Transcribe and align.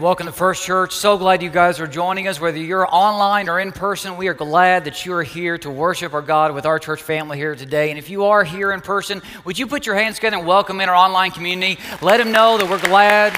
Welcome 0.00 0.28
to 0.28 0.32
First 0.32 0.64
Church. 0.64 0.94
So 0.94 1.18
glad 1.18 1.42
you 1.42 1.50
guys 1.50 1.78
are 1.78 1.86
joining 1.86 2.26
us. 2.26 2.40
Whether 2.40 2.56
you're 2.56 2.88
online 2.90 3.50
or 3.50 3.60
in 3.60 3.70
person, 3.70 4.16
we 4.16 4.28
are 4.28 4.34
glad 4.34 4.86
that 4.86 5.04
you 5.04 5.12
are 5.12 5.22
here 5.22 5.58
to 5.58 5.68
worship 5.68 6.14
our 6.14 6.22
God 6.22 6.54
with 6.54 6.64
our 6.64 6.78
church 6.78 7.02
family 7.02 7.36
here 7.36 7.54
today. 7.54 7.90
And 7.90 7.98
if 7.98 8.08
you 8.08 8.24
are 8.24 8.42
here 8.42 8.72
in 8.72 8.80
person, 8.80 9.20
would 9.44 9.58
you 9.58 9.66
put 9.66 9.84
your 9.84 9.96
hands 9.96 10.14
together 10.14 10.38
and 10.38 10.46
welcome 10.46 10.80
in 10.80 10.88
our 10.88 10.94
online 10.94 11.32
community? 11.32 11.78
Let 12.00 12.16
them 12.16 12.32
know 12.32 12.56
that 12.56 12.66
we're 12.66 12.80
glad 12.80 13.34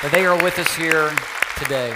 that 0.00 0.12
they 0.12 0.24
are 0.24 0.42
with 0.42 0.58
us 0.58 0.74
here 0.76 1.14
today. 1.58 1.94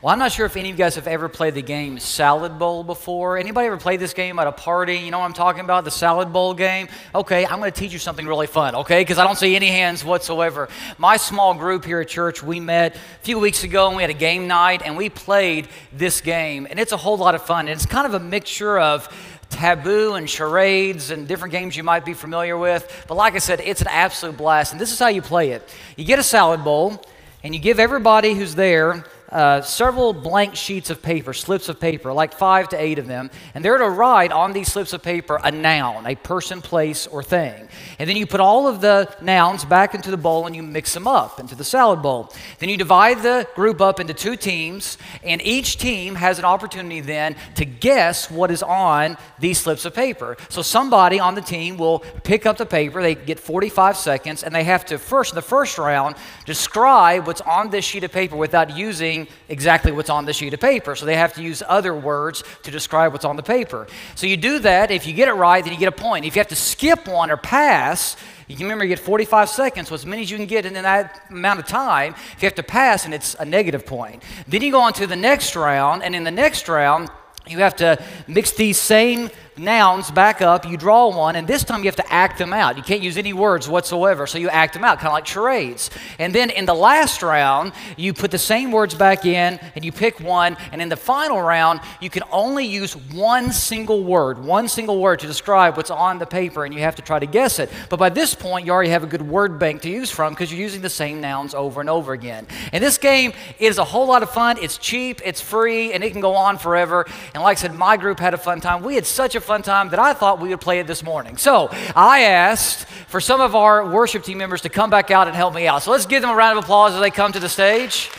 Well, 0.00 0.12
I'm 0.12 0.20
not 0.20 0.30
sure 0.30 0.46
if 0.46 0.56
any 0.56 0.70
of 0.70 0.78
you 0.78 0.84
guys 0.84 0.94
have 0.94 1.08
ever 1.08 1.28
played 1.28 1.54
the 1.54 1.62
game 1.62 1.98
Salad 1.98 2.56
Bowl 2.56 2.84
before. 2.84 3.36
Anybody 3.36 3.66
ever 3.66 3.78
played 3.78 3.98
this 3.98 4.14
game 4.14 4.38
at 4.38 4.46
a 4.46 4.52
party? 4.52 4.94
You 4.94 5.10
know 5.10 5.18
what 5.18 5.24
I'm 5.24 5.32
talking 5.32 5.62
about? 5.62 5.84
The 5.84 5.90
Salad 5.90 6.32
Bowl 6.32 6.54
game? 6.54 6.86
Okay, 7.16 7.44
I'm 7.44 7.58
going 7.58 7.72
to 7.72 7.76
teach 7.76 7.92
you 7.92 7.98
something 7.98 8.24
really 8.24 8.46
fun, 8.46 8.76
okay? 8.76 9.00
Because 9.00 9.18
I 9.18 9.24
don't 9.24 9.36
see 9.36 9.56
any 9.56 9.66
hands 9.66 10.04
whatsoever. 10.04 10.68
My 10.98 11.16
small 11.16 11.52
group 11.52 11.84
here 11.84 11.98
at 12.00 12.06
church, 12.06 12.44
we 12.44 12.60
met 12.60 12.94
a 12.94 12.98
few 13.22 13.40
weeks 13.40 13.64
ago 13.64 13.88
and 13.88 13.96
we 13.96 14.04
had 14.04 14.10
a 14.10 14.14
game 14.14 14.46
night 14.46 14.82
and 14.84 14.96
we 14.96 15.08
played 15.08 15.66
this 15.92 16.20
game. 16.20 16.68
And 16.70 16.78
it's 16.78 16.92
a 16.92 16.96
whole 16.96 17.16
lot 17.16 17.34
of 17.34 17.42
fun. 17.42 17.66
And 17.66 17.70
it's 17.70 17.84
kind 17.84 18.06
of 18.06 18.14
a 18.14 18.20
mixture 18.20 18.78
of 18.78 19.12
taboo 19.50 20.14
and 20.14 20.30
charades 20.30 21.10
and 21.10 21.26
different 21.26 21.50
games 21.50 21.76
you 21.76 21.82
might 21.82 22.04
be 22.04 22.14
familiar 22.14 22.56
with. 22.56 23.04
But 23.08 23.16
like 23.16 23.34
I 23.34 23.38
said, 23.38 23.60
it's 23.64 23.80
an 23.80 23.88
absolute 23.88 24.36
blast. 24.36 24.70
And 24.70 24.80
this 24.80 24.92
is 24.92 24.98
how 25.00 25.08
you 25.08 25.22
play 25.22 25.50
it 25.50 25.68
you 25.96 26.04
get 26.04 26.20
a 26.20 26.22
salad 26.22 26.62
bowl 26.62 27.04
and 27.42 27.52
you 27.52 27.60
give 27.60 27.80
everybody 27.80 28.34
who's 28.34 28.54
there 28.54 29.04
uh, 29.30 29.60
several 29.60 30.12
blank 30.12 30.56
sheets 30.56 30.90
of 30.90 31.02
paper, 31.02 31.32
slips 31.32 31.68
of 31.68 31.78
paper, 31.78 32.12
like 32.12 32.32
five 32.32 32.68
to 32.70 32.80
eight 32.80 32.98
of 32.98 33.06
them, 33.06 33.30
and 33.54 33.64
they're 33.64 33.78
to 33.78 33.88
write 33.88 34.32
on 34.32 34.52
these 34.52 34.72
slips 34.72 34.92
of 34.92 35.02
paper 35.02 35.38
a 35.44 35.50
noun, 35.50 36.06
a 36.06 36.14
person, 36.14 36.62
place, 36.62 37.06
or 37.06 37.22
thing. 37.22 37.68
And 37.98 38.08
then 38.08 38.16
you 38.16 38.26
put 38.26 38.40
all 38.40 38.66
of 38.66 38.80
the 38.80 39.14
nouns 39.20 39.64
back 39.64 39.94
into 39.94 40.10
the 40.10 40.16
bowl 40.16 40.46
and 40.46 40.56
you 40.56 40.62
mix 40.62 40.94
them 40.94 41.06
up 41.06 41.40
into 41.40 41.54
the 41.54 41.64
salad 41.64 42.00
bowl. 42.00 42.32
Then 42.58 42.68
you 42.68 42.76
divide 42.76 43.22
the 43.22 43.46
group 43.54 43.80
up 43.80 44.00
into 44.00 44.14
two 44.14 44.36
teams, 44.36 44.96
and 45.22 45.42
each 45.42 45.76
team 45.76 46.14
has 46.14 46.38
an 46.38 46.44
opportunity 46.44 47.00
then 47.00 47.36
to 47.56 47.64
guess 47.64 48.30
what 48.30 48.50
is 48.50 48.62
on 48.62 49.16
these 49.38 49.58
slips 49.60 49.84
of 49.84 49.94
paper. 49.94 50.36
So 50.48 50.62
somebody 50.62 51.20
on 51.20 51.34
the 51.34 51.42
team 51.42 51.76
will 51.76 52.00
pick 52.22 52.46
up 52.46 52.56
the 52.56 52.66
paper, 52.66 53.02
they 53.02 53.14
get 53.14 53.38
45 53.38 53.96
seconds, 53.96 54.42
and 54.42 54.54
they 54.54 54.64
have 54.64 54.84
to 54.86 54.98
first, 54.98 55.32
in 55.32 55.36
the 55.36 55.42
first 55.42 55.76
round, 55.78 56.16
describe 56.46 57.26
what's 57.26 57.40
on 57.42 57.70
this 57.70 57.84
sheet 57.84 58.04
of 58.04 58.12
paper 58.12 58.36
without 58.36 58.76
using 58.76 59.17
exactly 59.48 59.90
what's 59.90 60.10
on 60.10 60.26
the 60.26 60.32
sheet 60.32 60.54
of 60.54 60.60
paper. 60.60 60.94
So 60.94 61.06
they 61.06 61.16
have 61.16 61.32
to 61.34 61.42
use 61.42 61.62
other 61.66 61.94
words 61.94 62.44
to 62.62 62.70
describe 62.70 63.12
what's 63.12 63.24
on 63.24 63.36
the 63.36 63.42
paper. 63.42 63.86
So 64.14 64.26
you 64.26 64.36
do 64.36 64.58
that. 64.60 64.90
If 64.90 65.06
you 65.06 65.14
get 65.14 65.28
it 65.28 65.32
right, 65.32 65.64
then 65.64 65.72
you 65.72 65.78
get 65.78 65.88
a 65.88 65.92
point. 65.92 66.24
If 66.24 66.36
you 66.36 66.40
have 66.40 66.48
to 66.48 66.56
skip 66.56 67.08
one 67.08 67.30
or 67.30 67.36
pass, 67.36 68.16
you 68.46 68.56
can 68.56 68.64
remember 68.64 68.84
you 68.84 68.90
get 68.90 68.98
45 68.98 69.48
seconds, 69.48 69.88
so 69.88 69.94
as 69.94 70.06
many 70.06 70.22
as 70.22 70.30
you 70.30 70.36
can 70.36 70.46
get 70.46 70.64
in 70.64 70.72
that 70.74 71.20
amount 71.30 71.60
of 71.60 71.66
time. 71.66 72.14
If 72.32 72.42
you 72.42 72.46
have 72.46 72.54
to 72.54 72.62
pass, 72.62 73.04
and 73.04 73.12
it's 73.12 73.34
a 73.34 73.44
negative 73.44 73.84
point. 73.84 74.22
Then 74.46 74.62
you 74.62 74.72
go 74.72 74.80
on 74.80 74.92
to 74.94 75.06
the 75.06 75.16
next 75.16 75.54
round, 75.56 76.02
and 76.02 76.14
in 76.14 76.24
the 76.24 76.30
next 76.30 76.68
round, 76.68 77.10
you 77.46 77.58
have 77.58 77.76
to 77.76 78.02
mix 78.26 78.52
these 78.52 78.78
same 78.78 79.30
nouns 79.58 80.10
back 80.10 80.40
up, 80.42 80.66
you 80.66 80.76
draw 80.76 81.08
one, 81.08 81.36
and 81.36 81.46
this 81.46 81.64
time 81.64 81.80
you 81.80 81.86
have 81.86 81.96
to 81.96 82.12
act 82.12 82.38
them 82.38 82.52
out. 82.52 82.76
You 82.76 82.82
can't 82.82 83.02
use 83.02 83.16
any 83.16 83.32
words 83.32 83.68
whatsoever, 83.68 84.26
so 84.26 84.38
you 84.38 84.48
act 84.48 84.74
them 84.74 84.84
out, 84.84 84.98
kind 84.98 85.08
of 85.08 85.14
like 85.14 85.26
charades. 85.26 85.90
And 86.18 86.34
then 86.34 86.50
in 86.50 86.66
the 86.66 86.74
last 86.74 87.22
round, 87.22 87.72
you 87.96 88.14
put 88.14 88.30
the 88.30 88.38
same 88.38 88.72
words 88.72 88.94
back 88.94 89.24
in 89.24 89.58
and 89.74 89.84
you 89.84 89.92
pick 89.92 90.20
one, 90.20 90.56
and 90.72 90.80
in 90.80 90.88
the 90.88 90.96
final 90.96 91.40
round, 91.40 91.80
you 92.00 92.10
can 92.10 92.22
only 92.30 92.66
use 92.66 92.94
one 92.96 93.52
single 93.52 94.04
word, 94.04 94.38
one 94.38 94.68
single 94.68 95.00
word 95.00 95.20
to 95.20 95.26
describe 95.26 95.76
what's 95.76 95.90
on 95.90 96.18
the 96.18 96.26
paper, 96.26 96.64
and 96.64 96.74
you 96.74 96.80
have 96.80 96.96
to 96.96 97.02
try 97.02 97.18
to 97.18 97.26
guess 97.26 97.58
it. 97.58 97.70
But 97.88 97.98
by 97.98 98.08
this 98.08 98.34
point, 98.34 98.66
you 98.66 98.72
already 98.72 98.90
have 98.90 99.04
a 99.04 99.06
good 99.06 99.22
word 99.22 99.58
bank 99.58 99.82
to 99.82 99.90
use 99.90 100.10
from 100.10 100.32
because 100.32 100.52
you're 100.52 100.60
using 100.60 100.82
the 100.82 100.90
same 100.90 101.20
nouns 101.20 101.54
over 101.54 101.80
and 101.80 101.90
over 101.90 102.12
again. 102.12 102.46
And 102.72 102.82
this 102.82 102.98
game 102.98 103.32
is 103.58 103.78
a 103.78 103.84
whole 103.84 104.06
lot 104.06 104.22
of 104.22 104.30
fun. 104.30 104.58
It's 104.60 104.78
cheap, 104.78 105.20
it's 105.24 105.40
free, 105.40 105.92
and 105.92 106.04
it 106.04 106.12
can 106.12 106.20
go 106.20 106.34
on 106.34 106.58
forever. 106.58 107.06
And 107.34 107.42
like 107.42 107.58
I 107.58 107.60
said, 107.60 107.74
my 107.74 107.96
group 107.96 108.18
had 108.18 108.34
a 108.34 108.38
fun 108.38 108.60
time. 108.60 108.82
We 108.82 108.94
had 108.94 109.06
such 109.06 109.34
a 109.34 109.40
fun 109.48 109.62
time 109.62 109.88
that 109.88 109.98
I 109.98 110.12
thought 110.12 110.40
we 110.40 110.50
would 110.50 110.60
play 110.60 110.78
it 110.78 110.86
this 110.86 111.02
morning. 111.02 111.38
So 111.38 111.70
I 111.96 112.24
asked 112.24 112.84
for 113.08 113.18
some 113.18 113.40
of 113.40 113.54
our 113.54 113.88
worship 113.88 114.22
team 114.22 114.36
members 114.36 114.60
to 114.60 114.68
come 114.68 114.90
back 114.90 115.10
out 115.10 115.26
and 115.26 115.34
help 115.34 115.54
me 115.54 115.66
out. 115.66 115.82
So 115.82 115.90
let's 115.90 116.04
give 116.04 116.20
them 116.20 116.30
a 116.30 116.34
round 116.36 116.58
of 116.58 116.64
applause 116.64 116.92
as 116.92 117.00
they 117.00 117.10
come 117.10 117.32
to 117.32 117.40
the 117.40 117.48
stage. 117.48 118.10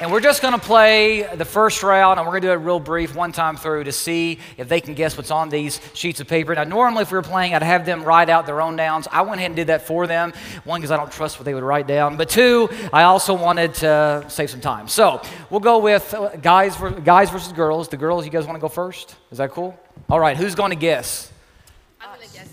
And 0.00 0.12
we're 0.12 0.20
just 0.20 0.42
going 0.42 0.54
to 0.54 0.60
play 0.60 1.22
the 1.34 1.44
first 1.44 1.82
round, 1.82 2.20
and 2.20 2.26
we're 2.26 2.34
going 2.34 2.42
to 2.42 2.48
do 2.48 2.52
it 2.52 2.64
real 2.64 2.78
brief, 2.78 3.16
one 3.16 3.32
time 3.32 3.56
through, 3.56 3.82
to 3.82 3.90
see 3.90 4.38
if 4.56 4.68
they 4.68 4.80
can 4.80 4.94
guess 4.94 5.16
what's 5.16 5.32
on 5.32 5.48
these 5.48 5.80
sheets 5.92 6.20
of 6.20 6.28
paper. 6.28 6.54
Now, 6.54 6.62
normally, 6.62 7.02
if 7.02 7.10
we 7.10 7.18
were 7.18 7.22
playing, 7.22 7.52
I'd 7.52 7.64
have 7.64 7.84
them 7.84 8.04
write 8.04 8.28
out 8.28 8.46
their 8.46 8.60
own 8.60 8.76
downs. 8.76 9.08
I 9.10 9.22
went 9.22 9.40
ahead 9.40 9.50
and 9.50 9.56
did 9.56 9.66
that 9.66 9.88
for 9.88 10.06
them. 10.06 10.32
One, 10.62 10.80
because 10.80 10.92
I 10.92 10.96
don't 10.96 11.10
trust 11.10 11.40
what 11.40 11.46
they 11.46 11.54
would 11.54 11.64
write 11.64 11.88
down. 11.88 12.16
But 12.16 12.28
two, 12.28 12.68
I 12.92 13.02
also 13.02 13.34
wanted 13.34 13.74
to 13.74 14.24
save 14.28 14.50
some 14.50 14.60
time. 14.60 14.86
So 14.86 15.20
we'll 15.50 15.58
go 15.58 15.78
with 15.78 16.14
uh, 16.14 16.36
guys, 16.36 16.76
guys 17.02 17.30
versus 17.30 17.52
girls. 17.52 17.88
The 17.88 17.96
girls, 17.96 18.24
you 18.24 18.30
guys 18.30 18.46
want 18.46 18.54
to 18.54 18.60
go 18.60 18.68
first? 18.68 19.16
Is 19.32 19.38
that 19.38 19.50
cool? 19.50 19.76
All 20.08 20.20
right, 20.20 20.36
who's 20.36 20.54
going 20.54 20.70
to 20.70 20.76
guess? 20.76 21.32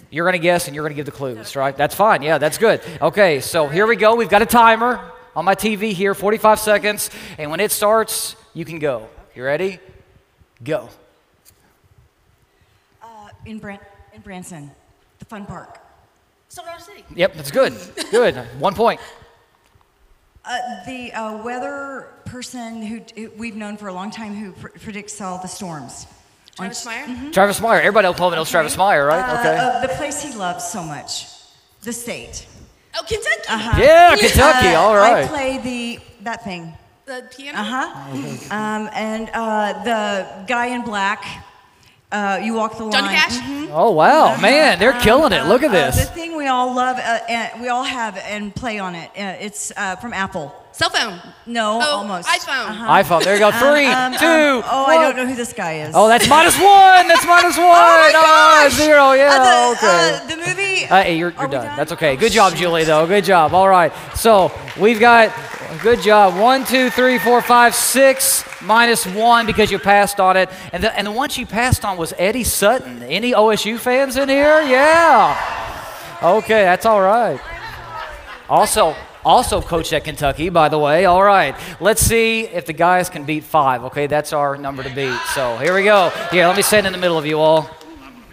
You're 0.10 0.26
going 0.26 0.34
to 0.34 0.40
guess 0.40 0.66
and 0.66 0.74
you're 0.74 0.84
going 0.84 0.94
to 0.94 0.96
give 0.96 1.06
the 1.06 1.12
clues, 1.12 1.56
right? 1.56 1.78
That's 1.78 1.94
fine. 1.94 2.24
Yeah, 2.24 2.40
that's 2.40 2.58
good. 2.58 2.82
Okay, 3.02 3.40
so 3.40 3.68
here 3.68 3.86
we 3.86 3.98
go. 3.98 4.16
We've 4.16 4.30
got 4.30 4.42
a 4.42 4.48
timer 4.48 5.12
on 5.36 5.46
my 5.46 5.56
TV 5.56 5.92
here, 5.92 6.14
45 6.16 6.60
seconds. 6.60 7.10
And 7.38 7.52
when 7.52 7.60
it 7.60 7.72
starts, 7.72 8.36
you 8.54 8.66
can 8.66 8.80
go. 8.80 9.10
You 9.36 9.44
ready? 9.44 9.80
Go. 10.64 10.90
Uh, 13.02 13.30
in, 13.46 13.60
Bran- 13.60 13.80
in 14.14 14.22
Branson, 14.22 14.72
the 15.20 15.26
fun 15.26 15.46
park. 15.46 15.80
Silver 16.48 16.70
Dollar 16.70 16.82
City. 16.82 17.04
Yep, 17.16 17.34
that's 17.36 17.52
good. 17.52 17.74
Good. 18.12 18.36
One 18.60 18.74
point. 18.76 19.02
Uh, 20.46 20.58
the 20.86 21.12
uh, 21.12 21.44
weather 21.44 22.08
person 22.26 22.82
who, 22.84 23.02
who 23.16 23.32
we've 23.36 23.56
known 23.56 23.78
for 23.78 23.88
a 23.88 23.94
long 23.94 24.12
time 24.12 24.34
who 24.36 24.52
pr- 24.52 24.68
predicts 24.80 25.20
all 25.20 25.40
the 25.42 25.48
storms. 25.48 26.06
Travis 26.56 26.86
Meyer? 26.86 27.32
Travis 27.34 27.60
Meyer. 27.60 27.80
Everybody 27.80 28.08
will 28.08 28.14
probably 28.14 28.38
knows 28.38 28.50
Travis 28.50 28.78
Meyer, 28.78 29.06
right? 29.08 29.28
Uh, 29.28 29.40
Okay. 29.40 29.58
uh, 29.58 29.82
the 29.82 29.90
place 29.96 30.22
he 30.24 30.34
loves 30.36 30.64
so 30.64 30.82
much, 30.84 31.28
the 31.82 31.92
state. 31.92 32.48
Oh, 32.98 33.04
Kentucky. 33.04 33.48
Uh-huh. 33.50 33.82
Yeah, 33.82 34.16
Kentucky. 34.16 34.68
Uh, 34.68 34.80
All 34.82 34.96
I 34.96 35.28
play 35.28 35.58
the 35.58 36.00
that 36.24 36.44
thing. 36.44 36.74
The 37.06 37.28
piano. 37.36 37.60
Uh 37.60 37.64
huh. 37.64 38.56
um, 38.56 38.90
and 38.94 39.30
uh, 39.34 39.84
the 39.84 40.46
guy 40.48 40.68
in 40.68 40.82
black. 40.84 41.24
Uh, 42.12 42.40
you 42.42 42.54
walk 42.54 42.78
the 42.78 42.84
line. 42.84 42.92
Johnny 42.94 43.08
Cash. 43.16 43.38
Mhm. 43.40 43.70
Oh, 43.74 43.92
wow. 43.92 44.38
Man, 44.38 44.80
they're 44.80 44.94
killing 45.02 45.34
it. 45.34 45.46
Look 45.48 45.64
at 45.64 45.70
Uh, 45.70 45.74
this. 45.74 45.96
the 45.98 46.06
thing 46.06 46.38
we 46.38 46.48
all 46.48 46.74
love, 46.74 46.98
uh, 46.98 47.20
and 47.28 47.60
we 47.62 47.68
all 47.68 47.84
have 47.84 48.18
and 48.18 48.54
play 48.56 48.80
on 48.80 48.96
it. 48.96 49.10
Uh, 49.18 49.34
it's 49.42 49.74
uh, 49.76 49.96
from 49.98 50.14
Apple. 50.14 50.54
Cell 50.72 50.90
phone. 50.90 51.20
No, 51.46 51.80
Oh, 51.82 51.98
almost. 51.98 52.28
iPhone. 52.28 52.70
Uh-huh. 52.70 52.92
iPhone. 53.02 53.24
There 53.24 53.34
you 53.34 53.40
go. 53.40 53.52
Three, 53.52 53.88
Um, 53.88 54.14
two, 54.14 54.26
um, 54.26 54.64
oh, 54.70 54.86
I 54.86 54.98
don't 54.98 55.16
know 55.16 55.26
who 55.26 55.34
this 55.36 55.54
guy 55.54 55.76
is. 55.80 55.94
Oh, 55.96 56.08
that's 56.10 56.28
minus 56.28 56.58
one. 56.60 57.08
That's 57.08 57.26
minus 57.26 57.58
one. 57.58 57.68
my 57.68 58.12
Ah, 58.14 58.62
gosh! 58.66 58.74
zero. 58.74 59.14
Yeah. 59.14 59.30
Uh, 59.32 59.70
the, 59.72 59.78
okay. 59.78 60.16
uh, 60.16 60.28
the 60.28 60.38
movie. 60.38 60.86
Uh, 60.86 61.02
hey, 61.04 61.18
you're, 61.18 61.32
you're 61.32 61.48
done. 61.48 61.66
done? 61.66 61.78
That's 61.78 61.92
okay. 61.94 62.14
Oh, 62.14 62.18
Good 62.18 62.34
job. 62.34 62.56
Julie, 62.56 62.84
though. 62.84 63.08
Good 63.08 63.24
job. 63.24 63.54
All 63.54 63.70
right. 63.70 63.92
So 64.16 64.52
we've 64.78 65.00
got, 65.00 65.32
good 65.82 66.02
job. 66.02 66.40
One, 66.40 66.66
two, 66.66 66.90
three, 66.90 67.18
four, 67.18 67.42
five, 67.42 67.74
six, 67.76 68.44
minus 68.62 69.06
one 69.06 69.46
because 69.46 69.72
you 69.72 69.80
passed 69.80 70.20
on 70.20 70.38
it. 70.38 70.50
And 70.74 70.84
the, 70.84 70.98
and 70.98 71.08
the 71.08 71.12
one 71.12 71.30
she 71.30 71.46
passed 71.46 71.86
on 71.86 71.98
was 71.98 72.14
Eddie 72.18 72.44
Sutton. 72.44 73.04
Any 73.04 73.32
OSU 73.32 73.80
fans 73.80 74.18
in 74.18 74.30
here? 74.30 74.62
Yeah. 74.62 76.20
Okay, 76.22 76.64
that's 76.64 76.86
all 76.86 77.02
right. 77.02 77.40
Also, 78.50 78.96
also 79.24 79.62
coached 79.62 79.92
at 79.94 80.04
Kentucky, 80.04 80.50
by 80.50 80.70
the 80.70 80.78
way. 80.78 81.06
All 81.06 81.24
right. 81.24 81.56
Let's 81.80 82.02
see 82.02 82.42
if 82.42 82.66
the 82.66 82.74
guys 82.74 83.10
can 83.10 83.24
beat 83.24 83.44
five. 83.44 83.84
Okay, 83.86 84.08
that's 84.08 84.34
our 84.34 84.58
number 84.58 84.84
to 84.84 84.94
beat. 84.94 85.20
So 85.34 85.58
here 85.58 85.74
we 85.74 85.84
go. 85.84 86.10
Here, 86.32 86.48
let 86.48 86.56
me 86.56 86.62
stand 86.62 86.86
in 86.86 86.94
the 86.94 87.00
middle 87.00 87.18
of 87.18 87.26
you 87.26 87.40
all. 87.40 87.70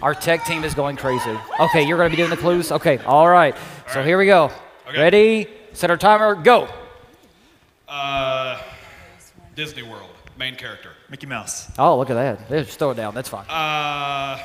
Our 0.02 0.14
tech 0.14 0.44
team 0.44 0.64
is 0.64 0.74
going 0.74 0.96
crazy. 0.96 1.38
Okay, 1.60 1.86
you're 1.86 1.96
going 1.96 2.10
to 2.10 2.16
be 2.16 2.20
doing 2.20 2.30
the 2.30 2.36
clues? 2.36 2.72
Okay, 2.72 2.98
all 2.98 3.28
right. 3.28 3.56
So 3.92 4.02
here 4.02 4.18
we 4.18 4.26
go. 4.26 4.50
Okay. 4.88 4.98
Ready, 5.00 5.48
set 5.72 5.90
our 5.90 5.96
timer, 5.96 6.34
go. 6.34 6.68
Uh, 7.92 8.58
Disney 9.54 9.82
World, 9.82 10.08
main 10.38 10.56
character. 10.56 10.92
Mickey 11.10 11.26
Mouse. 11.26 11.70
Oh, 11.78 11.98
look 11.98 12.08
at 12.08 12.14
that. 12.14 12.48
They 12.48 12.62
Just 12.64 12.78
throw 12.78 12.90
it 12.92 12.94
down. 12.94 13.14
That's 13.14 13.28
fine. 13.28 13.44
Uh, 13.50 14.42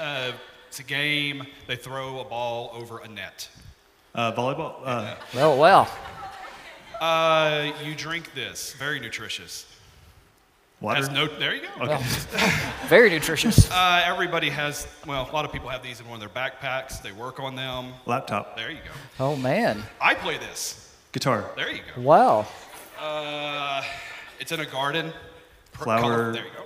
uh, 0.00 0.32
it's 0.68 0.78
a 0.78 0.84
game. 0.84 1.44
They 1.66 1.74
throw 1.74 2.20
a 2.20 2.24
ball 2.24 2.70
over 2.74 3.00
a 3.00 3.08
net. 3.08 3.48
Uh, 4.14 4.32
volleyball. 4.32 4.74
Uh, 4.84 5.16
Oh, 5.34 5.58
well. 5.58 5.90
Uh, 7.00 7.72
you 7.84 7.96
drink 7.96 8.32
this. 8.34 8.74
Very 8.74 9.00
nutritious. 9.00 9.66
water. 10.80 10.98
Has 11.00 11.10
no. 11.10 11.26
There 11.26 11.54
you 11.56 11.62
go. 11.62 11.84
Okay. 11.84 12.00
Very 12.86 13.10
nutritious. 13.10 13.68
Uh, 13.72 14.02
everybody 14.04 14.50
has. 14.50 14.86
Well, 15.04 15.28
a 15.28 15.32
lot 15.32 15.44
of 15.44 15.50
people 15.52 15.68
have 15.68 15.82
these 15.82 15.98
in 16.00 16.08
one 16.08 16.20
of 16.22 16.32
their 16.32 16.42
backpacks. 16.44 17.02
They 17.02 17.10
work 17.12 17.40
on 17.40 17.56
them. 17.56 17.92
Laptop. 18.06 18.56
There 18.56 18.70
you 18.70 18.78
go. 18.78 18.90
Oh, 19.24 19.34
man. 19.36 19.82
I 20.00 20.14
play 20.14 20.38
this. 20.38 20.94
Guitar. 21.12 21.50
There 21.56 21.70
you 21.72 21.80
go. 21.96 22.02
Wow. 22.02 22.46
Uh, 23.00 23.82
it's 24.40 24.52
in 24.52 24.60
a 24.60 24.66
garden. 24.66 25.12
Pr- 25.72 25.84
Flower. 25.84 26.00
color- 26.00 26.32
There 26.32 26.44
you 26.44 26.50
go. 26.56 26.64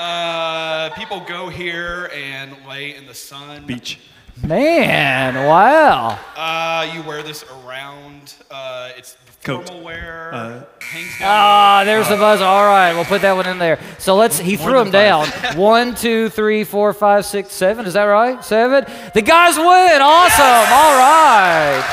Uh, 0.00 0.90
people 0.94 1.20
go 1.20 1.48
here 1.48 2.10
and 2.14 2.54
lay 2.68 2.94
in 2.96 3.06
the 3.06 3.14
sun. 3.14 3.64
Beach. 3.66 3.98
Man, 4.42 5.34
wow. 5.46 6.18
Uh, 6.34 6.90
you 6.94 7.02
wear 7.02 7.22
this 7.22 7.44
around. 7.66 8.34
Uh, 8.50 8.90
it's 8.96 9.16
Coat. 9.44 9.66
formal 9.68 9.84
wear. 9.84 10.30
Uh, 10.32 10.62
hangs 10.80 11.18
down. 11.18 11.28
Ah, 11.28 11.82
there's 11.84 12.08
the 12.08 12.16
buzzer. 12.16 12.44
All 12.44 12.64
right, 12.64 12.94
we'll 12.94 13.04
put 13.04 13.20
that 13.22 13.34
one 13.34 13.46
in 13.46 13.58
there. 13.58 13.78
So 13.98 14.16
let's. 14.16 14.38
He 14.38 14.56
threw 14.56 14.72
them 14.78 14.90
down. 14.90 15.26
One, 15.56 15.94
two, 15.94 16.30
three, 16.30 16.64
four, 16.64 16.94
five, 16.94 17.26
six, 17.26 17.52
seven. 17.52 17.84
Is 17.84 17.92
that 17.92 18.04
right? 18.04 18.42
Seven. 18.42 18.84
The 19.12 19.22
guys 19.22 19.56
win. 19.58 20.00
Awesome. 20.00 20.72
All 20.72 20.96
right. 20.98 21.84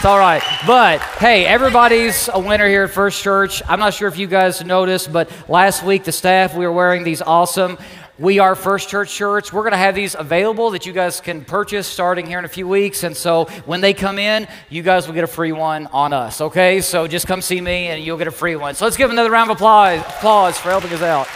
It's 0.00 0.06
all 0.06 0.18
right. 0.18 0.42
But 0.66 1.02
hey, 1.18 1.44
everybody's 1.44 2.30
a 2.32 2.40
winner 2.40 2.66
here 2.66 2.84
at 2.84 2.90
First 2.90 3.22
Church. 3.22 3.62
I'm 3.68 3.78
not 3.78 3.92
sure 3.92 4.08
if 4.08 4.16
you 4.16 4.26
guys 4.26 4.64
noticed, 4.64 5.12
but 5.12 5.30
last 5.46 5.84
week 5.84 6.04
the 6.04 6.10
staff 6.10 6.56
we 6.56 6.64
were 6.64 6.72
wearing 6.72 7.04
these 7.04 7.20
awesome. 7.20 7.76
We 8.18 8.38
are 8.38 8.54
First 8.54 8.88
Church 8.88 9.10
shirts. 9.10 9.52
We're 9.52 9.60
going 9.60 9.72
to 9.72 9.76
have 9.76 9.94
these 9.94 10.14
available 10.14 10.70
that 10.70 10.86
you 10.86 10.94
guys 10.94 11.20
can 11.20 11.44
purchase 11.44 11.86
starting 11.86 12.24
here 12.24 12.38
in 12.38 12.46
a 12.46 12.48
few 12.48 12.66
weeks. 12.66 13.02
And 13.02 13.14
so 13.14 13.44
when 13.66 13.82
they 13.82 13.92
come 13.92 14.18
in, 14.18 14.48
you 14.70 14.82
guys 14.82 15.06
will 15.06 15.12
get 15.12 15.24
a 15.24 15.26
free 15.26 15.52
one 15.52 15.86
on 15.88 16.14
us, 16.14 16.40
okay? 16.40 16.80
So 16.80 17.06
just 17.06 17.26
come 17.26 17.42
see 17.42 17.60
me 17.60 17.88
and 17.88 18.02
you'll 18.02 18.16
get 18.16 18.26
a 18.26 18.30
free 18.30 18.56
one. 18.56 18.74
So 18.76 18.86
let's 18.86 18.96
give 18.96 19.10
another 19.10 19.30
round 19.30 19.50
of 19.50 19.58
applause, 19.58 20.00
applause 20.00 20.56
for 20.56 20.70
helping 20.70 20.94
us 20.94 21.02
out. 21.02 21.28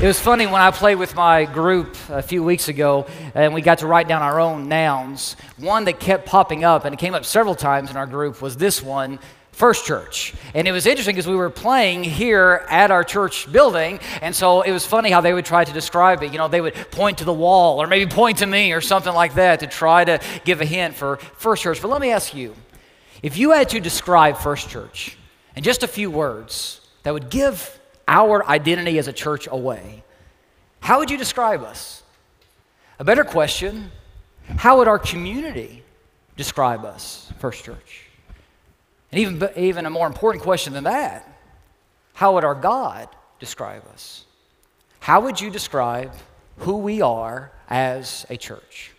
It 0.00 0.06
was 0.06 0.18
funny 0.18 0.46
when 0.46 0.60
I 0.60 0.72
played 0.72 0.96
with 0.96 1.14
my 1.14 1.44
group 1.44 1.96
a 2.08 2.22
few 2.22 2.42
weeks 2.42 2.66
ago 2.66 3.06
and 3.36 3.54
we 3.54 3.62
got 3.62 3.78
to 3.78 3.86
write 3.86 4.08
down 4.08 4.20
our 4.20 4.40
own 4.40 4.68
nouns. 4.68 5.36
One 5.58 5.84
that 5.84 6.00
kept 6.00 6.26
popping 6.26 6.64
up, 6.64 6.84
and 6.84 6.92
it 6.92 6.98
came 6.98 7.14
up 7.14 7.24
several 7.24 7.54
times 7.54 7.88
in 7.88 7.96
our 7.96 8.06
group, 8.06 8.42
was 8.42 8.56
this 8.56 8.82
one. 8.82 9.20
First 9.52 9.84
Church. 9.84 10.34
And 10.54 10.66
it 10.66 10.72
was 10.72 10.86
interesting 10.86 11.14
because 11.14 11.28
we 11.28 11.36
were 11.36 11.50
playing 11.50 12.04
here 12.04 12.66
at 12.70 12.90
our 12.90 13.04
church 13.04 13.52
building, 13.52 14.00
and 14.22 14.34
so 14.34 14.62
it 14.62 14.72
was 14.72 14.86
funny 14.86 15.10
how 15.10 15.20
they 15.20 15.34
would 15.34 15.44
try 15.44 15.62
to 15.62 15.72
describe 15.72 16.22
it. 16.22 16.32
You 16.32 16.38
know, 16.38 16.48
they 16.48 16.62
would 16.62 16.74
point 16.90 17.18
to 17.18 17.24
the 17.24 17.34
wall 17.34 17.80
or 17.80 17.86
maybe 17.86 18.10
point 18.10 18.38
to 18.38 18.46
me 18.46 18.72
or 18.72 18.80
something 18.80 19.12
like 19.12 19.34
that 19.34 19.60
to 19.60 19.66
try 19.66 20.04
to 20.04 20.20
give 20.44 20.62
a 20.62 20.64
hint 20.64 20.94
for 20.94 21.18
First 21.36 21.62
Church. 21.62 21.82
But 21.82 21.88
let 21.88 22.00
me 22.00 22.10
ask 22.10 22.34
you 22.34 22.54
if 23.22 23.36
you 23.36 23.52
had 23.52 23.68
to 23.68 23.78
describe 23.78 24.38
First 24.38 24.70
Church 24.70 25.18
in 25.54 25.62
just 25.62 25.82
a 25.82 25.86
few 25.86 26.10
words 26.10 26.80
that 27.02 27.12
would 27.12 27.28
give 27.28 27.78
our 28.08 28.46
identity 28.46 28.98
as 28.98 29.08
a 29.08 29.12
church 29.12 29.48
away, 29.50 30.02
how 30.80 30.98
would 30.98 31.10
you 31.10 31.16
describe 31.16 31.62
us? 31.62 32.02
A 32.98 33.04
better 33.04 33.24
question 33.24 33.90
how 34.56 34.78
would 34.78 34.88
our 34.88 34.98
community 34.98 35.82
describe 36.36 36.84
us, 36.84 37.32
First 37.38 37.64
Church? 37.64 38.06
And 39.10 39.20
even, 39.20 39.48
even 39.56 39.86
a 39.86 39.90
more 39.90 40.06
important 40.06 40.42
question 40.42 40.72
than 40.72 40.84
that 40.84 41.28
how 42.14 42.34
would 42.34 42.44
our 42.44 42.54
God 42.54 43.08
describe 43.40 43.84
us? 43.92 44.24
How 45.00 45.22
would 45.22 45.40
you 45.40 45.50
describe 45.50 46.12
who 46.58 46.78
we 46.78 47.00
are 47.00 47.50
as 47.68 48.26
a 48.30 48.36
church? 48.36 48.92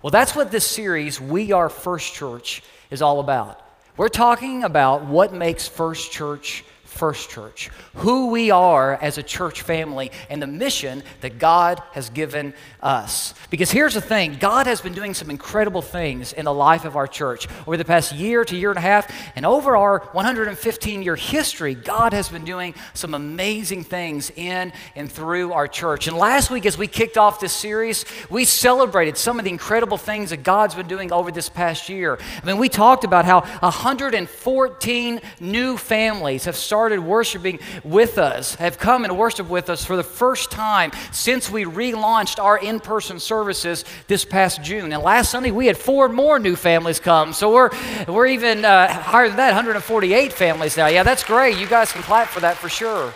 Well, 0.00 0.10
that's 0.10 0.36
what 0.36 0.50
this 0.50 0.66
series, 0.66 1.20
We 1.20 1.52
Are 1.52 1.68
First 1.68 2.14
Church, 2.14 2.62
is 2.90 3.02
all 3.02 3.20
about. 3.20 3.60
We're 3.96 4.08
talking 4.08 4.64
about 4.64 5.04
what 5.04 5.32
makes 5.32 5.68
First 5.68 6.12
Church 6.12 6.64
First 6.94 7.28
Church, 7.28 7.70
who 7.96 8.28
we 8.28 8.52
are 8.52 8.94
as 8.94 9.18
a 9.18 9.22
church 9.22 9.62
family, 9.62 10.12
and 10.30 10.40
the 10.40 10.46
mission 10.46 11.02
that 11.22 11.40
God 11.40 11.82
has 11.90 12.08
given 12.08 12.54
us. 12.80 13.34
Because 13.50 13.72
here's 13.72 13.94
the 13.94 14.00
thing 14.00 14.36
God 14.38 14.68
has 14.68 14.80
been 14.80 14.94
doing 14.94 15.12
some 15.12 15.28
incredible 15.28 15.82
things 15.82 16.32
in 16.32 16.44
the 16.44 16.54
life 16.54 16.84
of 16.84 16.94
our 16.94 17.08
church 17.08 17.48
over 17.66 17.76
the 17.76 17.84
past 17.84 18.14
year 18.14 18.44
to 18.44 18.56
year 18.56 18.70
and 18.70 18.78
a 18.78 18.82
half, 18.82 19.12
and 19.34 19.44
over 19.44 19.76
our 19.76 19.98
115 20.12 21.02
year 21.02 21.16
history, 21.16 21.74
God 21.74 22.12
has 22.12 22.28
been 22.28 22.44
doing 22.44 22.74
some 22.94 23.12
amazing 23.14 23.82
things 23.82 24.30
in 24.36 24.72
and 24.94 25.10
through 25.10 25.52
our 25.52 25.66
church. 25.66 26.06
And 26.06 26.16
last 26.16 26.48
week, 26.48 26.64
as 26.64 26.78
we 26.78 26.86
kicked 26.86 27.18
off 27.18 27.40
this 27.40 27.52
series, 27.52 28.04
we 28.30 28.44
celebrated 28.44 29.16
some 29.16 29.40
of 29.40 29.44
the 29.44 29.50
incredible 29.50 29.98
things 29.98 30.30
that 30.30 30.44
God's 30.44 30.76
been 30.76 30.86
doing 30.86 31.12
over 31.12 31.32
this 31.32 31.48
past 31.48 31.88
year. 31.88 32.20
I 32.40 32.46
mean, 32.46 32.58
we 32.58 32.68
talked 32.68 33.02
about 33.02 33.24
how 33.24 33.40
114 33.40 35.20
new 35.40 35.76
families 35.76 36.44
have 36.44 36.54
started 36.54 36.83
worshiping 36.92 37.58
with 37.82 38.18
us, 38.18 38.54
have 38.56 38.78
come 38.78 39.04
and 39.04 39.16
worshiped 39.18 39.48
with 39.48 39.70
us 39.70 39.84
for 39.84 39.96
the 39.96 40.02
first 40.02 40.50
time 40.50 40.92
since 41.10 41.50
we 41.50 41.64
relaunched 41.64 42.42
our 42.42 42.58
in 42.58 42.80
person 42.80 43.18
services 43.18 43.84
this 44.06 44.24
past 44.24 44.62
June. 44.62 44.92
And 44.92 45.02
last 45.02 45.30
Sunday, 45.30 45.50
we 45.50 45.66
had 45.66 45.76
four 45.76 46.08
more 46.08 46.38
new 46.38 46.56
families 46.56 47.00
come. 47.00 47.32
So 47.32 47.52
we're, 47.52 47.70
we're 48.06 48.26
even 48.26 48.64
uh, 48.64 48.92
higher 48.92 49.28
than 49.28 49.36
that 49.38 49.48
148 49.48 50.32
families 50.32 50.76
now. 50.76 50.86
Yeah, 50.86 51.02
that's 51.02 51.24
great. 51.24 51.58
You 51.58 51.66
guys 51.66 51.92
can 51.92 52.02
clap 52.02 52.28
for 52.28 52.40
that 52.40 52.56
for 52.56 52.68
sure. 52.68 53.12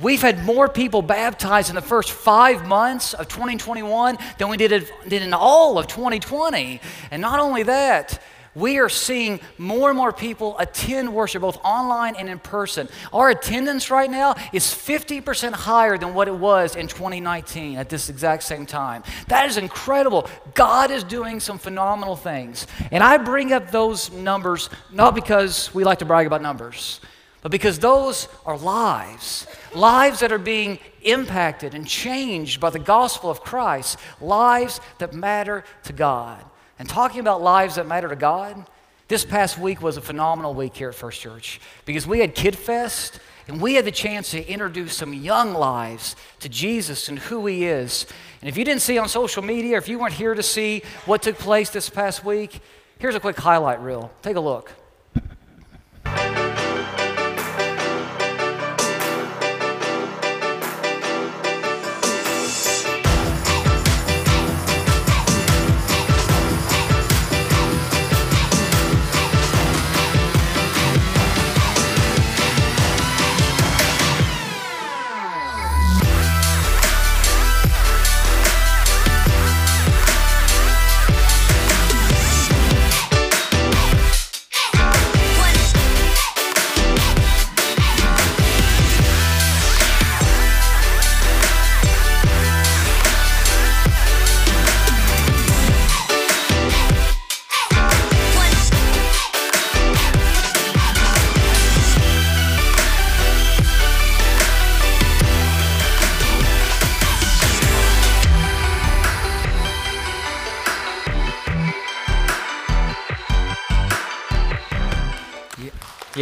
We've 0.00 0.22
had 0.22 0.42
more 0.44 0.68
people 0.68 1.02
baptized 1.02 1.68
in 1.68 1.74
the 1.74 1.82
first 1.82 2.12
five 2.12 2.66
months 2.66 3.12
of 3.12 3.28
2021 3.28 4.16
than 4.38 4.48
we 4.48 4.56
did, 4.56 4.88
did 5.06 5.22
in 5.22 5.34
all 5.34 5.78
of 5.78 5.86
2020. 5.86 6.80
And 7.10 7.20
not 7.20 7.40
only 7.40 7.64
that, 7.64 8.22
we 8.54 8.78
are 8.78 8.88
seeing 8.88 9.40
more 9.56 9.88
and 9.88 9.96
more 9.96 10.12
people 10.12 10.58
attend 10.58 11.14
worship, 11.14 11.42
both 11.42 11.58
online 11.64 12.16
and 12.16 12.28
in 12.28 12.38
person. 12.38 12.88
Our 13.12 13.30
attendance 13.30 13.90
right 13.90 14.10
now 14.10 14.34
is 14.52 14.64
50% 14.64 15.52
higher 15.52 15.96
than 15.96 16.12
what 16.12 16.28
it 16.28 16.34
was 16.34 16.76
in 16.76 16.86
2019 16.86 17.78
at 17.78 17.88
this 17.88 18.10
exact 18.10 18.42
same 18.42 18.66
time. 18.66 19.04
That 19.28 19.48
is 19.48 19.56
incredible. 19.56 20.28
God 20.54 20.90
is 20.90 21.02
doing 21.02 21.40
some 21.40 21.58
phenomenal 21.58 22.16
things. 22.16 22.66
And 22.90 23.02
I 23.02 23.16
bring 23.16 23.52
up 23.52 23.70
those 23.70 24.10
numbers 24.12 24.68
not 24.90 25.14
because 25.14 25.74
we 25.74 25.84
like 25.84 26.00
to 26.00 26.04
brag 26.04 26.26
about 26.26 26.42
numbers, 26.42 27.00
but 27.40 27.50
because 27.50 27.78
those 27.78 28.28
are 28.44 28.58
lives. 28.58 29.46
Lives 29.74 30.20
that 30.20 30.30
are 30.30 30.38
being 30.38 30.78
impacted 31.02 31.74
and 31.74 31.86
changed 31.86 32.60
by 32.60 32.70
the 32.70 32.78
gospel 32.78 33.30
of 33.30 33.40
Christ. 33.40 33.98
Lives 34.20 34.80
that 34.98 35.14
matter 35.14 35.64
to 35.84 35.92
God. 35.92 36.44
And 36.82 36.88
talking 36.88 37.20
about 37.20 37.40
lives 37.40 37.76
that 37.76 37.86
matter 37.86 38.08
to 38.08 38.16
God, 38.16 38.66
this 39.06 39.24
past 39.24 39.56
week 39.56 39.80
was 39.80 39.96
a 39.96 40.00
phenomenal 40.00 40.52
week 40.52 40.74
here 40.74 40.88
at 40.88 40.96
First 40.96 41.20
Church 41.20 41.60
because 41.84 42.08
we 42.08 42.18
had 42.18 42.34
Kid 42.34 42.56
Fest 42.56 43.20
and 43.46 43.60
we 43.60 43.74
had 43.74 43.84
the 43.84 43.92
chance 43.92 44.32
to 44.32 44.44
introduce 44.48 44.96
some 44.96 45.14
young 45.14 45.54
lives 45.54 46.16
to 46.40 46.48
Jesus 46.48 47.08
and 47.08 47.20
who 47.20 47.46
He 47.46 47.66
is. 47.66 48.04
And 48.40 48.48
if 48.48 48.56
you 48.56 48.64
didn't 48.64 48.82
see 48.82 48.98
on 48.98 49.08
social 49.08 49.44
media 49.44 49.76
if 49.76 49.88
you 49.88 49.96
weren't 50.00 50.14
here 50.14 50.34
to 50.34 50.42
see 50.42 50.82
what 51.06 51.22
took 51.22 51.38
place 51.38 51.70
this 51.70 51.88
past 51.88 52.24
week, 52.24 52.60
here's 52.98 53.14
a 53.14 53.20
quick 53.20 53.36
highlight 53.36 53.80
reel. 53.80 54.10
Take 54.20 54.34
a 54.34 54.40
look. 54.40 54.72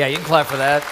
Yeah, 0.01 0.07
you 0.07 0.17
can 0.17 0.25
clap 0.25 0.47
for 0.47 0.57
that. 0.57 0.83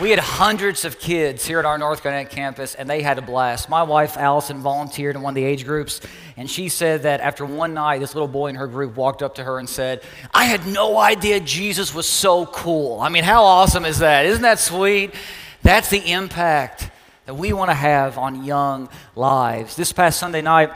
We 0.00 0.08
had 0.08 0.18
hundreds 0.18 0.86
of 0.86 0.98
kids 0.98 1.44
here 1.44 1.58
at 1.58 1.66
our 1.66 1.76
North 1.76 2.00
Gwinnett 2.00 2.30
campus, 2.30 2.74
and 2.74 2.88
they 2.88 3.02
had 3.02 3.18
a 3.18 3.20
blast. 3.20 3.68
My 3.68 3.82
wife, 3.82 4.16
Allison, 4.16 4.60
volunteered 4.62 5.14
in 5.14 5.20
one 5.20 5.32
of 5.32 5.34
the 5.34 5.44
age 5.44 5.66
groups, 5.66 6.00
and 6.38 6.50
she 6.50 6.70
said 6.70 7.02
that 7.02 7.20
after 7.20 7.44
one 7.44 7.74
night, 7.74 7.98
this 7.98 8.14
little 8.14 8.28
boy 8.28 8.46
in 8.46 8.54
her 8.54 8.66
group 8.66 8.96
walked 8.96 9.22
up 9.22 9.34
to 9.34 9.44
her 9.44 9.58
and 9.58 9.68
said, 9.68 10.02
I 10.32 10.46
had 10.46 10.66
no 10.66 10.96
idea 10.96 11.38
Jesus 11.38 11.92
was 11.94 12.08
so 12.08 12.46
cool. 12.46 12.98
I 12.98 13.10
mean, 13.10 13.24
how 13.24 13.44
awesome 13.44 13.84
is 13.84 13.98
that? 13.98 14.24
Isn't 14.24 14.40
that 14.40 14.58
sweet? 14.58 15.14
That's 15.62 15.90
the 15.90 16.12
impact 16.12 16.90
that 17.26 17.34
we 17.34 17.52
want 17.52 17.68
to 17.68 17.74
have 17.74 18.16
on 18.16 18.42
young 18.42 18.88
lives. 19.14 19.76
This 19.76 19.92
past 19.92 20.18
Sunday 20.18 20.40
night, 20.40 20.72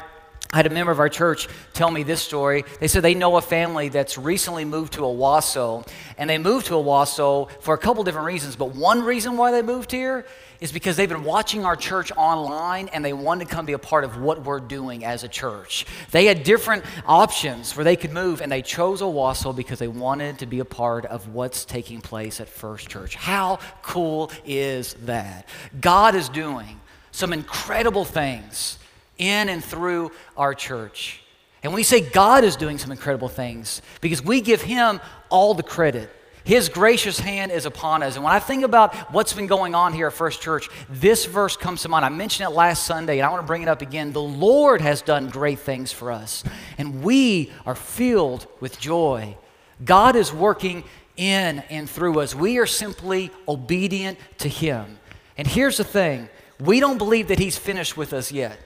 I 0.52 0.57
had 0.57 0.66
a 0.66 0.71
member 0.71 0.90
of 0.90 0.99
our 0.99 1.09
church 1.09 1.47
tell 1.75 1.92
me 1.92 2.02
this 2.02 2.21
story. 2.21 2.64
They 2.80 2.88
said 2.88 3.04
they 3.04 3.14
know 3.14 3.37
a 3.37 3.40
family 3.40 3.88
that's 3.88 4.19
recently 4.19 4.64
moved 4.64 4.95
to 4.95 5.02
Owasso, 5.02 5.87
and 6.19 6.28
they 6.28 6.38
moved 6.38 6.66
to 6.66 6.73
Owasso 6.73 7.49
for 7.61 7.73
a 7.73 7.78
couple 7.78 8.02
different 8.02 8.26
reasons. 8.26 8.57
But 8.57 8.75
one 8.75 9.04
reason 9.04 9.37
why 9.37 9.52
they 9.52 9.62
moved 9.62 9.92
here 9.92 10.26
is 10.61 10.73
because 10.73 10.97
they've 10.97 11.09
been 11.09 11.23
watching 11.23 11.64
our 11.64 11.76
church 11.76 12.11
online 12.16 12.88
and 12.88 13.04
they 13.04 13.12
wanted 13.12 13.49
to 13.49 13.54
come 13.54 13.64
be 13.64 13.75
a 13.75 13.78
part 13.78 14.02
of 14.02 14.21
what 14.21 14.42
we're 14.42 14.59
doing 14.59 15.04
as 15.04 15.23
a 15.23 15.28
church. 15.28 15.87
They 16.11 16.26
had 16.26 16.42
different 16.42 16.85
options 17.07 17.76
where 17.76 17.85
they 17.85 17.95
could 17.95 18.12
move, 18.12 18.40
and 18.40 18.50
they 18.50 18.62
chose 18.62 19.02
Owasso 19.02 19.54
because 19.54 19.78
they 19.78 19.88
wanted 19.88 20.40
to 20.40 20.47
be 20.47 20.59
a 20.59 20.64
part 20.64 21.07
of 21.07 21.28
what's 21.28 21.64
taking 21.64 22.00
place 22.00 22.40
at 22.40 22.49
First 22.49 22.88
Church. 22.88 23.14
How 23.14 23.61
cool 23.83 24.33
is 24.45 24.95
that? 25.04 25.49
God 25.80 26.16
is 26.16 26.28
doing 26.28 26.80
some 27.12 27.33
incredible 27.33 28.04
things 28.04 28.79
in 29.21 29.49
and 29.49 29.62
through 29.62 30.11
our 30.37 30.55
church. 30.55 31.23
And 31.62 31.75
we 31.75 31.83
say 31.83 32.00
God 32.00 32.43
is 32.43 32.57
doing 32.57 32.79
some 32.79 32.91
incredible 32.91 33.29
things 33.29 33.83
because 34.00 34.25
we 34.25 34.41
give 34.41 34.62
Him 34.62 35.00
all 35.29 35.55
the 35.55 35.62
credit. 35.62 36.11
His 36.43 36.71
gracious 36.71 37.21
hand 37.21 37.53
is 37.53 37.67
upon 37.67 38.03
us. 38.03 38.17
And 38.17 38.25
when 38.25 38.33
I 38.33 38.39
think 38.39 38.65
about 38.65 38.95
what's 39.12 39.35
been 39.35 39.47
going 39.47 39.75
on 39.75 39.93
here 39.93 40.07
at 40.07 40.15
First 40.15 40.41
Church, 40.41 40.71
this 40.89 41.27
verse 41.27 41.55
comes 41.55 41.83
to 41.83 41.91
mind. 41.91 42.05
I 42.05 42.09
mentioned 42.09 42.49
it 42.49 42.55
last 42.55 42.87
Sunday, 42.87 43.19
and 43.19 43.27
I 43.27 43.31
want 43.31 43.43
to 43.43 43.47
bring 43.47 43.62
it 43.62 43.69
up 43.69 43.83
again. 43.83 44.12
The 44.12 44.23
Lord 44.23 44.81
has 44.81 45.03
done 45.03 45.29
great 45.29 45.59
things 45.59 45.93
for 45.93 46.11
us, 46.11 46.43
and 46.79 47.03
we 47.03 47.53
are 47.67 47.75
filled 47.75 48.47
with 48.59 48.81
joy. 48.81 49.37
God 49.85 50.17
is 50.17 50.33
working 50.33 50.83
in 51.17 51.59
and 51.69 51.89
through 51.89 52.21
us. 52.21 52.35
We 52.35 52.59
are 52.59 52.67
simply 52.67 53.31
obedient 53.47 54.19
to 54.39 54.49
Him. 54.49 54.99
And 55.37 55.47
here's 55.47 55.77
the 55.77 55.85
thing 55.85 56.31
we 56.59 56.81
don't 56.81 56.99
believe 56.99 57.29
that 57.29 57.39
He's 57.39 57.59
finished 57.59 57.99
with 57.99 58.15
us 58.15 58.33
yet. 58.33 58.59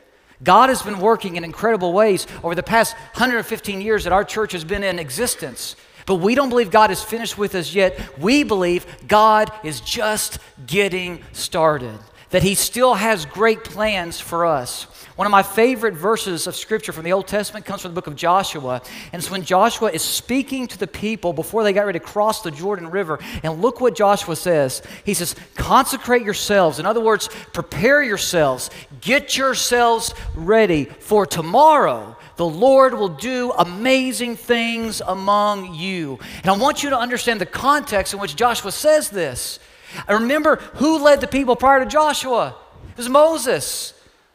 God 0.43 0.69
has 0.69 0.83
been 0.83 0.99
working 0.99 1.37
in 1.37 1.45
incredible 1.45 1.93
ways 1.93 2.26
over 2.43 2.55
the 2.55 2.62
past 2.62 2.95
115 3.14 3.81
years 3.81 4.05
that 4.05 4.12
our 4.12 4.25
church 4.25 4.53
has 4.53 4.64
been 4.64 4.83
in 4.83 4.99
existence. 4.99 5.76
But 6.07 6.17
we 6.17 6.35
don't 6.35 6.50
believe 6.50 6.71
God 6.71 6.91
is 6.91 7.03
finished 7.03 7.38
with 7.38 7.55
us 7.55 7.75
yet. 7.75 8.19
We 8.19 8.43
believe 8.43 8.87
God 9.09 9.50
is 9.62 9.81
just 9.81 10.38
getting 10.67 11.23
started, 11.33 11.99
that 12.31 12.43
He 12.43 12.55
still 12.55 12.95
has 12.95 13.25
great 13.25 13.64
plans 13.64 14.21
for 14.21 14.45
us. 14.45 14.87
One 15.16 15.26
of 15.26 15.30
my 15.30 15.44
favorite 15.44 15.94
verses 15.94 16.49
of 16.49 16.56
scripture 16.56 16.90
from 16.90 17.04
the 17.04 17.12
Old 17.12 17.28
Testament 17.28 17.64
comes 17.64 17.83
from 17.83 17.92
the 17.92 17.94
book 17.94 18.09
of 18.09 18.16
Joshua. 18.16 18.83
And 19.12 19.23
it's 19.23 19.30
when 19.30 19.44
Joshua 19.44 19.90
is 19.92 20.02
speaking 20.02 20.66
to 20.66 20.78
the 20.78 20.88
people 20.88 21.33
before 21.33 21.62
they 21.62 21.73
got 21.73 21.87
ready 21.87 22.00
to 22.00 22.04
cross 22.04 22.42
the 22.42 22.50
Jordan 22.50 22.90
River. 22.90 23.21
And 23.44 23.62
look 23.62 23.80
what 23.80 23.94
Joshua 23.94 24.35
says. 24.35 24.83
He 25.04 25.14
says, 25.14 25.37
Consecrate 25.54 26.23
yourselves. 26.23 26.80
In 26.80 26.87
other 26.87 27.00
words, 27.00 27.28
prepare 27.52 28.02
yourselves. 28.02 28.71
Get 29.00 29.37
yourselves 29.37 30.12
ready 30.35 30.87
for 30.87 31.26
tomorrow. 31.26 32.16
The 32.35 32.47
Lord 32.47 32.94
will 32.94 33.11
do 33.11 33.52
amazing 33.52 34.35
things 34.35 35.00
among 35.00 35.75
you. 35.75 36.18
And 36.42 36.50
I 36.50 36.56
want 36.56 36.83
you 36.83 36.90
to 36.90 36.99
understand 36.99 37.40
the 37.40 37.47
context 37.47 38.14
in 38.14 38.18
which 38.18 38.35
Joshua 38.35 38.73
says 38.73 39.11
this. 39.11 39.61
I 40.09 40.14
Remember 40.14 40.56
who 40.56 40.99
led 40.99 41.21
the 41.21 41.28
people 41.28 41.54
prior 41.54 41.78
to 41.78 41.87
Joshua? 41.87 42.56
It 42.90 42.97
was 42.97 43.09
Moses. 43.09 43.94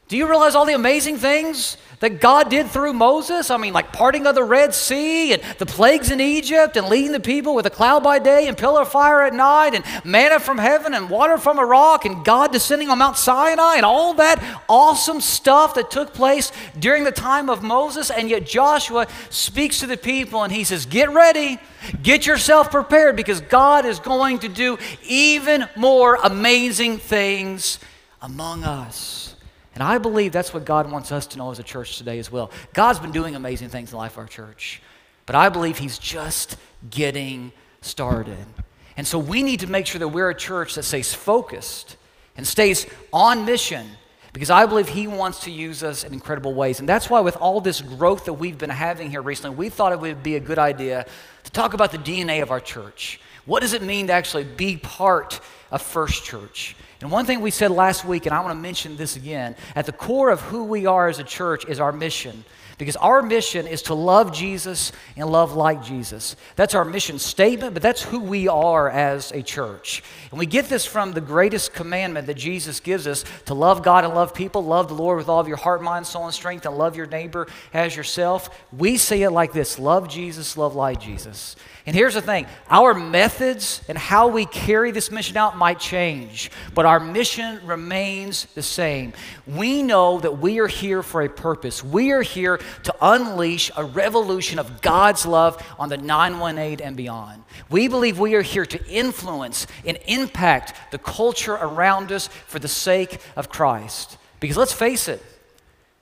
Do 0.10 0.18
you 0.18 0.28
realize 0.28 0.56
all 0.56 0.66
the 0.66 0.74
amazing 0.74 1.18
things 1.18 1.78
that 2.00 2.20
God 2.20 2.50
did 2.50 2.72
through 2.72 2.94
Moses? 2.94 3.52
I 3.52 3.58
mean, 3.58 3.74
like 3.74 3.94
parting 3.94 4.26
of 4.26 4.34
the 4.34 4.44
Red 4.44 4.74
Sea 4.74 5.34
and 5.34 5.44
the 5.60 5.68
plagues 5.68 6.10
in 6.10 6.20
Egypt 6.20 6.76
and 6.78 6.88
leading 6.88 7.12
the 7.12 7.20
people 7.20 7.54
with 7.54 7.68
a 7.68 7.70
cloud 7.70 8.02
by 8.02 8.18
day 8.18 8.48
and 8.48 8.58
pillar 8.58 8.82
of 8.82 8.92
fire 8.92 9.22
at 9.22 9.36
night 9.36 9.76
and 9.76 9.86
manna 10.04 10.40
from 10.40 10.58
heaven 10.58 10.96
and 10.96 11.12
water 11.12 11.38
from 11.38 11.60
a 11.60 11.66
rock 11.66 12.06
and 12.06 12.26
God 12.26 12.52
descending 12.52 12.90
on 12.90 12.98
Mount 12.98 13.18
Sinai 13.18 13.76
and 13.76 13.86
all 13.86 14.16
that 14.16 14.44
awesome 14.68 15.22
stuff 15.22 15.76
that 15.76 15.92
took 15.92 16.12
place 16.12 16.52
during 16.80 17.04
the 17.04 17.12
time 17.12 17.48
of 17.48 17.62
Moses. 17.62 18.10
And 18.10 18.32
yet 18.32 18.48
Joshua 18.48 19.06
speaks 19.30 19.80
to 19.82 19.86
the 19.86 19.96
people 19.96 20.42
and 20.42 20.52
he 20.52 20.64
says, 20.64 20.88
Get 20.88 21.12
ready. 21.12 21.60
Get 22.02 22.26
yourself 22.26 22.72
prepared 22.72 23.16
because 23.16 23.42
God 23.42 23.86
is 23.86 24.00
going 24.00 24.40
to 24.40 24.50
do 24.50 24.80
even 25.04 25.68
more 25.76 26.16
amazing 26.16 26.98
things 26.98 27.78
among 28.24 28.64
us. 28.64 29.36
And 29.80 29.88
I 29.88 29.98
believe 29.98 30.34
that's 30.34 30.54
what 30.54 30.66
God 30.66 30.92
wants 30.92 31.10
us 31.14 31.26
to 31.28 31.38
know 31.38 31.52
as 31.52 31.60
a 31.60 31.64
church 31.64 31.98
today 31.98 32.20
as 32.20 32.30
well. 32.30 32.52
God's 32.74 33.00
been 33.00 33.14
doing 33.14 33.38
amazing 33.38 33.70
things 33.70 33.92
in 33.92 33.92
the 33.92 33.98
life 33.98 34.12
of 34.12 34.18
our 34.18 34.26
church, 34.26 34.82
but 35.26 35.38
I 35.38 35.48
believe 35.48 35.78
He's 35.78 35.98
just 35.98 36.58
getting 36.90 37.54
started. 37.80 38.46
And 38.98 39.08
so 39.08 39.18
we 39.18 39.42
need 39.42 39.62
to 39.62 39.68
make 39.68 39.86
sure 39.86 40.00
that 40.00 40.10
we're 40.10 40.30
a 40.30 40.36
church 40.36 40.76
that 40.76 40.84
stays 40.84 41.14
focused 41.14 41.96
and 42.36 42.46
stays 42.46 42.88
on 43.14 43.46
mission 43.46 43.88
because 44.34 44.50
I 44.50 44.66
believe 44.66 44.90
He 44.90 45.08
wants 45.08 45.46
to 45.46 45.52
use 45.52 45.82
us 45.82 46.04
in 46.04 46.12
incredible 46.12 46.54
ways. 46.54 46.82
And 46.82 46.90
that's 46.90 47.10
why, 47.10 47.22
with 47.22 47.38
all 47.38 47.62
this 47.62 47.80
growth 47.80 48.26
that 48.26 48.34
we've 48.34 48.58
been 48.58 48.70
having 48.70 49.10
here 49.10 49.22
recently, 49.22 49.56
we 49.56 49.70
thought 49.70 49.94
it 49.94 50.02
would 50.02 50.22
be 50.22 50.36
a 50.36 50.42
good 50.42 50.60
idea 50.60 51.06
to 51.46 51.52
talk 51.52 51.74
about 51.74 51.94
the 51.94 52.00
DNA 52.00 52.42
of 52.42 52.52
our 52.52 52.60
church. 52.60 53.22
What 53.46 53.62
does 53.62 53.72
it 53.72 53.82
mean 53.82 54.08
to 54.08 54.14
actually 54.14 54.44
be 54.44 54.76
part 54.76 55.40
of 55.72 55.82
First 55.82 56.26
Church? 56.26 56.76
And 57.02 57.12
one 57.12 57.26
thing 57.26 57.40
we 57.40 57.52
said 57.52 57.72
last 57.72 58.04
week, 58.04 58.26
and 58.26 58.36
I 58.36 58.42
want 58.42 58.52
to 58.52 58.62
mention 58.62 58.98
this 58.98 59.16
again 59.16 59.56
at 59.76 59.86
the 59.86 59.94
core 59.94 60.32
of 60.32 60.42
who 60.42 60.66
we 60.66 60.86
are 60.86 61.08
as 61.08 61.20
a 61.20 61.24
church 61.24 61.66
is 61.66 61.80
our 61.80 61.94
mission. 61.94 62.44
Because 62.78 62.96
our 62.96 63.22
mission 63.22 63.68
is 63.68 63.82
to 63.84 63.94
love 63.94 64.34
Jesus 64.34 64.94
and 65.18 65.30
love 65.30 65.54
like 65.54 65.84
Jesus. 65.84 66.38
That's 66.56 66.74
our 66.74 66.86
mission 66.86 67.20
statement, 67.20 67.74
but 67.74 67.84
that's 67.84 68.02
who 68.02 68.22
we 68.22 68.48
are 68.48 68.90
as 68.90 69.34
a 69.34 69.44
church. 69.44 70.02
And 70.32 70.40
we 70.40 70.46
get 70.46 70.70
this 70.70 70.86
from 70.86 71.12
the 71.12 71.20
greatest 71.20 71.74
commandment 71.74 72.28
that 72.28 72.38
Jesus 72.38 72.80
gives 72.80 73.06
us 73.06 73.26
to 73.48 73.54
love 73.54 73.84
God 73.84 74.06
and 74.06 74.14
love 74.14 74.34
people, 74.34 74.64
love 74.64 74.88
the 74.88 74.94
Lord 74.94 75.18
with 75.18 75.28
all 75.28 75.42
of 75.42 75.48
your 75.50 75.58
heart, 75.58 75.84
mind, 75.84 76.08
soul, 76.08 76.24
and 76.24 76.34
strength, 76.34 76.66
and 76.66 76.78
love 76.78 76.96
your 76.96 77.06
neighbor 77.06 77.48
as 77.74 77.98
yourself. 77.98 78.50
We 78.72 78.96
say 78.96 79.24
it 79.24 79.32
like 79.32 79.52
this 79.52 79.78
love 79.78 80.08
Jesus, 80.08 80.56
love 80.56 80.74
like 80.74 81.02
Jesus. 81.02 81.58
And 81.90 81.96
here's 81.96 82.14
the 82.14 82.22
thing 82.22 82.46
our 82.70 82.94
methods 82.94 83.82
and 83.90 83.98
how 83.98 84.28
we 84.28 84.46
carry 84.46 84.92
this 84.92 85.10
mission 85.10 85.38
out 85.38 85.58
might 85.58 85.80
change, 85.80 86.52
but 86.76 86.86
our 86.86 87.00
mission 87.00 87.66
remains 87.66 88.46
the 88.54 88.62
same. 88.62 89.12
We 89.48 89.82
know 89.82 90.20
that 90.20 90.38
we 90.38 90.60
are 90.60 90.68
here 90.68 91.02
for 91.02 91.24
a 91.24 91.28
purpose. 91.28 91.84
We 91.84 92.12
are 92.12 92.22
here 92.22 92.60
to 92.84 92.96
unleash 93.02 93.72
a 93.76 93.84
revolution 93.84 94.60
of 94.60 94.84
God's 94.84 95.26
love 95.26 95.66
on 95.80 95.90
the 95.90 95.98
918 95.98 96.86
and 96.86 96.96
beyond. 96.96 97.44
We 97.72 97.88
believe 97.88 98.20
we 98.20 98.36
are 98.36 98.44
here 98.44 98.68
to 98.68 98.86
influence 98.86 99.66
and 99.84 99.98
impact 100.06 100.76
the 100.92 101.00
culture 101.00 101.56
around 101.56 102.12
us 102.12 102.28
for 102.28 102.60
the 102.60 102.68
sake 102.68 103.20
of 103.36 103.50
Christ. 103.50 104.20
Because 104.40 104.58
let's 104.58 104.74
face 104.74 105.08
it, 105.08 105.24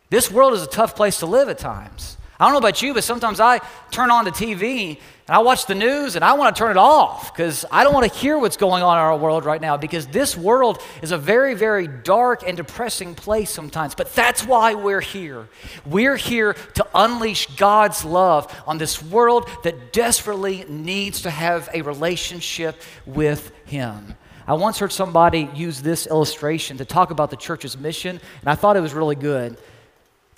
this 0.09 0.29
world 0.29 0.51
is 0.51 0.63
a 0.63 0.67
tough 0.67 0.97
place 0.97 1.19
to 1.19 1.27
live 1.27 1.47
at 1.47 1.59
times. 1.59 2.17
I 2.39 2.43
don't 2.43 2.51
know 2.51 2.59
about 2.59 2.81
you, 2.81 2.93
but 2.93 3.05
sometimes 3.05 3.39
I 3.39 3.61
turn 3.89 4.11
on 4.11 4.25
the 4.25 4.31
TV 4.31 4.99
and 5.27 5.35
I 5.35 5.39
watch 5.39 5.65
the 5.65 5.75
news 5.75 6.15
and 6.15 6.23
I 6.23 6.33
want 6.33 6.55
to 6.55 6.59
turn 6.59 6.71
it 6.71 6.77
off 6.77 7.33
because 7.33 7.65
I 7.69 7.83
don't 7.83 7.93
want 7.93 8.09
to 8.11 8.17
hear 8.17 8.39
what's 8.39 8.55
going 8.55 8.81
on 8.81 8.97
in 8.97 9.03
our 9.03 9.17
world 9.17 9.43
right 9.43 9.59
now 9.59 9.75
because 9.75 10.07
this 10.07 10.37
world 10.37 10.81
is 11.01 11.11
a 11.11 11.17
very, 11.17 11.53
very 11.53 11.85
dark 11.85 12.43
and 12.47 12.55
depressing 12.55 13.13
place 13.13 13.49
sometimes. 13.49 13.93
But 13.93 14.15
that's 14.15 14.45
why 14.45 14.73
we're 14.75 15.01
here. 15.01 15.49
We're 15.85 16.15
here 16.15 16.53
to 16.75 16.87
unleash 16.95 17.47
God's 17.57 18.05
love 18.05 18.53
on 18.65 18.77
this 18.77 19.03
world 19.03 19.49
that 19.63 19.91
desperately 19.91 20.63
needs 20.69 21.23
to 21.23 21.29
have 21.29 21.69
a 21.73 21.81
relationship 21.81 22.81
with 23.05 23.51
Him. 23.65 24.15
I 24.47 24.53
once 24.53 24.79
heard 24.79 24.93
somebody 24.93 25.49
use 25.53 25.81
this 25.81 26.07
illustration 26.07 26.77
to 26.77 26.85
talk 26.85 27.11
about 27.11 27.31
the 27.31 27.35
church's 27.35 27.77
mission, 27.77 28.21
and 28.39 28.49
I 28.49 28.55
thought 28.55 28.77
it 28.77 28.81
was 28.81 28.93
really 28.93 29.17
good. 29.17 29.57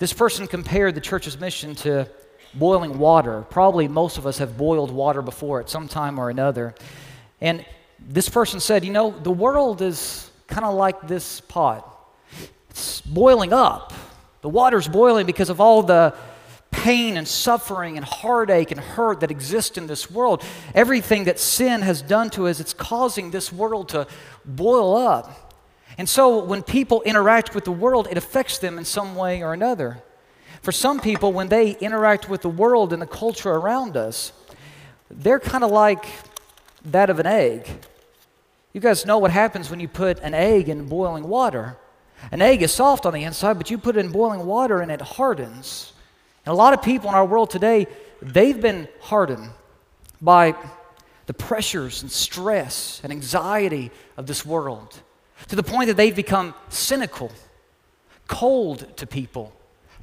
This 0.00 0.12
person 0.12 0.48
compared 0.48 0.96
the 0.96 1.00
church's 1.00 1.38
mission 1.38 1.76
to 1.76 2.10
boiling 2.54 2.98
water. 2.98 3.42
Probably 3.50 3.88
most 3.88 4.18
of 4.18 4.26
us 4.26 4.38
have 4.38 4.56
boiled 4.56 4.90
water 4.90 5.22
before 5.22 5.60
at 5.60 5.70
some 5.70 5.88
time 5.88 6.18
or 6.18 6.30
another. 6.30 6.74
And 7.40 7.64
this 7.98 8.28
person 8.28 8.60
said, 8.60 8.84
You 8.84 8.92
know, 8.92 9.10
the 9.10 9.30
world 9.30 9.82
is 9.82 10.30
kind 10.46 10.64
of 10.64 10.74
like 10.74 11.06
this 11.06 11.40
pot. 11.40 11.86
It's 12.70 13.00
boiling 13.00 13.52
up. 13.52 13.92
The 14.42 14.48
water's 14.48 14.88
boiling 14.88 15.26
because 15.26 15.50
of 15.50 15.60
all 15.60 15.82
the 15.82 16.14
pain 16.70 17.16
and 17.16 17.26
suffering 17.26 17.96
and 17.96 18.06
heartache 18.06 18.70
and 18.70 18.80
hurt 18.80 19.20
that 19.20 19.30
exist 19.30 19.76
in 19.76 19.86
this 19.86 20.10
world. 20.10 20.42
Everything 20.74 21.24
that 21.24 21.38
sin 21.38 21.82
has 21.82 22.00
done 22.00 22.30
to 22.30 22.46
us, 22.46 22.60
it's 22.60 22.72
causing 22.72 23.30
this 23.30 23.52
world 23.52 23.90
to 23.90 24.06
boil 24.44 24.96
up. 24.96 25.50
And 25.98 26.08
so 26.08 26.42
when 26.42 26.62
people 26.62 27.02
interact 27.02 27.54
with 27.54 27.64
the 27.64 27.72
world, 27.72 28.08
it 28.10 28.16
affects 28.16 28.58
them 28.58 28.78
in 28.78 28.84
some 28.84 29.14
way 29.14 29.42
or 29.42 29.52
another. 29.52 30.02
For 30.62 30.72
some 30.72 31.00
people, 31.00 31.32
when 31.32 31.48
they 31.48 31.72
interact 31.72 32.28
with 32.28 32.42
the 32.42 32.48
world 32.48 32.92
and 32.92 33.00
the 33.00 33.06
culture 33.06 33.50
around 33.50 33.96
us, 33.96 34.32
they're 35.10 35.40
kind 35.40 35.64
of 35.64 35.70
like 35.70 36.06
that 36.84 37.10
of 37.10 37.18
an 37.18 37.26
egg. 37.26 37.68
You 38.72 38.80
guys 38.80 39.04
know 39.06 39.18
what 39.18 39.30
happens 39.30 39.70
when 39.70 39.80
you 39.80 39.88
put 39.88 40.20
an 40.20 40.34
egg 40.34 40.68
in 40.68 40.86
boiling 40.86 41.24
water. 41.28 41.76
An 42.30 42.42
egg 42.42 42.62
is 42.62 42.72
soft 42.72 43.06
on 43.06 43.14
the 43.14 43.24
inside, 43.24 43.54
but 43.54 43.70
you 43.70 43.78
put 43.78 43.96
it 43.96 44.00
in 44.00 44.12
boiling 44.12 44.44
water 44.44 44.80
and 44.80 44.92
it 44.92 45.00
hardens. 45.00 45.92
And 46.44 46.52
a 46.52 46.56
lot 46.56 46.74
of 46.74 46.82
people 46.82 47.08
in 47.08 47.14
our 47.14 47.24
world 47.24 47.50
today, 47.50 47.86
they've 48.22 48.60
been 48.60 48.86
hardened 49.00 49.50
by 50.20 50.54
the 51.26 51.34
pressures 51.34 52.02
and 52.02 52.10
stress 52.10 53.00
and 53.02 53.12
anxiety 53.12 53.90
of 54.16 54.26
this 54.26 54.44
world 54.44 55.00
to 55.48 55.56
the 55.56 55.62
point 55.62 55.88
that 55.88 55.96
they've 55.96 56.14
become 56.14 56.54
cynical, 56.68 57.32
cold 58.28 58.96
to 58.98 59.06
people, 59.06 59.52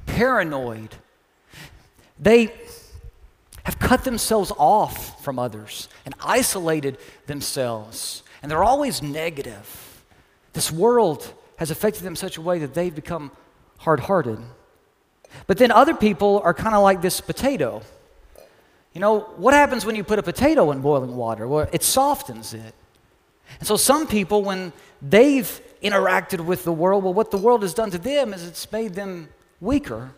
paranoid. 0.08 0.94
They 2.18 2.52
have 3.64 3.78
cut 3.78 4.04
themselves 4.04 4.50
off 4.56 5.22
from 5.22 5.38
others 5.38 5.88
and 6.04 6.14
isolated 6.20 6.98
themselves. 7.26 8.22
And 8.42 8.50
they're 8.50 8.64
always 8.64 9.02
negative. 9.02 10.02
This 10.52 10.72
world 10.72 11.32
has 11.56 11.70
affected 11.70 12.02
them 12.02 12.16
such 12.16 12.36
a 12.36 12.40
way 12.40 12.58
that 12.60 12.74
they've 12.74 12.94
become 12.94 13.30
hard 13.78 14.00
hearted. 14.00 14.38
But 15.46 15.58
then 15.58 15.70
other 15.70 15.94
people 15.94 16.40
are 16.44 16.54
kind 16.54 16.74
of 16.74 16.82
like 16.82 17.02
this 17.02 17.20
potato. 17.20 17.82
You 18.94 19.00
know, 19.00 19.20
what 19.36 19.54
happens 19.54 19.84
when 19.84 19.94
you 19.94 20.04
put 20.04 20.18
a 20.18 20.22
potato 20.22 20.70
in 20.72 20.80
boiling 20.80 21.14
water? 21.16 21.46
Well, 21.46 21.68
it 21.72 21.82
softens 21.82 22.54
it. 22.54 22.74
And 23.58 23.66
so 23.66 23.76
some 23.76 24.06
people, 24.06 24.42
when 24.42 24.72
they've 25.00 25.60
interacted 25.82 26.40
with 26.44 26.64
the 26.64 26.72
world, 26.72 27.04
well, 27.04 27.14
what 27.14 27.30
the 27.30 27.36
world 27.36 27.62
has 27.62 27.74
done 27.74 27.90
to 27.90 27.98
them 27.98 28.32
is 28.32 28.46
it's 28.46 28.70
made 28.72 28.94
them 28.94 29.28
weaker 29.60 30.12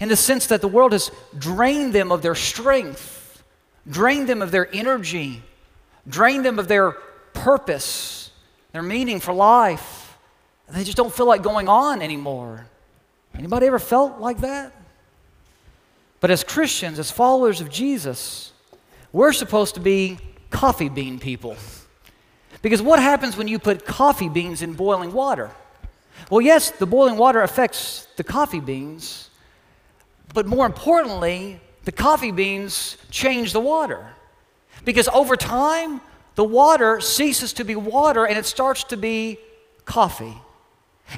in 0.00 0.08
the 0.08 0.16
sense 0.16 0.46
that 0.46 0.60
the 0.60 0.68
world 0.68 0.92
has 0.92 1.10
drained 1.36 1.92
them 1.92 2.12
of 2.12 2.22
their 2.22 2.34
strength, 2.34 3.42
drained 3.88 4.28
them 4.28 4.42
of 4.42 4.50
their 4.50 4.68
energy, 4.74 5.42
drained 6.06 6.44
them 6.44 6.58
of 6.58 6.68
their 6.68 6.92
purpose, 7.32 8.30
their 8.72 8.82
meaning 8.82 9.20
for 9.20 9.32
life. 9.32 10.16
They 10.68 10.84
just 10.84 10.96
don't 10.96 11.12
feel 11.12 11.26
like 11.26 11.42
going 11.42 11.68
on 11.68 12.02
anymore. 12.02 12.66
Anybody 13.34 13.66
ever 13.66 13.78
felt 13.78 14.20
like 14.20 14.40
that? 14.40 14.72
But 16.20 16.30
as 16.30 16.44
Christians, 16.44 16.98
as 16.98 17.10
followers 17.10 17.60
of 17.60 17.70
Jesus, 17.70 18.52
we're 19.12 19.32
supposed 19.32 19.74
to 19.74 19.80
be 19.80 20.18
coffee 20.50 20.88
bean 20.88 21.18
people. 21.18 21.56
Because 22.60 22.82
what 22.82 22.98
happens 22.98 23.36
when 23.36 23.48
you 23.48 23.58
put 23.58 23.86
coffee 23.86 24.28
beans 24.28 24.62
in 24.62 24.74
boiling 24.74 25.12
water? 25.12 25.50
Well, 26.30 26.40
yes, 26.40 26.70
the 26.70 26.86
boiling 26.86 27.16
water 27.16 27.42
affects 27.42 28.06
the 28.16 28.24
coffee 28.24 28.60
beans, 28.60 29.30
but 30.34 30.46
more 30.46 30.66
importantly, 30.66 31.60
the 31.84 31.92
coffee 31.92 32.32
beans 32.32 32.96
change 33.10 33.52
the 33.52 33.60
water. 33.60 34.06
Because 34.84 35.08
over 35.08 35.36
time, 35.36 36.00
the 36.34 36.44
water 36.44 37.00
ceases 37.00 37.52
to 37.54 37.64
be 37.64 37.74
water 37.74 38.26
and 38.26 38.38
it 38.38 38.46
starts 38.46 38.84
to 38.84 38.96
be 38.96 39.38
coffee. 39.84 40.36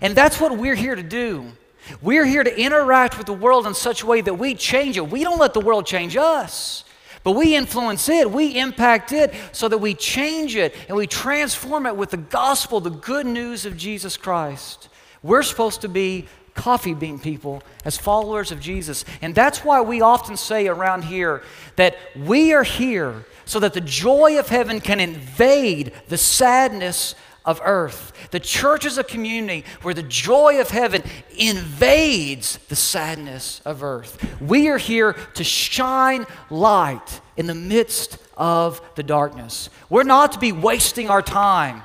And 0.00 0.14
that's 0.14 0.40
what 0.40 0.56
we're 0.56 0.76
here 0.76 0.94
to 0.94 1.02
do. 1.02 1.52
We're 2.00 2.24
here 2.24 2.44
to 2.44 2.60
interact 2.60 3.18
with 3.18 3.26
the 3.26 3.32
world 3.32 3.66
in 3.66 3.74
such 3.74 4.02
a 4.02 4.06
way 4.06 4.20
that 4.20 4.34
we 4.34 4.54
change 4.54 4.96
it. 4.96 5.08
We 5.08 5.24
don't 5.24 5.38
let 5.38 5.54
the 5.54 5.60
world 5.60 5.86
change 5.86 6.16
us, 6.16 6.84
but 7.22 7.32
we 7.32 7.54
influence 7.54 8.08
it, 8.08 8.30
we 8.30 8.58
impact 8.58 9.12
it 9.12 9.34
so 9.52 9.68
that 9.68 9.78
we 9.78 9.94
change 9.94 10.56
it 10.56 10.74
and 10.88 10.96
we 10.96 11.06
transform 11.06 11.86
it 11.86 11.96
with 11.96 12.10
the 12.10 12.16
gospel, 12.16 12.80
the 12.80 12.90
good 12.90 13.26
news 13.26 13.66
of 13.66 13.76
Jesus 13.76 14.16
Christ. 14.16 14.88
We're 15.22 15.42
supposed 15.42 15.82
to 15.82 15.88
be 15.88 16.26
coffee 16.54 16.94
bean 16.94 17.18
people 17.18 17.62
as 17.84 17.96
followers 17.96 18.52
of 18.52 18.60
Jesus. 18.60 19.04
And 19.22 19.34
that's 19.34 19.64
why 19.64 19.80
we 19.80 20.00
often 20.00 20.36
say 20.36 20.66
around 20.66 21.04
here 21.04 21.42
that 21.76 21.96
we 22.16 22.52
are 22.52 22.62
here 22.62 23.24
so 23.44 23.60
that 23.60 23.74
the 23.74 23.80
joy 23.80 24.38
of 24.38 24.48
heaven 24.48 24.80
can 24.80 25.00
invade 25.00 25.92
the 26.08 26.16
sadness 26.16 27.14
of 27.44 27.60
earth. 27.64 28.12
The 28.30 28.40
church 28.40 28.84
is 28.84 28.98
a 28.98 29.04
community 29.04 29.64
where 29.82 29.94
the 29.94 30.02
joy 30.02 30.60
of 30.60 30.70
heaven 30.70 31.02
invades 31.38 32.58
the 32.68 32.76
sadness 32.76 33.60
of 33.64 33.82
earth. 33.82 34.40
We 34.40 34.68
are 34.68 34.78
here 34.78 35.14
to 35.34 35.44
shine 35.44 36.26
light 36.50 37.20
in 37.36 37.46
the 37.46 37.54
midst 37.54 38.18
of 38.36 38.80
the 38.96 39.02
darkness. 39.02 39.70
We're 39.88 40.02
not 40.02 40.32
to 40.32 40.38
be 40.38 40.52
wasting 40.52 41.10
our 41.10 41.22
time. 41.22 41.82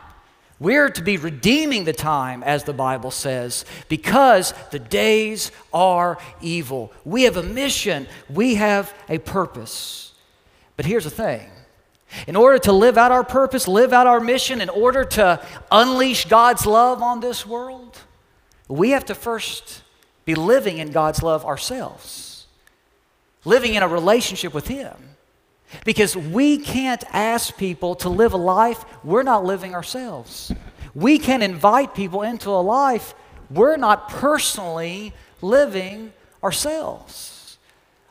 We're 0.59 0.89
to 0.89 1.01
be 1.01 1.17
redeeming 1.17 1.83
the 1.83 1.93
time, 1.93 2.41
as 2.41 2.63
the 2.63 2.73
Bible 2.73 3.11
says, 3.11 3.65
because 3.89 4.53
the 4.71 4.79
days 4.79 5.51
are 5.73 6.17
evil. 6.41 6.93
We 7.03 7.23
have 7.23 7.35
a 7.35 7.43
mission, 7.43 8.07
we 8.29 8.55
have 8.55 8.93
a 9.09 9.17
purpose. 9.17 10.13
But 10.77 10.85
here's 10.85 11.03
the 11.03 11.09
thing 11.09 11.49
in 12.27 12.35
order 12.35 12.57
to 12.59 12.71
live 12.71 12.97
out 12.97 13.11
our 13.11 13.23
purpose, 13.23 13.67
live 13.67 13.93
out 13.93 14.07
our 14.07 14.19
mission, 14.19 14.61
in 14.61 14.69
order 14.69 15.03
to 15.03 15.45
unleash 15.71 16.25
God's 16.25 16.65
love 16.65 17.01
on 17.01 17.19
this 17.19 17.45
world, 17.45 17.97
we 18.67 18.91
have 18.91 19.05
to 19.05 19.15
first 19.15 19.83
be 20.23 20.35
living 20.35 20.77
in 20.77 20.91
God's 20.91 21.21
love 21.21 21.45
ourselves, 21.45 22.47
living 23.43 23.75
in 23.75 23.83
a 23.83 23.87
relationship 23.87 24.53
with 24.53 24.67
Him. 24.67 24.93
Because 25.83 26.15
we 26.15 26.57
can't 26.57 27.03
ask 27.11 27.57
people 27.57 27.95
to 27.95 28.09
live 28.09 28.33
a 28.33 28.37
life 28.37 28.85
we're 29.03 29.23
not 29.23 29.43
living 29.43 29.75
ourselves. 29.75 30.51
We 30.93 31.17
can 31.17 31.41
invite 31.41 31.93
people 31.93 32.21
into 32.21 32.49
a 32.49 32.61
life 32.61 33.13
we're 33.49 33.77
not 33.77 34.09
personally 34.09 35.13
living 35.41 36.13
ourselves. 36.43 37.34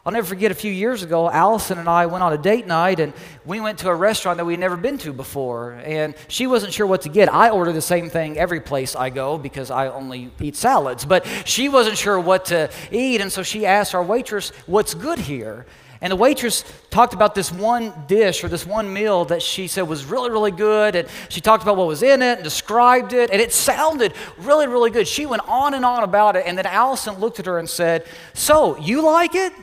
I'll 0.07 0.12
never 0.12 0.27
forget 0.27 0.51
a 0.51 0.55
few 0.55 0.71
years 0.71 1.03
ago, 1.03 1.31
Allison 1.31 1.79
and 1.79 1.88
I 1.88 2.05
went 2.05 2.23
on 2.23 2.35
a 2.35 2.37
date 2.37 2.67
night 2.67 3.01
and 3.01 3.14
we 3.47 3.59
went 3.59 3.79
to 3.79 3.88
a 3.88 3.95
restaurant 3.95 4.37
that 4.37 4.45
we'd 4.45 4.59
never 4.59 4.77
been 4.77 4.99
to 4.99 5.14
before. 5.14 5.81
And 5.83 6.14
she 6.29 6.47
wasn't 6.47 6.75
sure 6.75 6.87
what 6.87 7.01
to 7.03 7.09
get. 7.09 7.33
I 7.33 7.49
order 7.49 7.73
the 7.73 7.81
same 7.81 8.11
thing 8.11 8.37
every 8.37 8.61
place 8.61 8.95
I 8.95 9.09
go 9.09 9.38
because 9.38 9.71
I 9.71 9.88
only 9.88 10.31
eat 10.40 10.57
salads. 10.57 11.07
But 11.07 11.27
she 11.47 11.71
wasn't 11.71 11.97
sure 11.97 12.21
what 12.21 12.45
to 12.47 12.71
eat. 12.93 13.23
And 13.23 13.33
so 13.33 13.43
she 13.43 13.64
asked 13.64 13.95
our 13.95 14.05
waitress, 14.05 14.51
What's 14.67 14.93
good 14.93 15.21
here? 15.21 15.64
And 16.03 16.11
the 16.11 16.17
waitress 16.17 16.64
talked 16.90 17.14
about 17.14 17.35
this 17.35 17.51
one 17.51 17.95
dish 18.07 18.45
or 18.45 18.49
this 18.49 18.67
one 18.67 18.93
meal 18.93 19.25
that 19.27 19.40
she 19.40 19.69
said 19.69 19.88
was 19.88 20.05
really, 20.05 20.29
really 20.29 20.51
good. 20.51 20.97
And 20.97 21.09
she 21.31 21.40
talked 21.40 21.62
about 21.62 21.79
what 21.79 21.87
was 21.87 22.03
in 22.03 22.21
it 22.21 22.35
and 22.35 22.45
described 22.45 23.14
it. 23.14 23.31
And 23.31 23.40
it 23.40 23.55
sounded 23.55 24.12
really, 24.37 24.67
really 24.67 24.90
good. 24.90 25.09
She 25.09 25.25
went 25.25 25.49
on 25.49 25.73
and 25.73 25.83
on 25.83 26.05
about 26.05 26.37
it. 26.37 26.45
And 26.45 26.59
then 26.59 26.67
Allison 26.67 27.14
looked 27.21 27.40
at 27.40 27.47
her 27.47 27.59
and 27.59 27.67
said, 27.67 28.05
So, 28.35 28.77
you 28.77 29.01
like 29.01 29.35
it? 29.35 29.55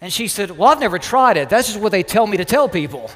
And 0.00 0.12
she 0.12 0.28
said, 0.28 0.50
Well, 0.50 0.68
I've 0.68 0.80
never 0.80 0.98
tried 0.98 1.36
it. 1.36 1.48
That's 1.48 1.68
just 1.68 1.80
what 1.80 1.92
they 1.92 2.02
tell 2.02 2.26
me 2.26 2.36
to 2.36 2.44
tell 2.44 2.68
people. 2.68 3.10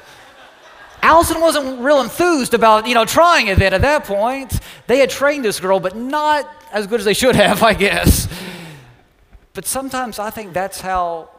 Allison 1.01 1.41
wasn't 1.41 1.81
real 1.81 2.01
enthused 2.01 2.53
about, 2.53 2.87
you 2.87 2.93
know, 2.93 3.05
trying 3.05 3.47
it 3.47 3.57
then 3.57 3.73
at 3.73 3.81
that 3.81 4.03
point. 4.03 4.59
They 4.87 4.99
had 4.99 5.09
trained 5.09 5.43
this 5.43 5.59
girl, 5.59 5.79
but 5.79 5.95
not 5.95 6.47
as 6.71 6.85
good 6.85 6.99
as 6.99 7.05
they 7.05 7.13
should 7.13 7.35
have, 7.35 7.63
I 7.71 7.73
guess. 7.73 8.27
But 9.53 9.65
sometimes 9.65 10.19
I 10.19 10.29
think 10.29 10.53
that's 10.53 10.79
how 10.79 11.29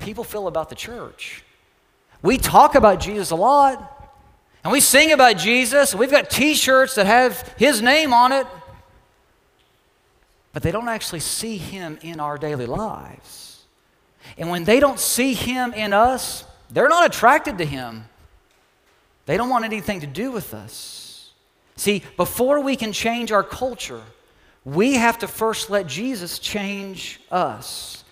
people 0.00 0.22
feel 0.22 0.46
about 0.46 0.68
the 0.68 0.74
church. 0.74 1.42
We 2.22 2.36
talk 2.36 2.74
about 2.74 3.00
Jesus 3.00 3.30
a 3.30 3.36
lot, 3.36 4.12
and 4.64 4.72
we 4.72 4.80
sing 4.80 5.12
about 5.12 5.38
Jesus, 5.38 5.92
and 5.92 6.00
we've 6.00 6.10
got 6.10 6.30
t 6.30 6.54
shirts 6.54 6.94
that 6.96 7.06
have 7.06 7.54
his 7.56 7.80
name 7.80 8.12
on 8.12 8.32
it, 8.32 8.46
but 10.52 10.62
they 10.62 10.72
don't 10.72 10.88
actually 10.88 11.20
see 11.20 11.56
him 11.56 11.98
in 12.02 12.20
our 12.20 12.36
daily 12.36 12.66
lives. 12.66 13.47
And 14.36 14.50
when 14.50 14.64
they 14.64 14.80
don't 14.80 14.98
see 14.98 15.34
Him 15.34 15.72
in 15.72 15.92
us, 15.92 16.44
they're 16.70 16.88
not 16.88 17.06
attracted 17.06 17.58
to 17.58 17.64
Him. 17.64 18.04
They 19.26 19.36
don't 19.36 19.50
want 19.50 19.64
anything 19.64 20.00
to 20.00 20.06
do 20.06 20.30
with 20.30 20.54
us. 20.54 21.30
See, 21.76 22.02
before 22.16 22.60
we 22.60 22.76
can 22.76 22.92
change 22.92 23.30
our 23.30 23.44
culture, 23.44 24.02
we 24.64 24.94
have 24.94 25.18
to 25.18 25.28
first 25.28 25.70
let 25.70 25.86
Jesus 25.86 26.38
change 26.38 27.20
us. 27.30 28.04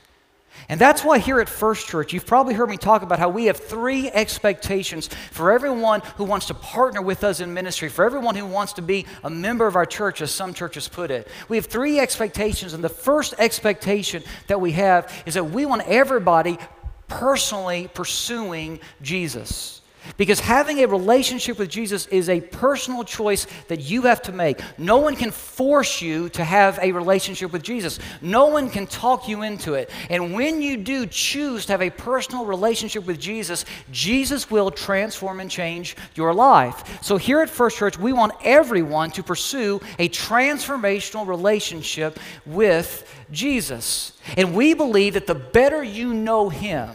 And 0.68 0.80
that's 0.80 1.04
why 1.04 1.18
here 1.18 1.38
at 1.40 1.48
First 1.48 1.86
Church, 1.86 2.12
you've 2.12 2.26
probably 2.26 2.54
heard 2.54 2.68
me 2.68 2.76
talk 2.76 3.02
about 3.02 3.20
how 3.20 3.28
we 3.28 3.46
have 3.46 3.56
three 3.56 4.10
expectations 4.10 5.08
for 5.30 5.52
everyone 5.52 6.00
who 6.16 6.24
wants 6.24 6.46
to 6.46 6.54
partner 6.54 7.00
with 7.00 7.22
us 7.22 7.38
in 7.40 7.54
ministry, 7.54 7.88
for 7.88 8.04
everyone 8.04 8.34
who 8.34 8.46
wants 8.46 8.72
to 8.74 8.82
be 8.82 9.06
a 9.22 9.30
member 9.30 9.66
of 9.68 9.76
our 9.76 9.86
church, 9.86 10.20
as 10.20 10.32
some 10.32 10.52
churches 10.52 10.88
put 10.88 11.12
it. 11.12 11.28
We 11.48 11.56
have 11.56 11.66
three 11.66 12.00
expectations, 12.00 12.72
and 12.72 12.82
the 12.82 12.88
first 12.88 13.34
expectation 13.38 14.24
that 14.48 14.60
we 14.60 14.72
have 14.72 15.12
is 15.24 15.34
that 15.34 15.44
we 15.44 15.66
want 15.66 15.82
everybody 15.86 16.58
personally 17.06 17.88
pursuing 17.94 18.80
Jesus. 19.02 19.82
Because 20.16 20.40
having 20.40 20.82
a 20.82 20.86
relationship 20.86 21.58
with 21.58 21.68
Jesus 21.68 22.06
is 22.06 22.28
a 22.28 22.40
personal 22.40 23.04
choice 23.04 23.46
that 23.68 23.80
you 23.80 24.02
have 24.02 24.22
to 24.22 24.32
make. 24.32 24.60
No 24.78 24.98
one 24.98 25.16
can 25.16 25.30
force 25.30 26.00
you 26.00 26.28
to 26.30 26.44
have 26.44 26.78
a 26.80 26.92
relationship 26.92 27.52
with 27.52 27.62
Jesus, 27.62 27.98
no 28.20 28.46
one 28.46 28.70
can 28.70 28.86
talk 28.86 29.28
you 29.28 29.42
into 29.42 29.74
it. 29.74 29.90
And 30.10 30.34
when 30.34 30.62
you 30.62 30.76
do 30.76 31.06
choose 31.06 31.66
to 31.66 31.72
have 31.72 31.82
a 31.82 31.90
personal 31.90 32.44
relationship 32.44 33.06
with 33.06 33.20
Jesus, 33.20 33.64
Jesus 33.90 34.50
will 34.50 34.70
transform 34.70 35.40
and 35.40 35.50
change 35.50 35.96
your 36.14 36.32
life. 36.32 37.02
So 37.02 37.16
here 37.16 37.40
at 37.40 37.50
First 37.50 37.76
Church, 37.76 37.98
we 37.98 38.12
want 38.12 38.32
everyone 38.42 39.10
to 39.12 39.22
pursue 39.22 39.80
a 39.98 40.08
transformational 40.08 41.26
relationship 41.26 42.18
with 42.44 43.08
Jesus. 43.30 44.12
And 44.36 44.54
we 44.54 44.74
believe 44.74 45.14
that 45.14 45.26
the 45.26 45.34
better 45.34 45.82
you 45.82 46.14
know 46.14 46.48
Him, 46.48 46.90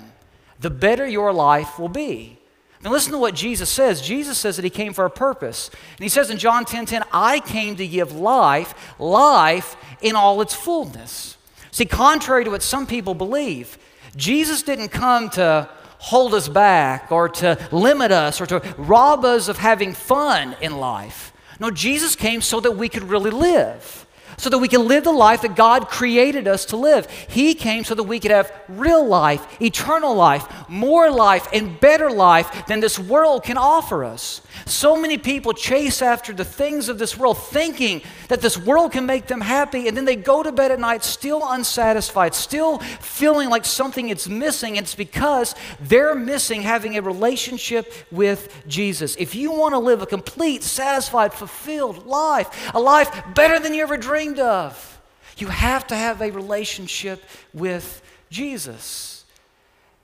the 0.59 0.69
better 0.69 1.07
your 1.07 1.33
life 1.33 1.79
will 1.79 1.89
be. 1.89 2.40
Now 2.83 2.91
listen 2.91 3.11
to 3.11 3.17
what 3.17 3.35
Jesus 3.35 3.69
says. 3.69 4.01
Jesus 4.01 4.37
says 4.37 4.55
that 4.55 4.63
he 4.63 4.71
came 4.71 4.93
for 4.93 5.05
a 5.05 5.09
purpose. 5.09 5.69
And 5.69 5.99
he 5.99 6.09
says 6.09 6.29
in 6.29 6.37
John 6.37 6.65
10:10, 6.65 6.85
10, 6.85 6.85
10, 6.85 7.03
I 7.11 7.39
came 7.39 7.75
to 7.75 7.87
give 7.87 8.13
life, 8.13 8.73
life 8.99 9.75
in 10.01 10.15
all 10.15 10.41
its 10.41 10.53
fullness. 10.53 11.37
See, 11.71 11.85
contrary 11.85 12.43
to 12.43 12.51
what 12.51 12.63
some 12.63 12.87
people 12.87 13.13
believe, 13.13 13.77
Jesus 14.15 14.63
didn't 14.63 14.89
come 14.89 15.29
to 15.31 15.69
hold 15.99 16.33
us 16.33 16.49
back 16.49 17.11
or 17.11 17.29
to 17.29 17.57
limit 17.71 18.11
us 18.11 18.41
or 18.41 18.47
to 18.47 18.75
rob 18.77 19.23
us 19.23 19.47
of 19.47 19.57
having 19.57 19.93
fun 19.93 20.55
in 20.59 20.77
life. 20.77 21.31
No, 21.59 21.69
Jesus 21.69 22.15
came 22.15 22.41
so 22.41 22.59
that 22.59 22.71
we 22.71 22.89
could 22.89 23.03
really 23.03 23.29
live 23.29 24.07
so 24.41 24.49
that 24.49 24.57
we 24.57 24.67
can 24.67 24.87
live 24.87 25.03
the 25.03 25.11
life 25.11 25.43
that 25.43 25.55
God 25.55 25.87
created 25.87 26.47
us 26.47 26.65
to 26.65 26.75
live. 26.75 27.07
He 27.29 27.53
came 27.53 27.83
so 27.83 27.93
that 27.93 28.05
we 28.05 28.19
could 28.19 28.31
have 28.31 28.51
real 28.67 29.05
life, 29.05 29.61
eternal 29.61 30.15
life, 30.15 30.67
more 30.67 31.11
life, 31.11 31.47
and 31.53 31.79
better 31.79 32.09
life 32.09 32.65
than 32.65 32.79
this 32.79 32.97
world 32.97 33.43
can 33.43 33.55
offer 33.55 34.03
us. 34.03 34.41
So 34.65 34.99
many 34.99 35.19
people 35.19 35.53
chase 35.53 36.01
after 36.01 36.33
the 36.33 36.43
things 36.43 36.89
of 36.89 36.97
this 36.97 37.15
world, 37.15 37.37
thinking 37.37 38.01
that 38.29 38.41
this 38.41 38.57
world 38.57 38.93
can 38.93 39.05
make 39.05 39.27
them 39.27 39.41
happy, 39.41 39.87
and 39.87 39.95
then 39.95 40.05
they 40.05 40.15
go 40.15 40.41
to 40.41 40.51
bed 40.51 40.71
at 40.71 40.79
night 40.79 41.03
still 41.03 41.43
unsatisfied, 41.47 42.33
still 42.33 42.79
feeling 42.79 43.47
like 43.49 43.63
something 43.63 44.09
is 44.09 44.27
missing. 44.27 44.75
It's 44.75 44.95
because 44.95 45.53
they're 45.79 46.15
missing 46.15 46.63
having 46.63 46.97
a 46.97 47.03
relationship 47.03 47.93
with 48.09 48.63
Jesus. 48.67 49.15
If 49.17 49.35
you 49.35 49.51
want 49.51 49.73
to 49.73 49.79
live 49.79 50.01
a 50.01 50.07
complete, 50.07 50.63
satisfied, 50.63 51.31
fulfilled 51.31 52.07
life, 52.07 52.71
a 52.73 52.79
life 52.79 53.11
better 53.35 53.59
than 53.59 53.75
you 53.75 53.83
ever 53.83 53.97
dreamed 53.97 54.30
of, 54.39 54.99
you 55.37 55.47
have 55.47 55.87
to 55.87 55.95
have 55.95 56.21
a 56.21 56.31
relationship 56.31 57.23
with 57.53 58.01
Jesus. 58.29 59.25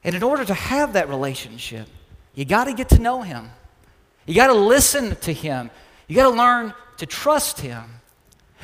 And 0.04 0.16
in 0.16 0.24
order 0.24 0.46
to 0.46 0.54
have 0.54 0.94
that 0.94 1.10
relationship, 1.10 1.88
you 2.34 2.46
got 2.46 2.66
to 2.66 2.74
get 2.74 2.90
to 2.90 3.00
know 3.00 3.22
Him. 3.22 3.50
You 4.28 4.36
got 4.36 4.48
to 4.48 4.54
listen 4.54 5.16
to 5.22 5.34
him. 5.34 5.72
You 6.08 6.16
got 6.16 6.30
to 6.30 6.38
learn 6.38 6.74
to 6.98 7.06
trust 7.06 7.62
him. 7.62 7.84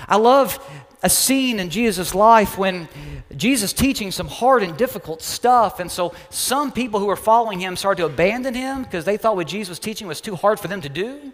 I 0.08 0.18
love 0.18 0.60
a 1.02 1.10
scene 1.10 1.60
in 1.60 1.70
Jesus' 1.70 2.14
life 2.14 2.58
when 2.58 2.90
Jesus 3.36 3.72
teaching 3.72 4.12
some 4.12 4.28
hard 4.28 4.64
and 4.64 4.76
difficult 4.76 5.22
stuff, 5.22 5.80
and 5.80 5.90
so 5.90 6.14
some 6.30 6.72
people 6.72 7.00
who 7.00 7.06
were 7.06 7.16
following 7.16 7.60
him 7.60 7.76
started 7.76 8.02
to 8.02 8.08
abandon 8.08 8.54
him 8.54 8.84
because 8.84 9.06
they 9.06 9.18
thought 9.18 9.36
what 9.36 9.48
Jesus 9.48 9.70
was 9.70 9.80
teaching 9.80 10.08
was 10.08 10.20
too 10.20 10.36
hard 10.36 10.60
for 10.60 10.68
them 10.68 10.82
to 10.82 10.90
do. 10.90 11.32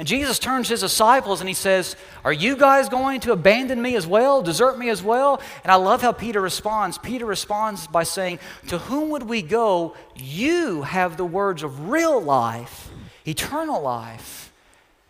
And 0.00 0.08
Jesus 0.08 0.38
turns 0.38 0.68
to 0.68 0.72
his 0.72 0.80
disciples 0.80 1.40
and 1.40 1.48
he 1.48 1.52
says, 1.52 1.94
Are 2.24 2.32
you 2.32 2.56
guys 2.56 2.88
going 2.88 3.20
to 3.20 3.32
abandon 3.32 3.82
me 3.82 3.96
as 3.96 4.06
well, 4.06 4.40
desert 4.40 4.78
me 4.78 4.88
as 4.88 5.02
well? 5.02 5.42
And 5.62 5.70
I 5.70 5.74
love 5.74 6.00
how 6.00 6.10
Peter 6.10 6.40
responds. 6.40 6.96
Peter 6.96 7.26
responds 7.26 7.86
by 7.86 8.04
saying, 8.04 8.38
To 8.68 8.78
whom 8.78 9.10
would 9.10 9.24
we 9.24 9.42
go? 9.42 9.94
You 10.16 10.80
have 10.80 11.18
the 11.18 11.26
words 11.26 11.62
of 11.62 11.90
real 11.90 12.18
life 12.18 12.90
eternal 13.26 13.82
life. 13.82 14.50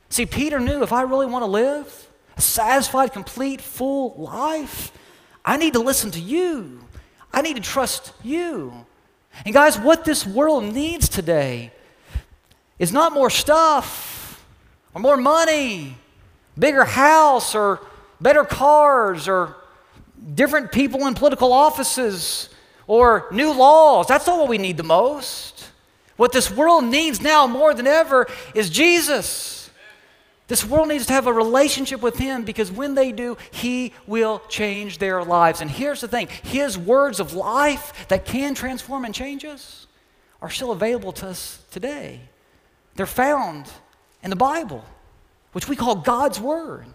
See, 0.08 0.26
Peter 0.26 0.58
knew 0.58 0.82
if 0.82 0.92
I 0.92 1.02
really 1.02 1.26
want 1.26 1.44
to 1.44 1.50
live 1.50 2.08
a 2.36 2.40
satisfied, 2.40 3.12
complete, 3.12 3.60
full 3.60 4.14
life, 4.18 4.90
I 5.44 5.56
need 5.56 5.74
to 5.74 5.80
listen 5.80 6.10
to 6.10 6.20
you. 6.20 6.80
I 7.32 7.42
need 7.42 7.54
to 7.54 7.62
trust 7.62 8.12
you. 8.24 8.72
And 9.44 9.54
guys, 9.54 9.78
what 9.78 10.04
this 10.04 10.26
world 10.26 10.64
needs 10.64 11.08
today 11.08 11.70
is 12.80 12.92
not 12.92 13.12
more 13.12 13.30
stuff 13.30 14.09
or 14.94 15.00
more 15.00 15.16
money, 15.16 15.96
bigger 16.58 16.84
house 16.84 17.54
or 17.54 17.80
better 18.20 18.44
cars 18.44 19.28
or 19.28 19.56
different 20.34 20.72
people 20.72 21.06
in 21.06 21.14
political 21.14 21.52
offices 21.52 22.48
or 22.86 23.26
new 23.30 23.52
laws. 23.52 24.06
That's 24.06 24.26
not 24.26 24.38
what 24.38 24.48
we 24.48 24.58
need 24.58 24.76
the 24.76 24.82
most. 24.82 25.68
What 26.16 26.32
this 26.32 26.50
world 26.50 26.84
needs 26.84 27.20
now 27.20 27.46
more 27.46 27.72
than 27.72 27.86
ever 27.86 28.26
is 28.54 28.68
Jesus. 28.68 29.70
This 30.48 30.64
world 30.64 30.88
needs 30.88 31.06
to 31.06 31.12
have 31.12 31.28
a 31.28 31.32
relationship 31.32 32.02
with 32.02 32.18
Him 32.18 32.44
because 32.44 32.72
when 32.72 32.96
they 32.96 33.12
do, 33.12 33.38
He 33.52 33.92
will 34.06 34.42
change 34.48 34.98
their 34.98 35.22
lives. 35.22 35.60
And 35.60 35.70
here's 35.70 36.00
the 36.00 36.08
thing 36.08 36.28
His 36.42 36.76
words 36.76 37.20
of 37.20 37.34
life 37.34 38.08
that 38.08 38.24
can 38.24 38.54
transform 38.54 39.04
and 39.04 39.14
change 39.14 39.44
us 39.44 39.86
are 40.42 40.50
still 40.50 40.72
available 40.72 41.12
to 41.12 41.28
us 41.28 41.62
today. 41.70 42.20
They're 42.96 43.06
found 43.06 43.70
in 44.22 44.30
the 44.30 44.36
Bible, 44.36 44.84
which 45.52 45.68
we 45.68 45.76
call 45.76 45.96
God's 45.96 46.40
Word. 46.40 46.86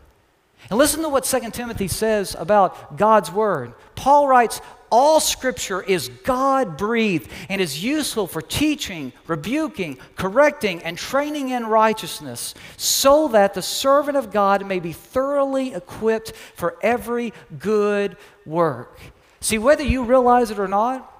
And 0.70 0.80
listen 0.80 1.04
to 1.04 1.10
what 1.10 1.26
2 1.26 1.52
Timothy 1.52 1.88
says 1.88 2.36
about 2.38 2.98
God's 2.98 3.32
Word. 3.32 3.74
Paul 3.96 4.28
writes, 4.28 4.62
all 4.90 5.20
scripture 5.20 5.82
is 5.82 6.10
God 6.24 6.78
breathed 6.78 7.30
and 7.50 7.60
is 7.60 7.84
useful 7.84 8.28
for 8.28 8.42
teaching, 8.42 9.12
rebuking, 9.28 9.98
correcting, 10.16 10.82
and 10.84 10.98
training 10.98 11.50
in 11.50 11.66
righteousness, 11.66 12.54
so 12.78 13.28
that 13.30 13.54
the 13.54 13.62
servant 13.62 14.16
of 14.16 14.32
God 14.32 14.66
may 14.66 14.80
be 14.80 14.94
thoroughly 14.94 15.74
equipped 15.74 16.32
for 16.56 16.78
every 16.82 17.34
good 17.60 18.16
work. 18.46 19.00
See, 19.42 19.58
whether 19.58 19.84
you 19.84 20.04
realize 20.04 20.50
it 20.50 20.60
or 20.60 20.68
not, 20.68 21.12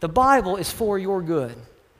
the 0.00 0.08
Bible 0.08 0.56
is 0.56 0.70
for 0.70 0.98
your 0.98 1.20
good, 1.20 1.56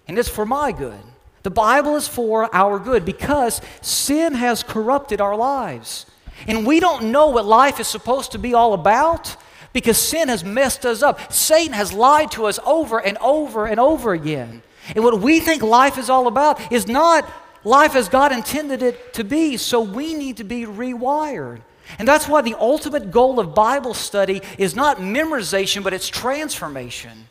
and 0.06 0.18
it's 0.18 0.28
for 0.28 0.46
my 0.46 0.70
good. 0.70 1.02
The 1.46 1.50
Bible 1.50 1.94
is 1.94 2.08
for 2.08 2.52
our 2.52 2.80
good 2.80 3.04
because 3.04 3.60
sin 3.80 4.34
has 4.34 4.64
corrupted 4.64 5.20
our 5.20 5.36
lives. 5.36 6.04
And 6.48 6.66
we 6.66 6.80
don't 6.80 7.12
know 7.12 7.28
what 7.28 7.44
life 7.44 7.78
is 7.78 7.86
supposed 7.86 8.32
to 8.32 8.38
be 8.40 8.52
all 8.52 8.74
about 8.74 9.36
because 9.72 9.96
sin 9.96 10.26
has 10.26 10.42
messed 10.42 10.84
us 10.84 11.04
up. 11.04 11.32
Satan 11.32 11.72
has 11.72 11.92
lied 11.92 12.32
to 12.32 12.46
us 12.46 12.58
over 12.66 12.98
and 12.98 13.16
over 13.18 13.64
and 13.64 13.78
over 13.78 14.12
again. 14.12 14.60
And 14.96 15.04
what 15.04 15.20
we 15.20 15.38
think 15.38 15.62
life 15.62 15.98
is 15.98 16.10
all 16.10 16.26
about 16.26 16.72
is 16.72 16.88
not 16.88 17.32
life 17.62 17.94
as 17.94 18.08
God 18.08 18.32
intended 18.32 18.82
it 18.82 19.14
to 19.14 19.22
be. 19.22 19.56
So 19.56 19.80
we 19.80 20.14
need 20.14 20.38
to 20.38 20.44
be 20.44 20.64
rewired. 20.64 21.60
And 22.00 22.08
that's 22.08 22.26
why 22.26 22.42
the 22.42 22.56
ultimate 22.58 23.12
goal 23.12 23.38
of 23.38 23.54
Bible 23.54 23.94
study 23.94 24.42
is 24.58 24.74
not 24.74 24.96
memorization, 24.96 25.84
but 25.84 25.94
it's 25.94 26.08
transformation. 26.08 27.28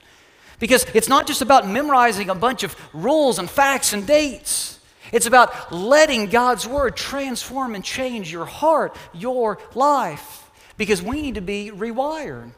Because 0.60 0.86
it's 0.94 1.10
not 1.10 1.28
just 1.28 1.42
about 1.42 1.68
memorizing 1.68 2.30
a 2.30 2.36
bunch 2.36 2.64
of 2.64 2.76
rules 2.94 3.40
and 3.40 3.50
facts 3.50 3.94
and 3.94 4.06
dates. 4.08 4.80
It's 5.12 5.26
about 5.26 5.72
letting 5.72 6.28
God's 6.28 6.68
Word 6.68 6.96
transform 6.96 7.76
and 7.76 7.84
change 7.84 8.32
your 8.32 8.46
heart, 8.46 8.96
your 9.14 9.60
life 9.74 10.50
because 10.78 11.02
we 11.02 11.22
need 11.22 11.36
to 11.36 11.42
be 11.42 11.72
rewired. 11.74 12.52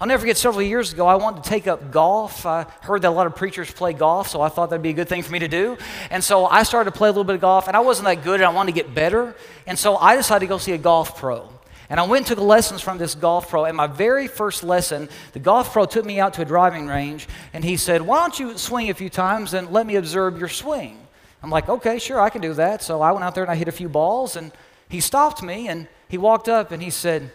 I'll 0.00 0.06
never 0.06 0.20
forget 0.20 0.36
several 0.36 0.62
years 0.62 0.92
ago, 0.92 1.06
I 1.06 1.16
wanted 1.16 1.42
to 1.42 1.50
take 1.50 1.66
up 1.66 1.90
golf. 1.90 2.46
I 2.46 2.64
heard 2.82 3.02
that 3.02 3.08
a 3.08 3.10
lot 3.10 3.26
of 3.26 3.34
preachers 3.34 3.72
play 3.72 3.92
golf, 3.92 4.28
so 4.28 4.40
I 4.40 4.48
thought 4.48 4.70
that'd 4.70 4.82
be 4.82 4.90
a 4.90 4.94
good 4.94 5.08
thing 5.08 5.22
for 5.22 5.32
me 5.32 5.40
to 5.40 5.48
do. 5.48 5.76
And 6.10 6.22
so 6.22 6.46
I 6.46 6.62
started 6.62 6.92
to 6.92 6.96
play 6.96 7.08
a 7.08 7.12
little 7.12 7.24
bit 7.24 7.34
of 7.34 7.40
golf, 7.40 7.66
and 7.66 7.76
I 7.76 7.80
wasn't 7.80 8.06
that 8.06 8.22
good, 8.22 8.40
and 8.40 8.44
I 8.44 8.52
wanted 8.52 8.72
to 8.72 8.80
get 8.80 8.94
better. 8.94 9.34
And 9.66 9.76
so 9.76 9.96
I 9.96 10.14
decided 10.14 10.46
to 10.46 10.48
go 10.48 10.58
see 10.58 10.72
a 10.72 10.78
golf 10.78 11.16
pro. 11.16 11.48
And 11.90 11.98
I 11.98 12.04
went 12.04 12.30
and 12.30 12.38
took 12.38 12.44
lessons 12.44 12.80
from 12.80 12.98
this 12.98 13.16
golf 13.16 13.50
pro. 13.50 13.64
And 13.64 13.76
my 13.76 13.88
very 13.88 14.28
first 14.28 14.62
lesson, 14.62 15.08
the 15.32 15.40
golf 15.40 15.72
pro 15.72 15.86
took 15.86 16.04
me 16.04 16.20
out 16.20 16.34
to 16.34 16.42
a 16.42 16.44
driving 16.44 16.86
range, 16.86 17.28
and 17.52 17.64
he 17.64 17.76
said, 17.76 18.00
Why 18.02 18.20
don't 18.20 18.38
you 18.38 18.56
swing 18.56 18.88
a 18.90 18.94
few 18.94 19.10
times 19.10 19.52
and 19.52 19.70
let 19.70 19.86
me 19.86 19.96
observe 19.96 20.38
your 20.38 20.48
swing? 20.48 20.98
I'm 21.42 21.50
like, 21.50 21.68
Okay, 21.68 21.98
sure, 21.98 22.20
I 22.20 22.30
can 22.30 22.40
do 22.40 22.54
that. 22.54 22.82
So 22.82 23.02
I 23.02 23.10
went 23.10 23.24
out 23.24 23.34
there 23.34 23.42
and 23.42 23.50
I 23.50 23.56
hit 23.56 23.66
a 23.66 23.72
few 23.72 23.88
balls, 23.88 24.36
and 24.36 24.52
he 24.88 25.00
stopped 25.00 25.42
me, 25.42 25.66
and 25.68 25.88
he 26.08 26.16
walked 26.16 26.48
up 26.48 26.70
and 26.70 26.80
he 26.80 26.90
said, 26.90 27.32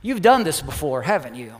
You've 0.00 0.22
done 0.22 0.44
this 0.44 0.62
before, 0.62 1.02
haven't 1.02 1.34
you? 1.34 1.54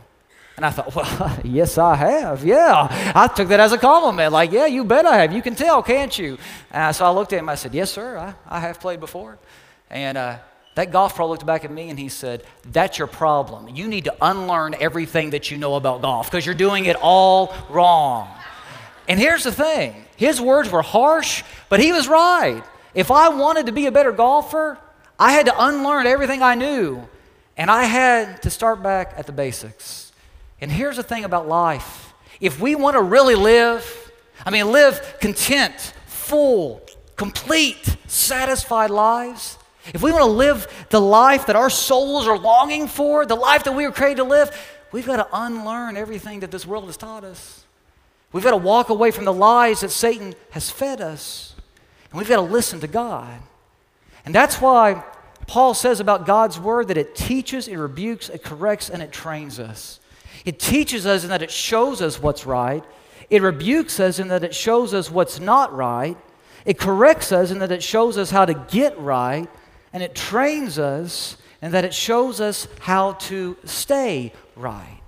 And 0.56 0.66
I 0.66 0.70
thought, 0.70 0.94
well, 1.20 1.38
yes, 1.44 1.78
I 1.78 1.94
have. 1.94 2.44
Yeah. 2.44 3.12
I 3.14 3.28
took 3.28 3.48
that 3.48 3.60
as 3.60 3.72
a 3.72 3.78
compliment. 3.78 4.32
Like, 4.32 4.50
yeah, 4.52 4.66
you 4.66 4.84
bet 4.84 5.06
I 5.06 5.18
have. 5.18 5.32
You 5.32 5.40
can 5.40 5.54
tell, 5.54 5.82
can't 5.82 6.16
you? 6.18 6.36
And 6.72 6.94
so 6.94 7.04
I 7.04 7.10
looked 7.10 7.32
at 7.32 7.38
him. 7.38 7.48
I 7.48 7.54
said, 7.54 7.74
yes, 7.74 7.92
sir, 7.92 8.18
I, 8.18 8.34
I 8.56 8.60
have 8.60 8.80
played 8.80 8.98
before. 8.98 9.38
And 9.88 10.18
uh, 10.18 10.38
that 10.78 10.92
golf 10.92 11.16
pro 11.16 11.28
looked 11.28 11.44
back 11.44 11.64
at 11.64 11.72
me 11.72 11.90
and 11.90 11.98
he 11.98 12.08
said, 12.08 12.44
that's 12.70 12.98
your 12.98 13.08
problem. 13.08 13.74
You 13.74 13.88
need 13.88 14.04
to 14.04 14.14
unlearn 14.22 14.76
everything 14.78 15.30
that 15.30 15.50
you 15.50 15.58
know 15.58 15.74
about 15.74 16.02
golf 16.02 16.30
because 16.30 16.46
you're 16.46 16.54
doing 16.54 16.84
it 16.84 16.94
all 17.02 17.52
wrong. 17.68 18.28
And 19.08 19.18
here's 19.18 19.42
the 19.42 19.50
thing 19.50 20.04
his 20.16 20.40
words 20.40 20.70
were 20.70 20.82
harsh, 20.82 21.42
but 21.68 21.80
he 21.80 21.90
was 21.90 22.06
right. 22.06 22.62
If 22.94 23.10
I 23.10 23.28
wanted 23.28 23.66
to 23.66 23.72
be 23.72 23.86
a 23.86 23.92
better 23.92 24.12
golfer, 24.12 24.78
I 25.18 25.32
had 25.32 25.46
to 25.46 25.64
unlearn 25.66 26.06
everything 26.06 26.44
I 26.44 26.54
knew 26.54 27.08
and 27.56 27.72
I 27.72 27.82
had 27.82 28.40
to 28.42 28.50
start 28.50 28.80
back 28.80 29.14
at 29.16 29.26
the 29.26 29.32
basics. 29.32 30.12
And 30.60 30.70
here's 30.70 30.94
the 30.94 31.02
thing 31.02 31.24
about 31.24 31.48
life 31.48 32.14
if 32.40 32.60
we 32.60 32.76
want 32.76 32.94
to 32.94 33.02
really 33.02 33.34
live, 33.34 34.12
I 34.46 34.50
mean, 34.50 34.70
live 34.70 35.16
content, 35.18 35.92
full, 36.06 36.80
complete, 37.16 37.96
satisfied 38.06 38.90
lives, 38.90 39.57
if 39.94 40.02
we 40.02 40.12
want 40.12 40.24
to 40.24 40.30
live 40.30 40.66
the 40.90 41.00
life 41.00 41.46
that 41.46 41.56
our 41.56 41.70
souls 41.70 42.26
are 42.26 42.38
longing 42.38 42.88
for, 42.88 43.24
the 43.26 43.34
life 43.34 43.64
that 43.64 43.72
we 43.72 43.86
were 43.86 43.92
created 43.92 44.18
to 44.18 44.24
live, 44.24 44.50
we've 44.92 45.06
got 45.06 45.16
to 45.16 45.28
unlearn 45.32 45.96
everything 45.96 46.40
that 46.40 46.50
this 46.50 46.66
world 46.66 46.84
has 46.86 46.96
taught 46.96 47.24
us. 47.24 47.64
We've 48.32 48.44
got 48.44 48.50
to 48.50 48.56
walk 48.58 48.90
away 48.90 49.10
from 49.10 49.24
the 49.24 49.32
lies 49.32 49.80
that 49.80 49.90
Satan 49.90 50.34
has 50.50 50.70
fed 50.70 51.00
us. 51.00 51.54
And 52.10 52.18
we've 52.18 52.28
got 52.28 52.36
to 52.36 52.42
listen 52.42 52.80
to 52.80 52.86
God. 52.86 53.40
And 54.24 54.34
that's 54.34 54.60
why 54.60 55.02
Paul 55.46 55.72
says 55.72 56.00
about 56.00 56.26
God's 56.26 56.60
word 56.60 56.88
that 56.88 56.98
it 56.98 57.14
teaches, 57.14 57.68
it 57.68 57.76
rebukes, 57.76 58.28
it 58.28 58.44
corrects, 58.44 58.90
and 58.90 59.02
it 59.02 59.12
trains 59.12 59.58
us. 59.58 60.00
It 60.44 60.58
teaches 60.58 61.06
us 61.06 61.24
in 61.24 61.30
that 61.30 61.42
it 61.42 61.50
shows 61.50 62.02
us 62.02 62.20
what's 62.20 62.44
right. 62.44 62.84
It 63.30 63.42
rebukes 63.42 64.00
us 64.00 64.18
in 64.18 64.28
that 64.28 64.44
it 64.44 64.54
shows 64.54 64.92
us 64.94 65.10
what's 65.10 65.40
not 65.40 65.74
right. 65.74 66.16
It 66.64 66.78
corrects 66.78 67.32
us 67.32 67.50
in 67.50 67.60
that 67.60 67.72
it 67.72 67.82
shows 67.82 68.18
us 68.18 68.30
how 68.30 68.44
to 68.44 68.54
get 68.70 68.98
right. 68.98 69.48
And 69.92 70.02
it 70.02 70.14
trains 70.14 70.78
us 70.78 71.36
and 71.60 71.74
that 71.74 71.84
it 71.84 71.94
shows 71.94 72.40
us 72.40 72.68
how 72.80 73.12
to 73.12 73.56
stay 73.64 74.32
right. 74.56 75.00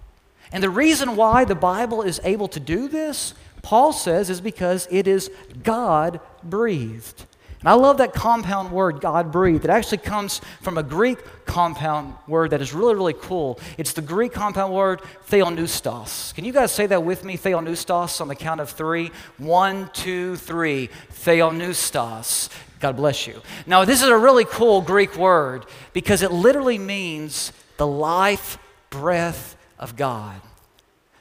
And 0.53 0.62
the 0.62 0.71
reason 0.71 1.16
why 1.16 1.45
the 1.45 1.55
Bible 1.55 2.03
is 2.03 2.21
able 2.25 2.49
to 2.49 2.61
do 2.61 2.88
this, 2.88 3.35
Paul 3.62 3.93
says, 3.93 4.31
is 4.31 4.40
because 4.40 4.88
it 4.90 5.07
is 5.07 5.31
God 5.62 6.21
breathed. 6.43 7.27
And 7.61 7.69
I 7.69 7.75
love 7.75 7.99
that 7.99 8.14
compound 8.14 8.73
word, 8.73 9.03
God 9.03 9.31
breathed. 9.31 9.64
It 9.64 9.71
actually 9.71 9.99
comes 9.99 10.40
from 10.62 10.79
a 10.79 10.83
Greek 10.83 11.19
compound 11.45 12.14
word 12.27 12.53
that 12.53 12.62
is 12.62 12.73
really, 12.73 12.95
really 12.95 13.12
cool. 13.12 13.61
It's 13.77 13.93
the 13.93 14.01
Greek 14.01 14.33
compound 14.33 14.73
word 14.73 15.03
theopneustos. 15.29 16.35
Can 16.35 16.47
you 16.47 16.55
guys 16.55 16.73
say 16.73 16.87
that 16.87 17.05
with 17.05 17.23
me, 17.23 17.37
theopneustos, 17.37 18.23
on 18.23 18.29
the 18.29 18.35
count 18.35 18.62
of 18.62 18.71
three? 18.71 19.11
One, 19.37 19.90
two, 19.93 20.37
three. 20.37 20.88
Theopneustos. 21.12 22.49
God 22.81 22.97
bless 22.97 23.27
you. 23.27 23.40
Now, 23.66 23.85
this 23.85 24.03
is 24.03 24.09
a 24.09 24.16
really 24.16 24.47
cool 24.47 24.81
Greek 24.81 25.16
word 25.16 25.66
because 25.93 26.23
it 26.23 26.33
literally 26.33 26.79
means 26.79 27.53
the 27.77 27.87
life 27.87 28.59
breath 28.88 29.57
of 29.79 29.97
God. 29.97 30.40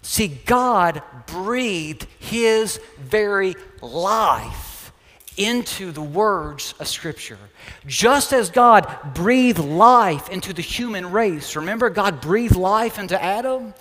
See, 0.02 0.28
God 0.28 1.04
breathed 1.28 2.08
his 2.18 2.80
very 2.98 3.56
life 3.82 4.94
into 5.36 5.92
the 5.92 6.02
words 6.02 6.74
of 6.80 6.88
Scripture. 6.88 7.38
Just 7.86 8.34
as 8.34 8.50
God 8.50 9.14
breathed 9.14 9.60
life 9.60 10.30
into 10.30 10.54
the 10.54 10.62
human 10.62 11.12
race, 11.12 11.56
remember, 11.56 11.90
God 11.90 12.22
breathed 12.22 12.56
life 12.56 12.98
into 12.98 13.22
Adam? 13.22 13.74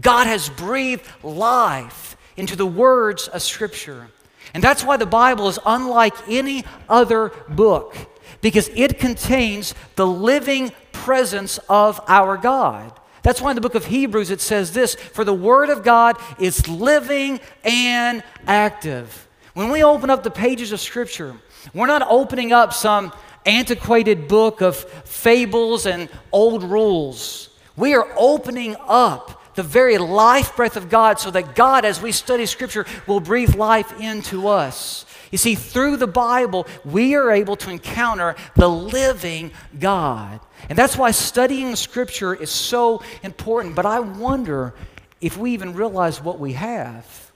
God 0.00 0.26
has 0.26 0.48
breathed 0.48 1.06
life 1.22 2.16
into 2.36 2.56
the 2.56 2.66
words 2.66 3.28
of 3.28 3.42
Scripture. 3.42 4.08
And 4.54 4.62
that's 4.62 4.84
why 4.84 4.96
the 4.96 5.06
Bible 5.06 5.48
is 5.48 5.58
unlike 5.66 6.14
any 6.28 6.64
other 6.88 7.32
book, 7.48 7.96
because 8.40 8.70
it 8.74 8.98
contains 8.98 9.74
the 9.96 10.06
living 10.06 10.72
presence 10.92 11.58
of 11.68 12.00
our 12.06 12.36
God. 12.36 12.98
That's 13.22 13.40
why 13.40 13.50
in 13.50 13.56
the 13.56 13.60
book 13.60 13.74
of 13.74 13.86
Hebrews 13.86 14.30
it 14.30 14.40
says 14.40 14.72
this 14.72 14.94
For 14.94 15.24
the 15.24 15.34
Word 15.34 15.70
of 15.70 15.82
God 15.82 16.16
is 16.38 16.68
living 16.68 17.40
and 17.64 18.22
active. 18.46 19.26
When 19.54 19.70
we 19.70 19.82
open 19.82 20.10
up 20.10 20.22
the 20.22 20.30
pages 20.30 20.72
of 20.72 20.80
Scripture, 20.80 21.34
we're 21.72 21.86
not 21.86 22.06
opening 22.08 22.52
up 22.52 22.72
some 22.72 23.12
antiquated 23.46 24.28
book 24.28 24.60
of 24.60 24.76
fables 24.76 25.86
and 25.86 26.08
old 26.32 26.62
rules. 26.62 27.50
We 27.76 27.94
are 27.94 28.08
opening 28.16 28.76
up 28.80 29.42
the 29.54 29.62
very 29.62 29.98
life 29.98 30.56
breath 30.56 30.76
of 30.76 30.88
God 30.88 31.18
so 31.18 31.30
that 31.30 31.54
God, 31.54 31.84
as 31.84 32.00
we 32.00 32.12
study 32.12 32.46
Scripture, 32.46 32.86
will 33.06 33.20
breathe 33.20 33.54
life 33.54 34.00
into 34.00 34.48
us. 34.48 35.06
You 35.30 35.38
see, 35.38 35.54
through 35.54 35.96
the 35.96 36.06
Bible, 36.06 36.66
we 36.84 37.14
are 37.14 37.30
able 37.30 37.56
to 37.56 37.70
encounter 37.70 38.36
the 38.54 38.68
living 38.68 39.50
God. 39.78 40.40
And 40.68 40.78
that's 40.78 40.96
why 40.96 41.10
studying 41.10 41.74
Scripture 41.76 42.34
is 42.34 42.50
so 42.50 43.02
important. 43.22 43.74
But 43.74 43.86
I 43.86 44.00
wonder 44.00 44.74
if 45.20 45.36
we 45.36 45.52
even 45.52 45.74
realize 45.74 46.22
what 46.22 46.38
we 46.38 46.52
have. 46.52 47.32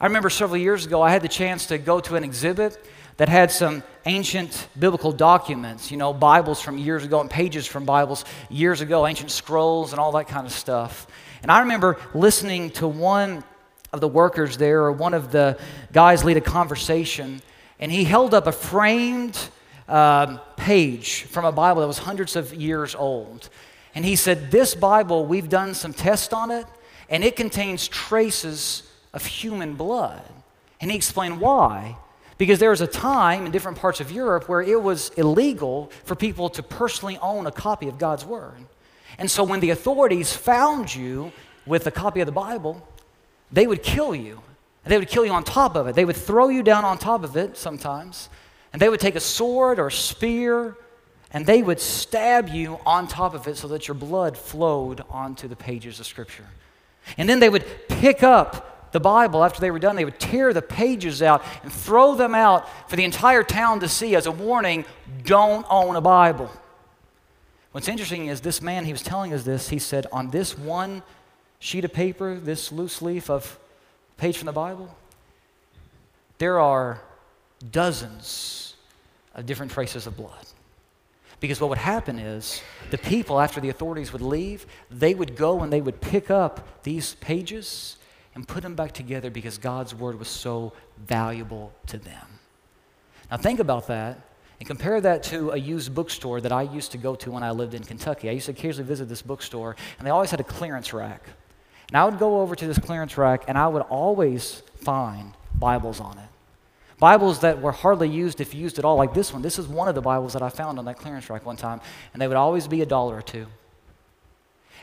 I 0.00 0.06
remember 0.06 0.30
several 0.30 0.58
years 0.58 0.84
ago, 0.84 1.00
I 1.00 1.10
had 1.10 1.22
the 1.22 1.28
chance 1.28 1.66
to 1.66 1.78
go 1.78 2.00
to 2.00 2.16
an 2.16 2.24
exhibit 2.24 2.78
that 3.16 3.28
had 3.28 3.50
some 3.50 3.82
ancient 4.04 4.68
biblical 4.78 5.12
documents, 5.12 5.90
you 5.90 5.96
know, 5.96 6.12
Bibles 6.12 6.60
from 6.60 6.78
years 6.78 7.04
ago 7.04 7.20
and 7.20 7.30
pages 7.30 7.66
from 7.66 7.84
Bibles 7.84 8.24
years 8.50 8.80
ago, 8.80 9.06
ancient 9.06 9.30
scrolls 9.30 9.92
and 9.92 10.00
all 10.00 10.12
that 10.12 10.28
kind 10.28 10.46
of 10.46 10.52
stuff. 10.52 11.06
And 11.42 11.50
I 11.50 11.60
remember 11.60 11.98
listening 12.14 12.70
to 12.72 12.86
one 12.86 13.42
of 13.92 14.00
the 14.00 14.08
workers 14.08 14.58
there, 14.58 14.82
or 14.82 14.92
one 14.92 15.14
of 15.14 15.32
the 15.32 15.58
guys 15.92 16.24
lead 16.24 16.36
a 16.36 16.40
conversation, 16.40 17.40
and 17.78 17.90
he 17.90 18.04
held 18.04 18.34
up 18.34 18.46
a 18.46 18.52
framed 18.52 19.38
uh, 19.88 20.38
page 20.56 21.22
from 21.22 21.44
a 21.44 21.52
Bible 21.52 21.80
that 21.80 21.86
was 21.86 21.98
hundreds 21.98 22.36
of 22.36 22.52
years 22.52 22.94
old. 22.94 23.48
And 23.94 24.04
he 24.04 24.16
said, 24.16 24.50
This 24.50 24.74
Bible, 24.74 25.24
we've 25.24 25.48
done 25.48 25.74
some 25.74 25.92
tests 25.92 26.32
on 26.32 26.50
it, 26.50 26.66
and 27.08 27.24
it 27.24 27.36
contains 27.36 27.88
traces 27.88 28.82
of 29.14 29.24
human 29.24 29.74
blood. 29.74 30.22
And 30.80 30.90
he 30.90 30.96
explained 30.96 31.40
why. 31.40 31.96
Because 32.38 32.58
there 32.58 32.70
was 32.70 32.80
a 32.80 32.86
time 32.86 33.46
in 33.46 33.52
different 33.52 33.78
parts 33.78 34.00
of 34.00 34.10
Europe 34.10 34.48
where 34.48 34.60
it 34.60 34.82
was 34.82 35.10
illegal 35.16 35.90
for 36.04 36.14
people 36.14 36.48
to 36.50 36.62
personally 36.62 37.18
own 37.22 37.46
a 37.46 37.52
copy 37.52 37.88
of 37.88 37.98
God's 37.98 38.24
Word. 38.24 38.56
And 39.18 39.30
so 39.30 39.42
when 39.42 39.60
the 39.60 39.70
authorities 39.70 40.34
found 40.34 40.94
you 40.94 41.32
with 41.64 41.86
a 41.86 41.90
copy 41.90 42.20
of 42.20 42.26
the 42.26 42.32
Bible, 42.32 42.86
they 43.50 43.66
would 43.66 43.82
kill 43.82 44.14
you. 44.14 44.42
And 44.84 44.92
they 44.92 44.98
would 44.98 45.08
kill 45.08 45.24
you 45.24 45.32
on 45.32 45.44
top 45.44 45.74
of 45.74 45.86
it. 45.88 45.94
They 45.94 46.04
would 46.04 46.16
throw 46.16 46.48
you 46.48 46.62
down 46.62 46.84
on 46.84 46.98
top 46.98 47.24
of 47.24 47.36
it 47.36 47.56
sometimes. 47.56 48.28
And 48.72 48.80
they 48.82 48.88
would 48.88 49.00
take 49.00 49.16
a 49.16 49.20
sword 49.20 49.78
or 49.78 49.86
a 49.86 49.92
spear 49.92 50.76
and 51.32 51.44
they 51.44 51.62
would 51.62 51.80
stab 51.80 52.48
you 52.48 52.78
on 52.86 53.08
top 53.08 53.34
of 53.34 53.46
it 53.48 53.56
so 53.56 53.68
that 53.68 53.88
your 53.88 53.94
blood 53.94 54.36
flowed 54.38 55.02
onto 55.10 55.48
the 55.48 55.56
pages 55.56 55.98
of 56.00 56.06
Scripture. 56.06 56.46
And 57.18 57.28
then 57.28 57.40
they 57.40 57.48
would 57.48 57.64
pick 57.88 58.22
up 58.22 58.75
the 58.96 59.00
Bible 59.00 59.44
after 59.44 59.60
they 59.60 59.70
were 59.70 59.78
done. 59.78 59.94
They 59.94 60.06
would 60.06 60.18
tear 60.18 60.54
the 60.54 60.62
pages 60.62 61.20
out 61.20 61.44
and 61.62 61.70
throw 61.70 62.14
them 62.14 62.34
out 62.34 62.66
for 62.88 62.96
the 62.96 63.04
entire 63.04 63.42
town 63.42 63.80
to 63.80 63.88
see 63.88 64.16
as 64.16 64.24
a 64.24 64.32
warning 64.32 64.86
don't 65.22 65.66
own 65.68 65.96
a 65.96 66.00
Bible. 66.00 66.50
What's 67.72 67.88
interesting 67.88 68.28
is 68.28 68.40
this 68.40 68.62
man, 68.62 68.86
he 68.86 68.92
was 68.92 69.02
telling 69.02 69.34
us 69.34 69.44
this. 69.44 69.68
He 69.68 69.78
said, 69.78 70.06
on 70.10 70.30
this 70.30 70.56
one 70.56 71.02
sheet 71.58 71.84
of 71.84 71.92
paper, 71.92 72.36
this 72.36 72.72
loose 72.72 73.02
leaf 73.02 73.28
of 73.28 73.58
page 74.16 74.38
from 74.38 74.46
the 74.46 74.52
Bible, 74.52 74.96
there 76.38 76.58
are 76.58 77.02
dozens 77.70 78.76
of 79.34 79.44
different 79.44 79.72
traces 79.72 80.06
of 80.06 80.16
blood. 80.16 80.46
Because 81.38 81.60
what 81.60 81.68
would 81.68 81.76
happen 81.76 82.18
is 82.18 82.62
the 82.90 82.96
people, 82.96 83.38
after 83.38 83.60
the 83.60 83.68
authorities 83.68 84.10
would 84.14 84.22
leave, 84.22 84.64
they 84.90 85.14
would 85.14 85.36
go 85.36 85.60
and 85.60 85.70
they 85.70 85.82
would 85.82 86.00
pick 86.00 86.30
up 86.30 86.82
these 86.82 87.14
pages 87.16 87.98
and 88.36 88.46
put 88.46 88.62
them 88.62 88.74
back 88.74 88.92
together 88.92 89.30
because 89.30 89.56
God's 89.56 89.94
word 89.94 90.18
was 90.18 90.28
so 90.28 90.74
valuable 90.98 91.72
to 91.86 91.96
them. 91.96 92.26
Now, 93.30 93.38
think 93.38 93.60
about 93.60 93.86
that 93.86 94.20
and 94.60 94.68
compare 94.68 95.00
that 95.00 95.22
to 95.24 95.52
a 95.52 95.56
used 95.56 95.94
bookstore 95.94 96.42
that 96.42 96.52
I 96.52 96.62
used 96.62 96.92
to 96.92 96.98
go 96.98 97.14
to 97.16 97.30
when 97.30 97.42
I 97.42 97.50
lived 97.50 97.72
in 97.72 97.82
Kentucky. 97.82 98.28
I 98.28 98.32
used 98.32 98.46
to 98.46 98.52
occasionally 98.52 98.86
visit 98.86 99.08
this 99.08 99.22
bookstore, 99.22 99.74
and 99.98 100.06
they 100.06 100.10
always 100.10 100.30
had 100.30 100.38
a 100.38 100.44
clearance 100.44 100.92
rack. 100.92 101.22
And 101.88 101.96
I 101.96 102.04
would 102.04 102.18
go 102.18 102.42
over 102.42 102.54
to 102.54 102.66
this 102.66 102.78
clearance 102.78 103.16
rack, 103.16 103.44
and 103.48 103.56
I 103.56 103.68
would 103.68 103.82
always 103.82 104.62
find 104.76 105.32
Bibles 105.54 105.98
on 105.98 106.18
it. 106.18 106.28
Bibles 106.98 107.40
that 107.40 107.62
were 107.62 107.72
hardly 107.72 108.08
used, 108.08 108.42
if 108.42 108.54
used 108.54 108.78
at 108.78 108.84
all, 108.84 108.96
like 108.96 109.14
this 109.14 109.32
one. 109.32 109.40
This 109.40 109.58
is 109.58 109.66
one 109.66 109.88
of 109.88 109.94
the 109.94 110.02
Bibles 110.02 110.34
that 110.34 110.42
I 110.42 110.50
found 110.50 110.78
on 110.78 110.84
that 110.84 110.98
clearance 110.98 111.30
rack 111.30 111.46
one 111.46 111.56
time, 111.56 111.80
and 112.12 112.20
they 112.20 112.28
would 112.28 112.36
always 112.36 112.68
be 112.68 112.82
a 112.82 112.86
dollar 112.86 113.16
or 113.16 113.22
two. 113.22 113.46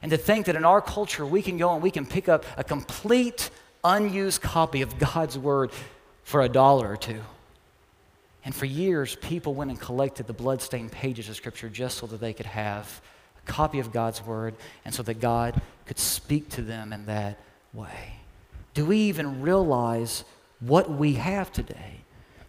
And 0.04 0.12
to 0.12 0.18
think 0.18 0.48
that 0.48 0.58
in 0.58 0.66
our 0.66 0.82
culture, 0.82 1.26
we 1.26 1.42
can 1.42 1.58
go 1.58 1.74
and 1.74 1.82
we 1.82 1.90
can 1.90 2.06
pick 2.06 2.28
up 2.28 2.46
a 2.58 2.64
complete, 2.64 3.50
unused 3.86 4.42
copy 4.42 4.82
of 4.82 5.00
God's 5.00 5.38
Word 5.40 5.72
for 6.24 6.42
a 6.42 6.50
dollar 6.50 6.92
or 6.92 6.98
two. 6.98 7.22
And 8.44 8.54
for 8.54 8.66
years, 8.66 9.16
people 9.16 9.54
went 9.54 9.72
and 9.72 9.80
collected 9.80 10.28
the 10.28 10.34
bloodstained 10.34 10.92
pages 10.92 11.30
of 11.30 11.38
Scripture 11.38 11.70
just 11.70 11.98
so 11.98 12.08
that 12.08 12.20
they 12.20 12.34
could 12.34 12.46
have 12.46 13.02
a 13.42 13.50
copy 13.50 13.80
of 13.80 13.94
God's 13.94 14.22
Word 14.22 14.56
and 14.84 14.94
so 14.94 15.04
that 15.04 15.22
God 15.22 15.62
could 15.86 15.98
speak 15.98 16.50
to 16.50 16.62
them 16.62 16.92
in 16.92 17.06
that 17.06 17.40
way. 17.74 18.16
Do 18.74 18.86
we 18.86 18.98
even 18.98 19.42
realize 19.42 20.26
what 20.60 20.92
we 20.92 21.14
have 21.14 21.50
today? 21.54 22.02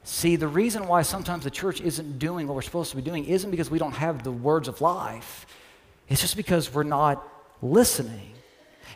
See, 0.03 0.35
the 0.35 0.49
reason 0.49 0.89
why 0.89 1.03
sometimes 1.03 1.45
the 1.45 1.53
church 1.53 1.81
isn't 1.81 2.19
doing 2.19 2.49
what 2.49 2.57
we're 2.57 2.63
supposed 2.63 2.91
to 2.91 2.97
be 2.97 3.03
doing 3.03 3.27
isn't 3.27 3.53
because 3.53 3.71
we 3.71 3.79
don't 3.79 3.93
have 3.93 4.25
the 4.25 4.33
words 4.33 4.67
of 4.67 4.81
life, 4.81 5.47
it's 6.09 6.21
just 6.21 6.37
because 6.37 6.75
we're 6.75 6.83
not 6.83 7.31
listening. 7.65 8.33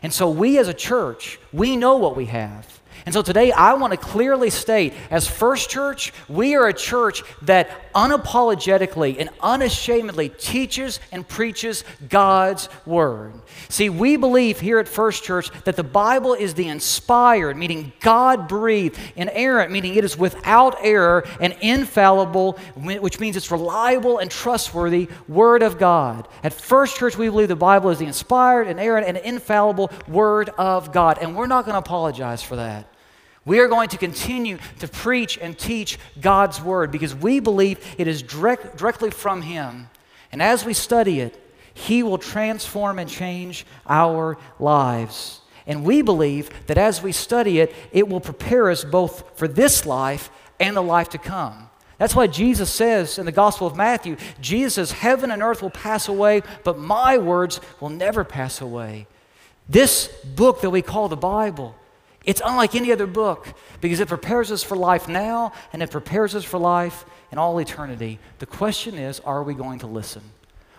And 0.01 0.13
so, 0.13 0.29
we 0.29 0.57
as 0.57 0.69
a 0.69 0.73
church, 0.73 1.39
we 1.51 1.75
know 1.75 1.97
what 1.97 2.15
we 2.15 2.25
have. 2.25 2.78
And 3.05 3.13
so 3.13 3.21
today 3.21 3.51
I 3.51 3.73
want 3.73 3.91
to 3.91 3.97
clearly 3.97 4.49
state 4.49 4.93
as 5.09 5.27
First 5.27 5.69
Church, 5.69 6.13
we 6.27 6.55
are 6.55 6.67
a 6.67 6.73
church 6.73 7.23
that 7.43 7.91
unapologetically 7.93 9.17
and 9.19 9.29
unashamedly 9.41 10.29
teaches 10.29 10.99
and 11.11 11.27
preaches 11.27 11.83
God's 12.07 12.69
Word. 12.85 13.33
See, 13.69 13.89
we 13.89 14.17
believe 14.17 14.59
here 14.59 14.79
at 14.79 14.87
First 14.87 15.23
Church 15.23 15.49
that 15.63 15.75
the 15.75 15.83
Bible 15.83 16.33
is 16.33 16.53
the 16.53 16.67
inspired, 16.67 17.57
meaning 17.57 17.93
God 17.99 18.47
breathed, 18.47 18.99
inerrant, 19.15 19.71
meaning 19.71 19.95
it 19.95 20.03
is 20.03 20.17
without 20.17 20.75
error, 20.81 21.27
and 21.39 21.55
infallible, 21.61 22.53
which 22.75 23.19
means 23.19 23.35
it's 23.35 23.51
reliable 23.51 24.19
and 24.19 24.29
trustworthy 24.29 25.09
Word 25.27 25.63
of 25.63 25.77
God. 25.77 26.27
At 26.43 26.53
First 26.53 26.97
Church, 26.97 27.17
we 27.17 27.29
believe 27.29 27.47
the 27.47 27.55
Bible 27.55 27.89
is 27.89 27.99
the 27.99 28.05
inspired, 28.05 28.67
inerrant, 28.67 29.07
and 29.07 29.17
infallible 29.17 29.91
Word 30.07 30.49
of 30.57 30.91
God. 30.91 31.17
And 31.19 31.35
we're 31.35 31.47
not 31.47 31.65
going 31.65 31.73
to 31.73 31.79
apologize 31.79 32.43
for 32.43 32.55
that. 32.55 32.87
We 33.45 33.59
are 33.59 33.67
going 33.67 33.89
to 33.89 33.97
continue 33.97 34.57
to 34.79 34.87
preach 34.87 35.37
and 35.37 35.57
teach 35.57 35.97
God's 36.19 36.61
Word 36.61 36.91
because 36.91 37.15
we 37.15 37.39
believe 37.39 37.79
it 37.97 38.07
is 38.07 38.21
direct, 38.21 38.77
directly 38.77 39.11
from 39.11 39.41
Him. 39.41 39.89
And 40.31 40.41
as 40.41 40.65
we 40.65 40.73
study 40.73 41.19
it, 41.21 41.41
He 41.73 42.03
will 42.03 42.17
transform 42.17 42.99
and 42.99 43.09
change 43.09 43.65
our 43.87 44.37
lives. 44.59 45.41
And 45.65 45.83
we 45.83 46.01
believe 46.01 46.49
that 46.67 46.77
as 46.77 47.01
we 47.01 47.11
study 47.11 47.59
it, 47.59 47.73
it 47.91 48.07
will 48.07 48.19
prepare 48.19 48.69
us 48.69 48.83
both 48.83 49.37
for 49.37 49.47
this 49.47 49.85
life 49.85 50.29
and 50.59 50.75
the 50.75 50.81
life 50.81 51.09
to 51.09 51.17
come. 51.17 51.69
That's 51.99 52.15
why 52.15 52.27
Jesus 52.27 52.71
says 52.71 53.19
in 53.19 53.25
the 53.25 53.31
Gospel 53.31 53.67
of 53.67 53.75
Matthew, 53.75 54.15
Jesus 54.39 54.73
says, 54.75 54.91
Heaven 54.91 55.31
and 55.31 55.43
earth 55.43 55.61
will 55.61 55.69
pass 55.69 56.07
away, 56.07 56.41
but 56.63 56.79
my 56.79 57.17
words 57.17 57.59
will 57.79 57.89
never 57.89 58.23
pass 58.23 58.61
away. 58.61 59.05
This 59.67 60.07
book 60.23 60.61
that 60.61 60.69
we 60.69 60.81
call 60.81 61.09
the 61.09 61.17
Bible 61.17 61.75
It's 62.25 62.41
unlike 62.43 62.75
any 62.75 62.91
other 62.91 63.07
book 63.07 63.47
because 63.81 63.99
it 63.99 64.07
prepares 64.07 64.51
us 64.51 64.63
for 64.63 64.75
life 64.75 65.07
now 65.07 65.53
and 65.71 65.81
it 65.81 65.91
prepares 65.91 66.35
us 66.35 66.43
for 66.43 66.57
life 66.57 67.05
in 67.31 67.37
all 67.37 67.59
eternity. 67.59 68.19
The 68.39 68.45
question 68.45 68.95
is 68.95 69.19
are 69.21 69.43
we 69.43 69.53
going 69.53 69.79
to 69.79 69.87
listen? 69.87 70.21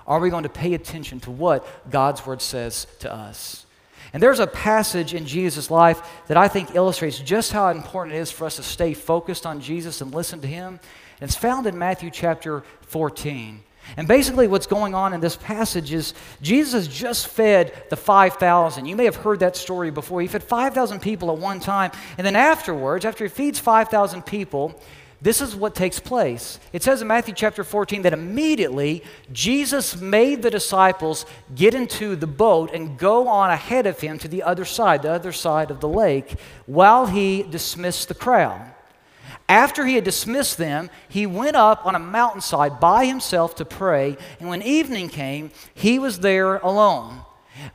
Are 0.07 0.21
we 0.21 0.31
going 0.31 0.43
to 0.43 0.49
pay 0.49 0.75
attention 0.75 1.21
to 1.21 1.31
what 1.31 1.91
God's 1.91 2.27
word 2.27 2.43
says 2.43 2.87
to 3.01 3.13
us? 3.13 3.65
And 4.13 4.23
there's 4.23 4.41
a 4.41 4.47
passage 4.47 5.15
in 5.15 5.25
Jesus' 5.25 5.71
life 5.71 6.03
that 6.27 6.37
I 6.37 6.49
think 6.49 6.75
illustrates 6.75 7.19
just 7.19 7.53
how 7.53 7.69
important 7.69 8.17
it 8.17 8.19
is 8.19 8.31
for 8.31 8.45
us 8.45 8.57
to 8.57 8.63
stay 8.63 8.93
focused 8.93 9.47
on 9.47 9.61
Jesus 9.61 10.01
and 10.01 10.13
listen 10.13 10.41
to 10.41 10.49
him. 10.49 10.81
And 11.21 11.29
it's 11.29 11.37
found 11.37 11.67
in 11.67 11.79
Matthew 11.79 12.11
chapter 12.11 12.65
14. 12.83 13.63
And 13.97 14.07
basically, 14.09 14.47
what's 14.47 14.67
going 14.67 14.95
on 14.95 15.13
in 15.13 15.21
this 15.21 15.37
passage 15.37 15.93
is 15.93 16.15
Jesus 16.43 16.87
just 16.87 17.29
fed 17.29 17.73
the 17.91 17.97
5,000. 17.97 18.87
You 18.87 18.97
may 18.97 19.05
have 19.05 19.17
heard 19.17 19.41
that 19.41 19.57
story 19.57 19.91
before. 19.91 20.21
He 20.21 20.29
fed 20.29 20.43
5,000 20.43 21.01
people 21.01 21.31
at 21.31 21.39
one 21.39 21.61
time. 21.61 21.91
And 22.19 22.27
then 22.27 22.37
afterwards, 22.37 23.05
after 23.05 23.25
he 23.25 23.31
feeds 23.31 23.59
5,000 23.59 24.25
people, 24.25 24.81
this 25.23 25.43
is 25.43 25.55
what 25.55 25.75
takes 25.75 26.01
place. 26.01 26.59
It 26.73 26.83
says 26.83 27.03
in 27.03 27.09
Matthew 27.09 27.35
chapter 27.35 27.63
14 27.63 28.03
that 28.03 28.15
immediately 28.15 29.05
Jesus 29.33 30.01
made 30.01 30.41
the 30.41 30.51
disciples 30.51 31.27
get 31.55 31.75
into 31.75 32.17
the 32.17 32.27
boat 32.27 32.73
and 32.73 32.97
go 32.97 33.29
on 33.29 33.51
ahead 33.51 33.87
of 33.87 34.01
him 34.01 34.19
to 34.21 34.29
the 34.29 34.43
other 34.43 34.65
side, 34.65 35.03
the 35.03 35.13
other 35.13 35.33
side 35.33 35.71
of 35.71 35.81
the 35.81 35.89
lake, 35.89 36.37
while 36.65 37.07
he 37.07 37.43
dismissed 37.43 38.09
the 38.09 38.15
crowd. 38.15 38.73
After 39.51 39.85
he 39.85 39.97
had 39.97 40.05
dismissed 40.05 40.59
them, 40.59 40.91
he 41.09 41.27
went 41.27 41.57
up 41.57 41.85
on 41.85 41.97
a 41.97 41.99
mountainside 41.99 42.79
by 42.79 43.05
himself 43.05 43.57
to 43.57 43.65
pray, 43.65 44.17
and 44.39 44.49
when 44.49 44.63
evening 44.63 45.09
came, 45.09 45.51
he 45.75 45.99
was 45.99 46.21
there 46.21 46.59
alone. 46.59 47.23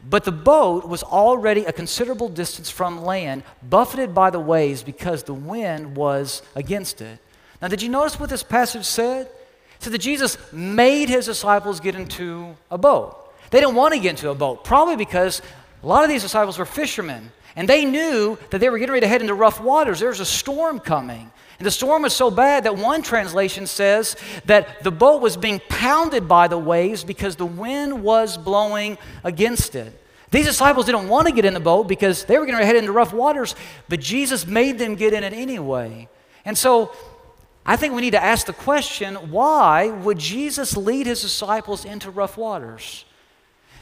But 0.09 0.23
the 0.23 0.31
boat 0.31 0.87
was 0.87 1.03
already 1.03 1.65
a 1.65 1.73
considerable 1.73 2.29
distance 2.29 2.69
from 2.69 3.03
land, 3.03 3.43
buffeted 3.61 4.15
by 4.15 4.29
the 4.29 4.39
waves 4.39 4.83
because 4.83 5.23
the 5.23 5.33
wind 5.33 5.97
was 5.97 6.43
against 6.55 7.01
it. 7.01 7.19
Now, 7.61 7.67
did 7.67 7.81
you 7.81 7.89
notice 7.89 8.17
what 8.17 8.29
this 8.29 8.41
passage 8.41 8.85
said? 8.85 9.25
It 9.25 9.33
said 9.79 9.91
that 9.91 9.97
Jesus 9.97 10.37
made 10.53 11.09
his 11.09 11.25
disciples 11.25 11.81
get 11.81 11.95
into 11.95 12.55
a 12.71 12.77
boat. 12.77 13.33
They 13.51 13.59
didn't 13.59 13.75
want 13.75 13.93
to 13.93 13.99
get 13.99 14.11
into 14.11 14.29
a 14.29 14.35
boat, 14.35 14.63
probably 14.63 14.95
because 14.95 15.41
a 15.83 15.87
lot 15.87 16.05
of 16.05 16.09
these 16.09 16.23
disciples 16.23 16.57
were 16.57 16.65
fishermen, 16.65 17.33
and 17.57 17.67
they 17.67 17.83
knew 17.83 18.37
that 18.51 18.59
they 18.59 18.69
were 18.69 18.79
getting 18.79 18.93
ready 18.93 19.05
to 19.05 19.09
head 19.09 19.19
into 19.19 19.33
rough 19.33 19.59
waters. 19.59 19.99
There 19.99 20.07
was 20.07 20.21
a 20.21 20.25
storm 20.25 20.79
coming. 20.79 21.31
And 21.57 21.65
the 21.65 21.71
storm 21.71 22.03
was 22.03 22.13
so 22.13 22.29
bad 22.29 22.65
that 22.65 22.77
one 22.77 23.01
translation 23.01 23.65
says 23.65 24.15
that 24.45 24.83
the 24.83 24.91
boat 24.91 25.21
was 25.21 25.37
being 25.37 25.61
pounded 25.69 26.27
by 26.27 26.47
the 26.47 26.57
waves 26.57 27.03
because 27.03 27.37
the 27.37 27.45
wind 27.45 28.03
was 28.03 28.37
blowing 28.37 28.97
against 29.23 29.75
it. 29.75 30.01
These 30.31 30.47
disciples 30.47 30.85
didn't 30.85 31.07
want 31.07 31.27
to 31.27 31.33
get 31.33 31.45
in 31.45 31.53
the 31.53 31.61
boat 31.61 31.87
because 31.87 32.25
they 32.25 32.37
were 32.37 32.45
going 32.45 32.57
to 32.57 32.65
head 32.65 32.75
into 32.75 32.91
rough 32.91 33.13
waters, 33.13 33.55
but 33.87 34.01
Jesus 34.01 34.45
made 34.45 34.77
them 34.79 34.95
get 34.95 35.13
in 35.13 35.23
it 35.23 35.31
anyway. 35.31 36.09
And 36.43 36.57
so 36.57 36.91
I 37.65 37.77
think 37.77 37.93
we 37.93 38.01
need 38.01 38.11
to 38.11 38.23
ask 38.23 38.45
the 38.45 38.53
question 38.53 39.15
why 39.31 39.87
would 39.89 40.17
Jesus 40.17 40.75
lead 40.75 41.07
his 41.07 41.21
disciples 41.21 41.85
into 41.85 42.11
rough 42.11 42.37
waters? 42.37 43.05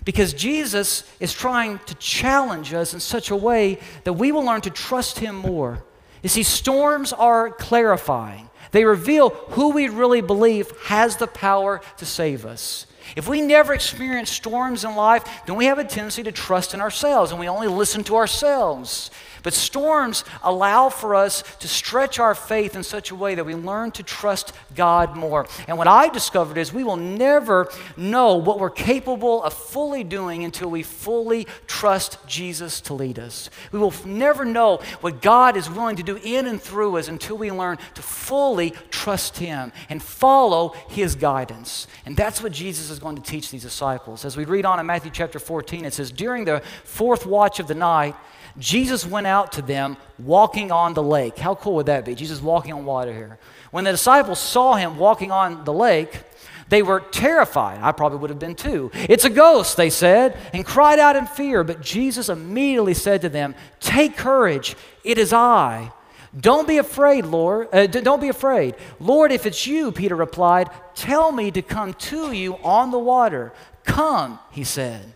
Because 0.06 0.34
Jesus 0.34 1.10
is 1.20 1.34
trying 1.34 1.80
to 1.88 1.96
challenge 1.96 2.74
us 2.74 2.94
in 2.94 3.00
such 3.00 3.32
a 3.32 3.36
way 3.36 3.80
that 4.04 4.14
we 4.14 4.32
will 4.32 4.44
learn 4.44 4.62
to 4.62 4.70
trust 4.70 5.18
him 5.18 5.36
more 5.36 5.82
you 6.24 6.30
see, 6.30 6.44
storms 6.44 7.14
are 7.14 7.52
clarifying. 7.52 8.50
They 8.72 8.86
reveal 8.86 9.30
who 9.30 9.70
we 9.70 9.88
really 9.88 10.22
believe 10.22 10.72
has 10.86 11.18
the 11.18 11.28
power 11.28 11.82
to 11.98 12.06
save 12.06 12.46
us. 12.46 12.88
If 13.16 13.28
we 13.28 13.42
never 13.42 13.74
experience 13.74 14.32
storms 14.32 14.84
in 14.84 14.96
life, 14.96 15.24
then 15.46 15.56
we 15.58 15.66
have 15.66 15.78
a 15.78 15.84
tendency 15.84 16.24
to 16.24 16.32
trust 16.32 16.74
in 16.74 16.82
ourselves 16.82 17.32
and 17.32 17.40
we 17.40 17.48
only 17.48 17.68
listen 17.68 18.04
to 18.06 18.16
ourselves. 18.16 19.12
But 19.44 19.54
storms 19.54 20.24
allow 20.42 20.88
for 20.90 21.16
us 21.16 21.44
to 21.60 21.68
stretch 21.68 22.18
our 22.18 22.34
faith 22.34 22.76
in 22.76 22.84
such 22.84 23.12
a 23.12 23.16
way 23.16 23.36
that 23.36 23.46
we 23.46 23.56
learn 23.56 23.92
to 23.92 24.04
trust 24.04 24.54
God 24.74 25.18
more. 25.18 25.46
And 25.68 25.78
what 25.78 25.88
I 25.88 26.08
discovered 26.08 26.58
is 26.58 26.74
we 26.74 26.86
will 26.86 26.96
never 26.96 27.70
know 27.98 28.36
what 28.36 28.60
we're 28.60 28.70
capable 28.70 29.44
of 29.44 29.54
fully 29.54 30.06
doing 30.06 30.46
until 30.46 30.70
we 30.70 30.82
fully 30.82 31.46
trust 31.68 32.18
Jesus 32.26 32.80
to 32.82 32.94
lead 32.94 33.20
us. 33.20 33.50
We 33.74 33.80
will 33.80 33.94
never 34.06 34.46
know 34.46 34.78
what 35.02 35.22
God 35.22 35.58
is 35.58 35.70
willing 35.70 35.98
to 35.98 36.04
do 36.04 36.18
in 36.24 36.48
and 36.48 36.62
through 36.62 36.98
us 36.98 37.10
until 37.10 37.38
we 37.38 37.52
learn 37.52 37.78
to 37.96 38.02
fully 38.02 38.72
trust 38.92 39.38
Him 39.38 39.74
and 39.90 40.02
follow 40.02 40.70
His 40.88 41.16
guidance. 41.16 41.88
And 42.06 42.16
that's 42.16 42.42
what 42.42 42.54
Jesus 42.54 42.90
is 42.90 43.00
going 43.00 43.18
to 43.18 43.22
teach 43.22 43.52
these 43.52 43.64
disciples. 43.64 44.24
As 44.24 44.38
we 44.38 44.46
read 44.46 44.66
on 44.66 44.80
in 44.80 44.86
Matthew 44.86 45.12
chapter 45.12 45.38
14, 45.38 45.84
it 45.84 45.94
says, 45.94 46.12
During 46.12 46.46
the 46.46 46.62
fourth 46.86 47.26
watch 47.26 47.60
of 47.60 47.68
the 47.68 47.76
night, 47.76 48.16
Jesus 48.58 49.06
went 49.06 49.28
out 49.28 49.54
to 49.54 49.62
them 49.62 49.98
walking 50.20 50.72
on 50.72 50.94
the 50.94 51.04
lake. 51.04 51.38
How 51.38 51.56
cool 51.56 51.76
would 51.76 51.88
that 51.88 52.06
be? 52.06 52.16
Jesus 52.16 52.42
walking 52.42 52.74
on 52.74 52.86
water 52.86 53.12
here. 53.12 53.38
When 53.72 53.84
the 53.84 53.92
disciples 53.92 54.40
saw 54.40 54.76
him 54.76 54.98
walking 54.98 55.32
on 55.32 55.64
the 55.66 55.74
lake, 55.74 56.22
they 56.70 56.82
were 56.82 57.00
terrified. 57.00 57.80
I 57.82 57.92
probably 57.92 58.20
would 58.20 58.30
have 58.30 58.40
been 58.40 58.56
too. 58.56 58.92
It's 58.94 59.26
a 59.26 59.30
ghost, 59.30 59.78
they 59.78 59.90
said, 59.90 60.38
and 60.54 60.66
cried 60.66 61.00
out 61.00 61.16
in 61.16 61.26
fear. 61.26 61.64
But 61.64 61.82
Jesus 61.82 62.30
immediately 62.30 62.94
said 62.94 63.22
to 63.22 63.30
them, 63.30 63.56
Take 63.80 64.18
courage, 64.18 64.76
it 65.04 65.18
is 65.18 65.34
I. 65.34 65.92
Don't 66.40 66.68
be 66.68 66.78
afraid, 66.78 67.26
Lord. 67.26 67.70
Uh, 67.72 67.86
don't 67.86 68.22
be 68.22 68.30
afraid. 68.30 68.76
Lord, 69.00 69.32
if 69.32 69.46
it's 69.46 69.68
you, 69.68 69.92
Peter 69.92 70.16
replied, 70.16 70.70
tell 70.96 71.32
me 71.32 71.52
to 71.52 71.62
come 71.62 71.94
to 71.94 72.32
you 72.32 72.56
on 72.64 72.90
the 72.90 72.98
water. 72.98 73.54
Come, 73.84 74.40
he 74.52 74.64
said. 74.64 75.14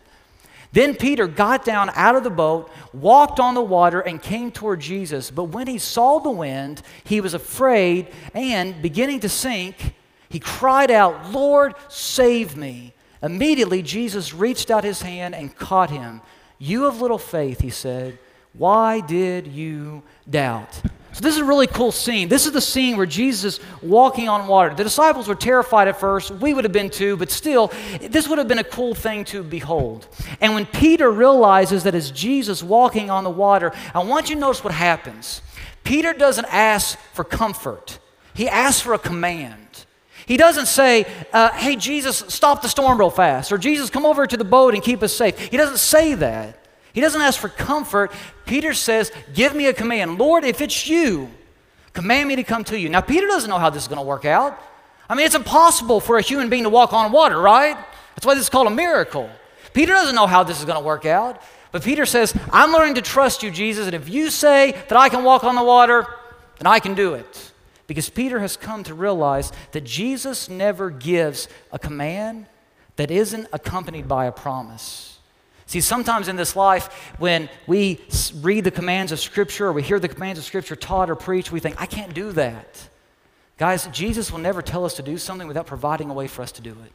Then 0.72 0.94
Peter 0.94 1.26
got 1.26 1.64
down 1.64 1.90
out 1.94 2.16
of 2.16 2.24
the 2.24 2.30
boat, 2.30 2.70
walked 2.92 3.40
on 3.40 3.54
the 3.54 3.62
water, 3.62 4.00
and 4.00 4.22
came 4.22 4.50
toward 4.50 4.80
Jesus. 4.80 5.30
But 5.30 5.44
when 5.44 5.66
he 5.66 5.78
saw 5.78 6.18
the 6.18 6.30
wind, 6.30 6.82
he 7.04 7.20
was 7.20 7.34
afraid, 7.34 8.08
and 8.34 8.80
beginning 8.82 9.20
to 9.20 9.28
sink, 9.28 9.94
he 10.28 10.38
cried 10.38 10.90
out, 10.90 11.30
Lord, 11.32 11.74
save 11.88 12.56
me. 12.56 12.92
Immediately, 13.22 13.82
Jesus 13.82 14.34
reached 14.34 14.70
out 14.70 14.84
his 14.84 15.02
hand 15.02 15.34
and 15.34 15.56
caught 15.56 15.90
him. 15.90 16.20
You 16.58 16.86
of 16.86 17.00
little 17.00 17.18
faith, 17.18 17.60
he 17.60 17.70
said, 17.70 18.18
why 18.52 19.00
did 19.00 19.46
you 19.46 20.02
doubt? 20.28 20.82
So, 21.18 21.22
this 21.22 21.34
is 21.34 21.40
a 21.40 21.44
really 21.44 21.66
cool 21.66 21.90
scene. 21.90 22.28
This 22.28 22.46
is 22.46 22.52
the 22.52 22.60
scene 22.60 22.96
where 22.96 23.04
Jesus 23.04 23.58
walking 23.82 24.28
on 24.28 24.46
water. 24.46 24.72
The 24.72 24.84
disciples 24.84 25.26
were 25.26 25.34
terrified 25.34 25.88
at 25.88 25.98
first. 25.98 26.30
We 26.30 26.54
would 26.54 26.62
have 26.62 26.72
been 26.72 26.90
too, 26.90 27.16
but 27.16 27.32
still, 27.32 27.72
this 28.00 28.28
would 28.28 28.38
have 28.38 28.46
been 28.46 28.60
a 28.60 28.64
cool 28.64 28.94
thing 28.94 29.24
to 29.24 29.42
behold. 29.42 30.06
And 30.40 30.54
when 30.54 30.64
Peter 30.64 31.10
realizes 31.10 31.82
that 31.82 31.96
it's 31.96 32.12
Jesus 32.12 32.62
walking 32.62 33.10
on 33.10 33.24
the 33.24 33.30
water, 33.30 33.72
I 33.92 34.04
want 34.04 34.28
you 34.28 34.36
to 34.36 34.40
notice 34.40 34.62
what 34.62 34.72
happens. 34.72 35.42
Peter 35.82 36.12
doesn't 36.12 36.46
ask 36.52 36.96
for 37.14 37.24
comfort, 37.24 37.98
he 38.32 38.48
asks 38.48 38.80
for 38.80 38.94
a 38.94 38.98
command. 38.98 39.86
He 40.24 40.36
doesn't 40.36 40.66
say, 40.66 41.04
uh, 41.32 41.50
Hey, 41.50 41.74
Jesus, 41.74 42.18
stop 42.28 42.62
the 42.62 42.68
storm 42.68 42.96
real 42.96 43.10
fast, 43.10 43.50
or 43.50 43.58
Jesus, 43.58 43.90
come 43.90 44.06
over 44.06 44.24
to 44.24 44.36
the 44.36 44.44
boat 44.44 44.74
and 44.74 44.84
keep 44.84 45.02
us 45.02 45.14
safe. 45.14 45.36
He 45.36 45.56
doesn't 45.56 45.78
say 45.78 46.14
that. 46.14 46.67
He 46.92 47.00
doesn't 47.00 47.20
ask 47.20 47.38
for 47.38 47.48
comfort. 47.48 48.12
Peter 48.46 48.74
says, 48.74 49.12
Give 49.34 49.54
me 49.54 49.66
a 49.66 49.72
command. 49.72 50.18
Lord, 50.18 50.44
if 50.44 50.60
it's 50.60 50.86
you, 50.88 51.30
command 51.92 52.28
me 52.28 52.36
to 52.36 52.44
come 52.44 52.64
to 52.64 52.78
you. 52.78 52.88
Now, 52.88 53.00
Peter 53.00 53.26
doesn't 53.26 53.50
know 53.50 53.58
how 53.58 53.70
this 53.70 53.82
is 53.82 53.88
going 53.88 54.00
to 54.00 54.06
work 54.06 54.24
out. 54.24 54.60
I 55.08 55.14
mean, 55.14 55.26
it's 55.26 55.34
impossible 55.34 56.00
for 56.00 56.18
a 56.18 56.22
human 56.22 56.50
being 56.50 56.64
to 56.64 56.70
walk 56.70 56.92
on 56.92 57.12
water, 57.12 57.40
right? 57.40 57.76
That's 58.14 58.26
why 58.26 58.34
this 58.34 58.44
is 58.44 58.50
called 58.50 58.66
a 58.66 58.70
miracle. 58.70 59.30
Peter 59.72 59.92
doesn't 59.92 60.14
know 60.14 60.26
how 60.26 60.42
this 60.42 60.58
is 60.58 60.64
going 60.64 60.78
to 60.78 60.84
work 60.84 61.06
out. 61.06 61.40
But 61.70 61.82
Peter 61.82 62.06
says, 62.06 62.34
I'm 62.52 62.72
learning 62.72 62.94
to 62.94 63.02
trust 63.02 63.42
you, 63.42 63.50
Jesus, 63.50 63.86
and 63.86 63.94
if 63.94 64.08
you 64.08 64.30
say 64.30 64.72
that 64.72 64.96
I 64.96 65.08
can 65.08 65.22
walk 65.22 65.44
on 65.44 65.54
the 65.54 65.62
water, 65.62 66.06
then 66.58 66.66
I 66.66 66.80
can 66.80 66.94
do 66.94 67.14
it. 67.14 67.52
Because 67.86 68.08
Peter 68.10 68.40
has 68.40 68.56
come 68.56 68.84
to 68.84 68.94
realize 68.94 69.52
that 69.72 69.84
Jesus 69.84 70.48
never 70.48 70.90
gives 70.90 71.48
a 71.72 71.78
command 71.78 72.46
that 72.96 73.10
isn't 73.10 73.48
accompanied 73.52 74.08
by 74.08 74.26
a 74.26 74.32
promise. 74.32 75.17
See, 75.68 75.82
sometimes 75.82 76.28
in 76.28 76.36
this 76.36 76.56
life, 76.56 77.12
when 77.18 77.50
we 77.66 78.00
read 78.36 78.64
the 78.64 78.70
commands 78.70 79.12
of 79.12 79.20
Scripture 79.20 79.66
or 79.66 79.72
we 79.74 79.82
hear 79.82 80.00
the 80.00 80.08
commands 80.08 80.38
of 80.38 80.46
Scripture 80.46 80.74
taught 80.74 81.10
or 81.10 81.14
preached, 81.14 81.52
we 81.52 81.60
think, 81.60 81.78
I 81.78 81.84
can't 81.84 82.14
do 82.14 82.32
that. 82.32 82.88
Guys, 83.58 83.86
Jesus 83.88 84.32
will 84.32 84.38
never 84.38 84.62
tell 84.62 84.86
us 84.86 84.94
to 84.94 85.02
do 85.02 85.18
something 85.18 85.46
without 85.46 85.66
providing 85.66 86.08
a 86.08 86.14
way 86.14 86.26
for 86.26 86.40
us 86.40 86.52
to 86.52 86.62
do 86.62 86.70
it. 86.70 86.92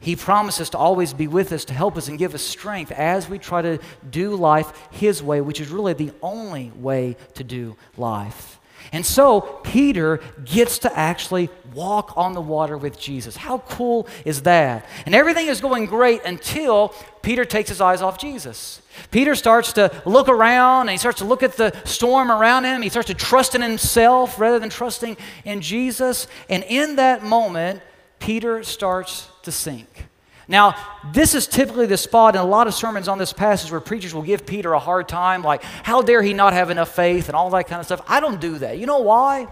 He 0.00 0.16
promises 0.16 0.70
to 0.70 0.78
always 0.78 1.12
be 1.12 1.28
with 1.28 1.52
us, 1.52 1.66
to 1.66 1.74
help 1.74 1.98
us 1.98 2.08
and 2.08 2.18
give 2.18 2.34
us 2.34 2.40
strength 2.40 2.90
as 2.90 3.28
we 3.28 3.38
try 3.38 3.60
to 3.60 3.78
do 4.10 4.34
life 4.34 4.72
His 4.90 5.22
way, 5.22 5.42
which 5.42 5.60
is 5.60 5.68
really 5.68 5.92
the 5.92 6.12
only 6.22 6.72
way 6.76 7.18
to 7.34 7.44
do 7.44 7.76
life. 7.98 8.53
And 8.94 9.04
so 9.04 9.40
Peter 9.64 10.20
gets 10.44 10.78
to 10.78 10.98
actually 10.98 11.50
walk 11.74 12.16
on 12.16 12.32
the 12.32 12.40
water 12.40 12.78
with 12.78 12.96
Jesus. 12.96 13.36
How 13.36 13.58
cool 13.58 14.06
is 14.24 14.42
that? 14.42 14.86
And 15.04 15.16
everything 15.16 15.48
is 15.48 15.60
going 15.60 15.86
great 15.86 16.22
until 16.24 16.94
Peter 17.20 17.44
takes 17.44 17.68
his 17.68 17.80
eyes 17.80 18.02
off 18.02 18.18
Jesus. 18.18 18.80
Peter 19.10 19.34
starts 19.34 19.72
to 19.72 19.90
look 20.06 20.28
around 20.28 20.82
and 20.82 20.90
he 20.90 20.96
starts 20.96 21.18
to 21.18 21.24
look 21.24 21.42
at 21.42 21.56
the 21.56 21.74
storm 21.84 22.30
around 22.30 22.66
him. 22.66 22.82
He 22.82 22.88
starts 22.88 23.08
to 23.08 23.14
trust 23.14 23.56
in 23.56 23.62
himself 23.62 24.38
rather 24.38 24.60
than 24.60 24.70
trusting 24.70 25.16
in 25.44 25.60
Jesus. 25.60 26.28
And 26.48 26.62
in 26.62 26.94
that 26.94 27.24
moment, 27.24 27.82
Peter 28.20 28.62
starts 28.62 29.28
to 29.42 29.50
sink. 29.50 30.06
Now, 30.46 30.74
this 31.12 31.34
is 31.34 31.46
typically 31.46 31.86
the 31.86 31.96
spot 31.96 32.34
in 32.34 32.40
a 32.40 32.44
lot 32.44 32.66
of 32.66 32.74
sermons 32.74 33.08
on 33.08 33.18
this 33.18 33.32
passage 33.32 33.70
where 33.70 33.80
preachers 33.80 34.14
will 34.14 34.22
give 34.22 34.44
Peter 34.44 34.72
a 34.72 34.78
hard 34.78 35.08
time, 35.08 35.42
like, 35.42 35.62
how 35.62 36.02
dare 36.02 36.22
he 36.22 36.34
not 36.34 36.52
have 36.52 36.70
enough 36.70 36.94
faith 36.94 37.28
and 37.28 37.36
all 37.36 37.50
that 37.50 37.66
kind 37.66 37.80
of 37.80 37.86
stuff. 37.86 38.02
I 38.06 38.20
don't 38.20 38.40
do 38.40 38.58
that. 38.58 38.78
You 38.78 38.86
know 38.86 38.98
why? 38.98 39.48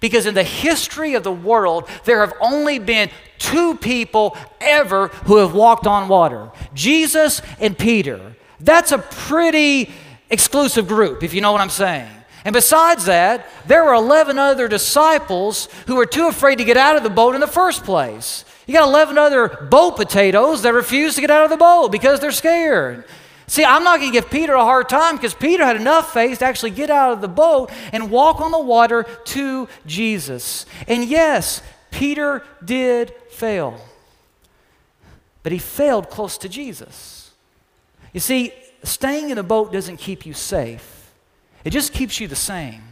Because 0.00 0.26
in 0.26 0.34
the 0.34 0.44
history 0.44 1.14
of 1.14 1.24
the 1.24 1.32
world, 1.32 1.88
there 2.04 2.20
have 2.20 2.32
only 2.40 2.78
been 2.78 3.10
two 3.38 3.76
people 3.76 4.36
ever 4.60 5.08
who 5.08 5.38
have 5.38 5.54
walked 5.54 5.86
on 5.86 6.08
water 6.08 6.50
Jesus 6.74 7.42
and 7.60 7.76
Peter. 7.76 8.36
That's 8.60 8.92
a 8.92 8.98
pretty 8.98 9.90
exclusive 10.30 10.88
group, 10.88 11.22
if 11.22 11.34
you 11.34 11.40
know 11.40 11.52
what 11.52 11.60
I'm 11.60 11.70
saying. 11.70 12.10
And 12.44 12.52
besides 12.52 13.06
that, 13.06 13.46
there 13.66 13.84
were 13.84 13.94
11 13.94 14.38
other 14.38 14.68
disciples 14.68 15.68
who 15.86 15.96
were 15.96 16.06
too 16.06 16.28
afraid 16.28 16.56
to 16.58 16.64
get 16.64 16.76
out 16.76 16.96
of 16.96 17.02
the 17.02 17.10
boat 17.10 17.34
in 17.34 17.40
the 17.40 17.46
first 17.46 17.84
place. 17.84 18.44
You 18.66 18.74
got 18.74 18.88
11 18.88 19.18
other 19.18 19.48
boat 19.48 19.96
potatoes 19.96 20.62
that 20.62 20.72
refuse 20.72 21.14
to 21.16 21.20
get 21.20 21.30
out 21.30 21.44
of 21.44 21.50
the 21.50 21.56
boat 21.56 21.90
because 21.90 22.20
they're 22.20 22.32
scared. 22.32 23.04
See, 23.46 23.64
I'm 23.64 23.84
not 23.84 24.00
going 24.00 24.10
to 24.10 24.18
give 24.18 24.30
Peter 24.30 24.54
a 24.54 24.64
hard 24.64 24.88
time 24.88 25.16
because 25.16 25.34
Peter 25.34 25.64
had 25.64 25.76
enough 25.76 26.12
faith 26.12 26.38
to 26.38 26.46
actually 26.46 26.70
get 26.70 26.88
out 26.88 27.12
of 27.12 27.20
the 27.20 27.28
boat 27.28 27.70
and 27.92 28.10
walk 28.10 28.40
on 28.40 28.52
the 28.52 28.58
water 28.58 29.04
to 29.24 29.68
Jesus. 29.86 30.64
And 30.88 31.04
yes, 31.04 31.62
Peter 31.90 32.42
did 32.64 33.12
fail, 33.30 33.78
but 35.42 35.52
he 35.52 35.58
failed 35.58 36.08
close 36.08 36.38
to 36.38 36.48
Jesus. 36.48 37.32
You 38.14 38.20
see, 38.20 38.52
staying 38.82 39.30
in 39.30 39.38
a 39.38 39.42
boat 39.42 39.72
doesn't 39.72 39.98
keep 39.98 40.24
you 40.24 40.32
safe, 40.32 41.12
it 41.64 41.70
just 41.70 41.92
keeps 41.92 42.20
you 42.20 42.28
the 42.28 42.36
same. 42.36 42.82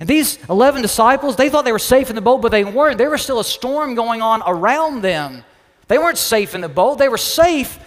And 0.00 0.08
these 0.08 0.38
11 0.48 0.82
disciples, 0.82 1.36
they 1.36 1.50
thought 1.50 1.64
they 1.64 1.72
were 1.72 1.78
safe 1.78 2.08
in 2.08 2.14
the 2.14 2.22
boat, 2.22 2.40
but 2.40 2.52
they 2.52 2.64
weren't. 2.64 2.98
There 2.98 3.10
was 3.10 3.22
still 3.22 3.40
a 3.40 3.44
storm 3.44 3.94
going 3.94 4.22
on 4.22 4.42
around 4.46 5.02
them. 5.02 5.44
They 5.88 5.98
weren't 5.98 6.18
safe 6.18 6.54
in 6.54 6.60
the 6.60 6.68
boat, 6.68 6.98
they 6.98 7.08
were 7.08 7.18
safe 7.18 7.78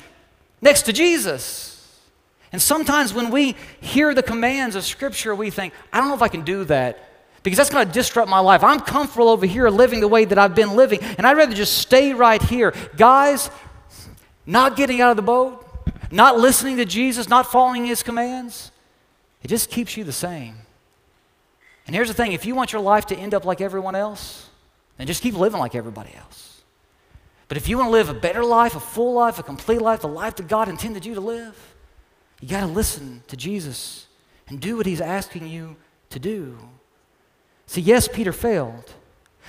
next 0.62 0.84
to 0.84 0.94
Jesus. 0.94 1.72
And 2.52 2.62
sometimes 2.62 3.14
when 3.14 3.32
we 3.32 3.56
hear 3.80 4.14
the 4.14 4.24
commands 4.24 4.76
of 4.76 4.84
Scripture, 4.84 5.34
we 5.34 5.50
think, 5.50 5.74
I 5.94 6.00
don't 6.00 6.10
know 6.10 6.16
if 6.16 6.22
I 6.22 6.28
can 6.28 6.44
do 6.44 6.66
that 6.66 7.00
because 7.44 7.58
that's 7.58 7.70
going 7.70 7.88
to 7.88 7.94
disrupt 7.94 8.30
my 8.30 8.40
life. 8.40 8.64
I'm 8.64 8.82
comfortable 8.82 9.30
over 9.30 9.46
here 9.46 9.70
living 9.70 10.02
the 10.02 10.08
way 10.08 10.26
that 10.26 10.38
I've 10.38 10.54
been 10.54 10.76
living, 10.76 11.00
and 11.02 11.26
I'd 11.26 11.38
rather 11.38 11.56
just 11.56 11.78
stay 11.78 12.14
right 12.14 12.42
here. 12.42 12.74
Guys, 12.98 13.50
not 14.46 14.76
getting 14.76 15.02
out 15.02 15.12
of 15.12 15.16
the 15.16 15.24
boat, 15.24 15.66
not 16.12 16.38
listening 16.38 16.78
to 16.78 16.86
Jesus, 16.86 17.30
not 17.30 17.50
following 17.50 17.86
his 17.86 18.04
commands, 18.04 18.72
it 19.44 19.48
just 19.48 19.72
keeps 19.72 19.96
you 19.96 20.04
the 20.04 20.12
same. 20.12 20.56
And 21.92 21.96
here's 21.98 22.08
the 22.08 22.14
thing 22.14 22.32
if 22.32 22.46
you 22.46 22.56
want 22.56 22.72
your 22.72 22.82
life 22.82 23.08
to 23.08 23.18
end 23.18 23.34
up 23.34 23.44
like 23.44 23.60
everyone 23.60 23.96
else, 23.96 24.48
then 24.96 25.08
just 25.08 25.22
keep 25.22 25.36
living 25.36 25.60
like 25.60 25.76
everybody 25.76 26.16
else. 26.16 26.62
But 27.50 27.58
if 27.58 27.68
you 27.68 27.78
want 27.78 27.88
to 27.90 27.92
live 27.92 28.08
a 28.08 28.14
better 28.14 28.46
life, 28.46 28.78
a 28.78 28.80
full 28.80 29.14
life, 29.16 29.40
a 29.40 29.44
complete 29.44 29.82
life, 29.82 30.00
the 30.00 30.08
life 30.08 30.38
that 30.38 30.48
God 30.48 30.70
intended 30.70 31.06
you 31.06 31.16
to 31.16 31.20
live, 31.20 31.76
you 32.40 32.48
got 32.48 32.62
to 32.62 32.68
listen 32.68 33.24
to 33.28 33.36
Jesus 33.36 34.08
and 34.48 34.62
do 34.62 34.78
what 34.78 34.86
he's 34.86 35.02
asking 35.02 35.50
you 35.50 35.76
to 36.12 36.18
do. 36.18 36.58
See, 37.66 37.82
yes, 37.82 38.08
Peter 38.08 38.32
failed, 38.32 38.94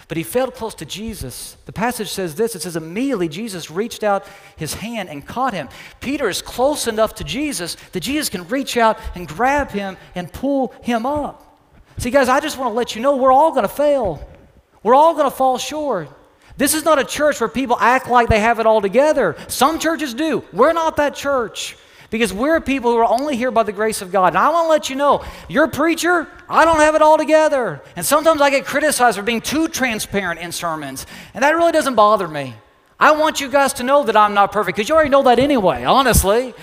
but 0.08 0.16
he 0.16 0.24
failed 0.24 0.54
close 0.54 0.74
to 0.74 0.84
Jesus. 0.84 1.56
The 1.66 1.72
passage 1.72 2.10
says 2.10 2.34
this 2.34 2.56
it 2.56 2.62
says, 2.62 2.74
immediately 2.74 3.28
Jesus 3.28 3.70
reached 3.70 4.02
out 4.02 4.26
his 4.56 4.74
hand 4.74 5.08
and 5.08 5.24
caught 5.24 5.54
him. 5.54 5.68
Peter 6.00 6.28
is 6.28 6.42
close 6.42 6.88
enough 6.88 7.14
to 7.14 7.22
Jesus 7.22 7.76
that 7.92 8.00
Jesus 8.00 8.28
can 8.28 8.48
reach 8.48 8.76
out 8.76 8.98
and 9.14 9.28
grab 9.28 9.70
him 9.70 9.96
and 10.16 10.32
pull 10.32 10.74
him 10.82 11.06
up. 11.06 11.50
See, 11.98 12.10
guys, 12.10 12.28
I 12.28 12.40
just 12.40 12.58
want 12.58 12.70
to 12.70 12.74
let 12.74 12.94
you 12.94 13.02
know 13.02 13.16
we're 13.16 13.32
all 13.32 13.50
going 13.50 13.62
to 13.62 13.74
fail. 13.74 14.26
We're 14.82 14.94
all 14.94 15.14
going 15.14 15.30
to 15.30 15.36
fall 15.36 15.58
short. 15.58 16.08
This 16.56 16.74
is 16.74 16.84
not 16.84 16.98
a 16.98 17.04
church 17.04 17.40
where 17.40 17.48
people 17.48 17.76
act 17.78 18.08
like 18.08 18.28
they 18.28 18.40
have 18.40 18.58
it 18.58 18.66
all 18.66 18.80
together. 18.80 19.36
Some 19.48 19.78
churches 19.78 20.14
do. 20.14 20.44
We're 20.52 20.72
not 20.72 20.96
that 20.96 21.14
church 21.14 21.76
because 22.10 22.32
we're 22.32 22.60
people 22.60 22.92
who 22.92 22.98
are 22.98 23.10
only 23.10 23.36
here 23.36 23.50
by 23.50 23.62
the 23.62 23.72
grace 23.72 24.02
of 24.02 24.12
God. 24.12 24.28
And 24.28 24.38
I 24.38 24.50
want 24.50 24.66
to 24.66 24.68
let 24.68 24.90
you 24.90 24.96
know, 24.96 25.24
you're 25.48 25.64
a 25.64 25.68
preacher, 25.68 26.28
I 26.48 26.64
don't 26.64 26.78
have 26.80 26.94
it 26.94 27.00
all 27.00 27.16
together. 27.16 27.80
And 27.96 28.04
sometimes 28.04 28.40
I 28.42 28.50
get 28.50 28.66
criticized 28.66 29.16
for 29.16 29.22
being 29.22 29.40
too 29.40 29.66
transparent 29.66 30.38
in 30.38 30.52
sermons, 30.52 31.06
and 31.32 31.42
that 31.42 31.56
really 31.56 31.72
doesn't 31.72 31.94
bother 31.94 32.28
me. 32.28 32.54
I 33.00 33.12
want 33.12 33.40
you 33.40 33.48
guys 33.48 33.72
to 33.74 33.82
know 33.82 34.04
that 34.04 34.16
I'm 34.16 34.34
not 34.34 34.52
perfect 34.52 34.76
because 34.76 34.88
you 34.88 34.94
already 34.94 35.10
know 35.10 35.22
that 35.24 35.38
anyway, 35.38 35.84
honestly. 35.84 36.54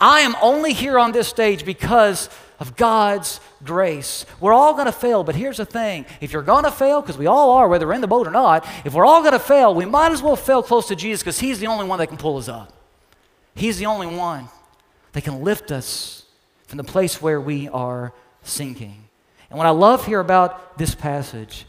I 0.00 0.20
am 0.20 0.34
only 0.42 0.72
here 0.72 0.98
on 0.98 1.12
this 1.12 1.28
stage 1.28 1.64
because 1.64 2.28
of 2.60 2.76
God's 2.76 3.40
grace. 3.64 4.26
We're 4.40 4.52
all 4.52 4.74
going 4.74 4.86
to 4.86 4.92
fail, 4.92 5.24
but 5.24 5.34
here's 5.34 5.56
the 5.56 5.64
thing 5.64 6.06
if 6.20 6.32
you're 6.32 6.42
going 6.42 6.64
to 6.64 6.70
fail, 6.70 7.00
because 7.00 7.18
we 7.18 7.26
all 7.26 7.50
are, 7.52 7.68
whether 7.68 7.86
we're 7.86 7.94
in 7.94 8.00
the 8.00 8.06
boat 8.06 8.26
or 8.26 8.30
not, 8.30 8.66
if 8.84 8.94
we're 8.94 9.06
all 9.06 9.20
going 9.20 9.32
to 9.32 9.38
fail, 9.38 9.74
we 9.74 9.84
might 9.84 10.12
as 10.12 10.22
well 10.22 10.36
fail 10.36 10.62
close 10.62 10.88
to 10.88 10.96
Jesus 10.96 11.22
because 11.22 11.38
He's 11.38 11.60
the 11.60 11.66
only 11.66 11.86
one 11.86 11.98
that 11.98 12.06
can 12.08 12.16
pull 12.16 12.36
us 12.36 12.48
up. 12.48 12.72
He's 13.54 13.78
the 13.78 13.86
only 13.86 14.06
one 14.06 14.48
that 15.12 15.24
can 15.24 15.42
lift 15.42 15.70
us 15.70 16.24
from 16.66 16.78
the 16.78 16.84
place 16.84 17.20
where 17.20 17.40
we 17.40 17.68
are 17.68 18.12
sinking. 18.42 19.04
And 19.50 19.58
what 19.58 19.66
I 19.66 19.70
love 19.70 20.06
here 20.06 20.20
about 20.20 20.78
this 20.78 20.94
passage 20.94 21.66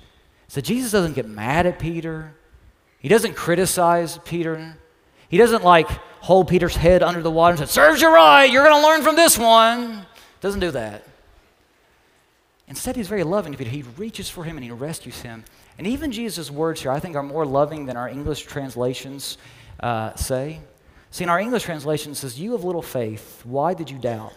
is 0.47 0.55
that 0.55 0.63
Jesus 0.63 0.91
doesn't 0.91 1.13
get 1.13 1.27
mad 1.27 1.65
at 1.65 1.79
Peter, 1.79 2.33
He 2.99 3.07
doesn't 3.07 3.35
criticize 3.35 4.17
Peter. 4.19 4.77
He 5.27 5.37
doesn't 5.37 5.63
like 5.63 5.89
hold 6.21 6.47
Peter's 6.47 6.75
head 6.75 7.03
under 7.03 7.21
the 7.21 7.31
water 7.31 7.55
and 7.57 7.67
say, 7.67 7.73
Serves 7.73 8.01
you 8.01 8.13
right, 8.13 8.45
you're 8.45 8.63
going 8.63 8.81
to 8.81 8.87
learn 8.87 9.01
from 9.01 9.15
this 9.15 9.37
one. 9.37 10.05
Doesn't 10.45 10.59
do 10.59 10.69
that. 10.69 11.03
Instead, 12.67 12.95
he's 12.95 13.07
very 13.07 13.23
loving 13.23 13.51
to 13.51 13.57
Peter. 13.57 13.71
He 13.71 13.81
reaches 13.97 14.29
for 14.29 14.43
him 14.43 14.57
and 14.57 14.63
he 14.63 14.69
rescues 14.69 15.23
him. 15.23 15.43
And 15.79 15.87
even 15.87 16.11
Jesus' 16.11 16.51
words 16.51 16.83
here, 16.83 16.91
I 16.91 16.99
think, 16.99 17.15
are 17.15 17.23
more 17.23 17.47
loving 17.47 17.87
than 17.87 17.97
our 17.97 18.07
English 18.07 18.43
translations 18.43 19.39
uh, 19.79 20.13
say. 20.13 20.59
See, 21.09 21.23
in 21.23 21.31
our 21.31 21.39
English 21.39 21.63
translation, 21.63 22.11
it 22.11 22.15
says, 22.17 22.39
You 22.39 22.51
have 22.51 22.63
little 22.63 22.83
faith. 22.83 23.41
Why 23.43 23.73
did 23.73 23.89
you 23.89 23.97
doubt? 23.97 24.35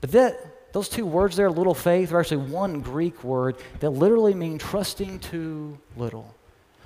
But 0.00 0.12
that, 0.12 0.72
those 0.72 0.88
two 0.88 1.04
words 1.04 1.36
there, 1.36 1.50
little 1.50 1.74
faith, 1.74 2.14
are 2.14 2.20
actually 2.20 2.50
one 2.50 2.80
Greek 2.80 3.22
word 3.22 3.56
that 3.80 3.90
literally 3.90 4.32
mean 4.32 4.56
trusting 4.56 5.18
too 5.18 5.78
little. 5.98 6.34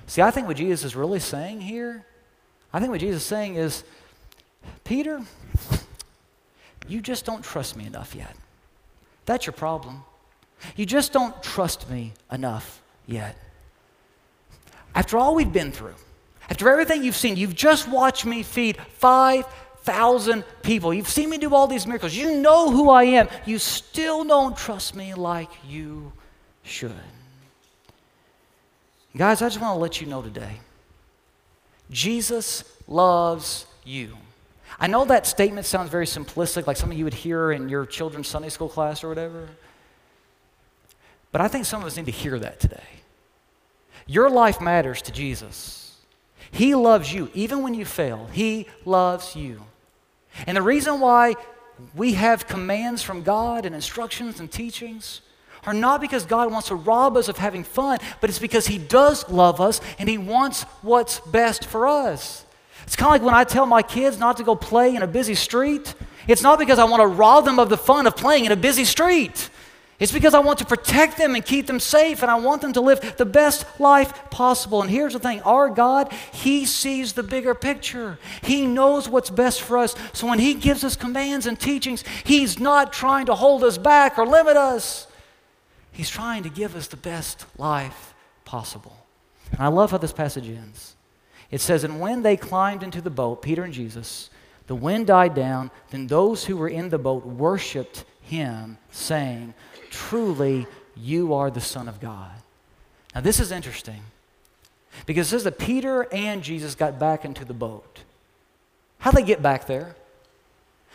See, 0.07 0.21
I 0.21 0.29
think 0.29 0.45
what 0.45 0.57
Jesus 0.57 0.83
is 0.83 0.93
really 0.93 1.21
saying 1.21 1.61
here, 1.61 2.05
I 2.73 2.81
think 2.81 2.91
what 2.91 2.99
Jesus 2.99 3.21
is 3.21 3.27
saying 3.29 3.55
is, 3.55 3.85
Peter, 4.83 5.21
you 6.87 7.01
just 7.01 7.25
don't 7.25 7.43
trust 7.43 7.75
me 7.75 7.85
enough 7.85 8.15
yet. 8.15 8.35
That's 9.25 9.45
your 9.45 9.53
problem. 9.53 10.03
You 10.75 10.85
just 10.85 11.13
don't 11.13 11.41
trust 11.43 11.89
me 11.89 12.13
enough 12.31 12.81
yet. 13.05 13.37
After 14.93 15.17
all 15.17 15.35
we've 15.35 15.51
been 15.51 15.71
through, 15.71 15.95
after 16.49 16.69
everything 16.69 17.03
you've 17.03 17.15
seen, 17.15 17.35
you've 17.35 17.55
just 17.55 17.87
watched 17.87 18.25
me 18.25 18.43
feed 18.43 18.77
5,000 18.77 20.43
people. 20.61 20.93
You've 20.93 21.09
seen 21.09 21.29
me 21.29 21.37
do 21.37 21.53
all 21.53 21.67
these 21.67 21.87
miracles. 21.87 22.15
You 22.15 22.37
know 22.37 22.69
who 22.71 22.89
I 22.89 23.03
am. 23.03 23.27
You 23.45 23.59
still 23.59 24.23
don't 24.23 24.55
trust 24.55 24.95
me 24.95 25.13
like 25.13 25.49
you 25.67 26.13
should. 26.63 26.91
Guys, 29.17 29.41
I 29.41 29.47
just 29.47 29.61
want 29.61 29.75
to 29.75 29.79
let 29.79 30.01
you 30.01 30.07
know 30.07 30.21
today 30.21 30.59
Jesus 31.89 32.63
loves 32.87 33.65
you. 33.83 34.17
I 34.79 34.87
know 34.87 35.05
that 35.05 35.25
statement 35.25 35.65
sounds 35.65 35.89
very 35.89 36.05
simplistic, 36.05 36.67
like 36.67 36.77
something 36.77 36.97
you 36.97 37.05
would 37.05 37.13
hear 37.13 37.51
in 37.51 37.69
your 37.69 37.85
children's 37.85 38.27
Sunday 38.27 38.49
school 38.49 38.69
class 38.69 39.03
or 39.03 39.09
whatever. 39.09 39.49
But 41.31 41.41
I 41.41 41.47
think 41.47 41.65
some 41.65 41.81
of 41.81 41.87
us 41.87 41.97
need 41.97 42.05
to 42.05 42.11
hear 42.11 42.39
that 42.39 42.59
today. 42.59 42.83
Your 44.07 44.29
life 44.29 44.61
matters 44.61 45.01
to 45.03 45.11
Jesus. 45.11 45.97
He 46.51 46.75
loves 46.75 47.13
you, 47.13 47.29
even 47.33 47.61
when 47.61 47.73
you 47.73 47.85
fail. 47.85 48.29
He 48.31 48.67
loves 48.85 49.35
you. 49.35 49.61
And 50.45 50.57
the 50.57 50.61
reason 50.61 50.99
why 50.99 51.35
we 51.95 52.13
have 52.13 52.47
commands 52.47 53.01
from 53.01 53.23
God 53.23 53.65
and 53.65 53.73
instructions 53.73 54.39
and 54.39 54.51
teachings 54.51 55.21
are 55.65 55.73
not 55.73 55.99
because 55.99 56.25
God 56.25 56.51
wants 56.51 56.67
to 56.67 56.75
rob 56.75 57.17
us 57.17 57.27
of 57.27 57.37
having 57.37 57.63
fun, 57.63 57.99
but 58.21 58.29
it's 58.29 58.39
because 58.39 58.67
He 58.67 58.77
does 58.77 59.27
love 59.29 59.59
us 59.59 59.81
and 59.97 60.07
He 60.07 60.17
wants 60.17 60.63
what's 60.81 61.19
best 61.21 61.65
for 61.65 61.87
us. 61.87 62.44
It's 62.85 62.95
kind 62.95 63.07
of 63.07 63.21
like 63.21 63.25
when 63.25 63.35
I 63.35 63.43
tell 63.43 63.65
my 63.65 63.81
kids 63.81 64.17
not 64.17 64.37
to 64.37 64.43
go 64.43 64.55
play 64.55 64.95
in 64.95 65.01
a 65.01 65.07
busy 65.07 65.35
street. 65.35 65.93
It's 66.27 66.41
not 66.41 66.59
because 66.59 66.79
I 66.79 66.85
want 66.85 67.01
to 67.01 67.07
rob 67.07 67.45
them 67.45 67.59
of 67.59 67.69
the 67.69 67.77
fun 67.77 68.07
of 68.07 68.15
playing 68.15 68.45
in 68.45 68.51
a 68.51 68.55
busy 68.55 68.85
street. 68.85 69.49
It's 69.97 70.11
because 70.11 70.33
I 70.33 70.39
want 70.39 70.59
to 70.59 70.65
protect 70.65 71.17
them 71.17 71.35
and 71.35 71.45
keep 71.45 71.67
them 71.67 71.79
safe, 71.79 72.21
and 72.21 72.29
I 72.29 72.35
want 72.35 72.61
them 72.61 72.73
to 72.73 72.81
live 72.81 73.15
the 73.15 73.25
best 73.25 73.65
life 73.79 74.29
possible. 74.29 74.81
And 74.81 74.91
here's 74.91 75.13
the 75.13 75.19
thing 75.19 75.41
our 75.43 75.69
God, 75.69 76.11
He 76.33 76.65
sees 76.65 77.13
the 77.13 77.23
bigger 77.23 77.55
picture. 77.55 78.19
He 78.41 78.65
knows 78.65 79.07
what's 79.07 79.29
best 79.29 79.61
for 79.61 79.77
us. 79.77 79.95
So 80.11 80.27
when 80.27 80.39
He 80.39 80.53
gives 80.53 80.83
us 80.83 80.97
commands 80.97 81.45
and 81.45 81.57
teachings, 81.57 82.03
He's 82.25 82.59
not 82.59 82.91
trying 82.91 83.27
to 83.27 83.35
hold 83.35 83.63
us 83.63 83.77
back 83.77 84.17
or 84.17 84.27
limit 84.27 84.57
us. 84.57 85.07
He's 85.93 86.09
trying 86.09 86.43
to 86.43 86.49
give 86.49 86.75
us 86.75 86.87
the 86.87 86.97
best 86.97 87.45
life 87.57 88.13
possible. 88.43 88.97
And 89.51 89.61
I 89.61 89.67
love 89.67 89.91
how 89.91 89.97
this 89.97 90.11
passage 90.11 90.49
ends. 90.49 90.94
It 91.55 91.61
says, 91.61 91.85
And 91.85 92.01
when 92.01 92.21
they 92.21 92.35
climbed 92.35 92.83
into 92.83 92.99
the 92.99 93.09
boat, 93.09 93.41
Peter 93.41 93.63
and 93.63 93.73
Jesus, 93.73 94.29
the 94.67 94.75
wind 94.75 95.07
died 95.07 95.33
down. 95.33 95.71
Then 95.89 96.07
those 96.07 96.43
who 96.43 96.57
were 96.57 96.67
in 96.67 96.89
the 96.89 96.97
boat 96.97 97.25
worshiped 97.25 98.03
him, 98.19 98.77
saying, 98.91 99.53
Truly, 99.89 100.67
you 100.97 101.33
are 101.33 101.49
the 101.49 101.61
Son 101.61 101.87
of 101.87 102.01
God. 102.01 102.33
Now, 103.13 103.21
this 103.21 103.39
is 103.39 103.53
interesting 103.53 104.01
Because 105.05 105.27
it 105.27 105.29
says 105.29 105.45
that 105.45 105.57
Peter 105.57 106.13
and 106.13 106.43
Jesus 106.43 106.75
got 106.75 106.99
back 106.99 107.23
into 107.23 107.45
the 107.45 107.53
boat. 107.53 108.01
How'd 108.99 109.15
they 109.15 109.23
get 109.23 109.41
back 109.41 109.65
there? 109.65 109.95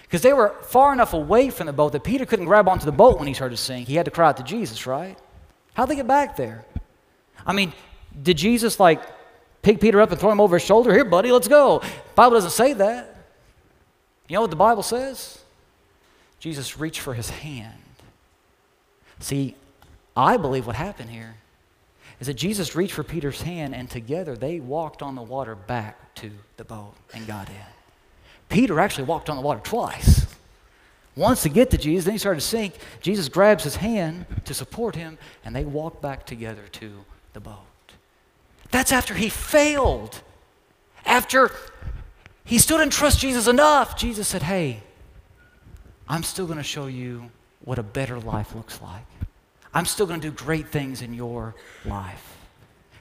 Because 0.02 0.20
they 0.20 0.34
were 0.34 0.54
far 0.60 0.92
enough 0.92 1.14
away 1.14 1.48
from 1.48 1.68
the 1.68 1.72
boat 1.72 1.92
that 1.92 2.04
Peter 2.04 2.26
couldn't 2.26 2.44
grab 2.44 2.68
onto 2.68 2.84
the 2.84 2.92
boat 2.92 3.18
when 3.18 3.28
he 3.28 3.32
started 3.32 3.56
to 3.56 3.62
sink. 3.62 3.88
He 3.88 3.94
had 3.94 4.04
to 4.04 4.10
cry 4.10 4.28
out 4.28 4.36
to 4.36 4.42
Jesus, 4.42 4.86
right? 4.86 5.16
How'd 5.72 5.88
they 5.88 5.96
get 5.96 6.06
back 6.06 6.36
there? 6.36 6.66
I 7.46 7.54
mean, 7.54 7.72
did 8.22 8.36
Jesus 8.36 8.78
like 8.78 9.00
pick 9.62 9.80
Peter 9.80 10.00
up 10.00 10.10
and 10.10 10.20
throw 10.20 10.30
him 10.30 10.40
over 10.40 10.56
his 10.56 10.64
shoulder? 10.64 10.92
Here, 10.92 11.04
buddy, 11.04 11.32
let's 11.32 11.48
go. 11.48 11.82
Bible 12.14 12.36
doesn't 12.36 12.50
say 12.50 12.72
that. 12.74 13.16
You 14.28 14.34
know 14.34 14.42
what 14.42 14.50
the 14.50 14.56
Bible 14.56 14.82
says? 14.82 15.42
Jesus 16.38 16.78
reached 16.78 17.00
for 17.00 17.14
his 17.14 17.30
hand. 17.30 17.74
See, 19.18 19.54
I 20.16 20.36
believe 20.36 20.66
what 20.66 20.76
happened 20.76 21.10
here 21.10 21.36
is 22.20 22.26
that 22.26 22.34
Jesus 22.34 22.74
reached 22.76 22.94
for 22.94 23.02
Peter's 23.02 23.42
hand 23.42 23.74
and 23.74 23.90
together 23.90 24.36
they 24.36 24.60
walked 24.60 25.02
on 25.02 25.14
the 25.14 25.22
water 25.22 25.54
back 25.54 26.14
to 26.16 26.30
the 26.56 26.64
boat 26.64 26.94
and 27.14 27.26
got 27.26 27.48
in. 27.48 27.54
Peter 28.48 28.80
actually 28.80 29.04
walked 29.04 29.30
on 29.30 29.36
the 29.36 29.42
water 29.42 29.60
twice. 29.62 30.26
Once 31.16 31.42
to 31.42 31.48
get 31.48 31.70
to 31.70 31.78
Jesus, 31.78 32.04
then 32.04 32.12
he 32.12 32.18
started 32.18 32.40
to 32.40 32.46
sink. 32.46 32.74
Jesus 33.00 33.28
grabs 33.28 33.64
his 33.64 33.76
hand 33.76 34.26
to 34.44 34.54
support 34.54 34.94
him, 34.94 35.18
and 35.44 35.54
they 35.54 35.64
walk 35.64 36.00
back 36.00 36.24
together 36.24 36.62
to 36.72 37.04
the 37.32 37.40
boat. 37.40 37.66
That's 38.70 38.92
after 38.92 39.14
he 39.14 39.28
failed. 39.28 40.22
After 41.04 41.50
he 42.44 42.58
still 42.58 42.78
didn't 42.78 42.92
trust 42.92 43.20
Jesus 43.20 43.46
enough, 43.46 43.96
Jesus 43.96 44.28
said, 44.28 44.42
Hey, 44.42 44.82
I'm 46.08 46.22
still 46.22 46.46
going 46.46 46.58
to 46.58 46.64
show 46.64 46.86
you 46.86 47.30
what 47.64 47.78
a 47.78 47.82
better 47.82 48.18
life 48.18 48.54
looks 48.54 48.80
like. 48.82 49.04
I'm 49.72 49.86
still 49.86 50.06
going 50.06 50.20
to 50.20 50.30
do 50.30 50.34
great 50.34 50.68
things 50.68 51.02
in 51.02 51.14
your 51.14 51.54
life. 51.84 52.36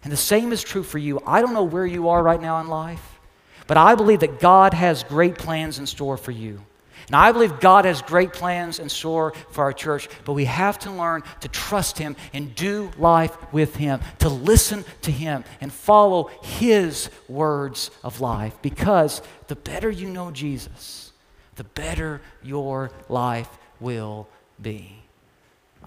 And 0.04 0.14
the 0.14 0.18
same 0.18 0.52
is 0.52 0.64
true 0.64 0.84
for 0.84 0.98
you. 0.98 1.22
I 1.26 1.42
don't 1.42 1.54
know 1.54 1.64
where 1.64 1.86
you 1.86 2.10
are 2.10 2.22
right 2.22 2.42
now 2.42 2.60
in 2.62 2.68
life, 2.68 3.20
but 3.68 3.78
I 3.78 3.96
believe 3.96 4.20
that 4.22 4.40
God 4.40 4.74
has 4.74 5.04
great 5.04 5.38
plans 5.38 5.80
in 5.80 5.86
store 5.86 6.18
for 6.18 6.32
you. 6.32 6.62
And 7.10 7.16
I 7.16 7.32
believe 7.32 7.60
God 7.60 7.86
has 7.86 8.04
great 8.04 8.34
plans 8.34 8.78
in 8.78 8.88
store 8.88 9.34
for 9.50 9.64
our 9.64 9.74
church, 9.74 10.08
but 10.26 10.34
we 10.34 10.46
have 10.46 10.78
to 10.80 10.92
learn 10.92 11.24
to 11.40 11.48
trust 11.48 11.98
Him 11.98 12.16
and 12.34 12.54
do 12.54 12.92
life 13.00 13.36
with 13.52 13.78
Him, 13.78 14.00
to 14.20 14.30
listen 14.30 14.86
to 15.02 15.12
Him 15.12 15.44
and 15.60 15.74
follow 15.74 16.30
His 16.44 17.10
words 17.28 17.90
of 18.04 18.22
life. 18.22 18.54
Because 18.62 19.24
the 19.48 19.56
better 19.56 19.90
you 19.90 20.08
know 20.08 20.30
Jesus, 20.30 21.12
the 21.56 21.64
better 21.64 22.22
your 22.44 22.92
life 23.10 23.50
will 23.80 24.28
be. 24.62 25.02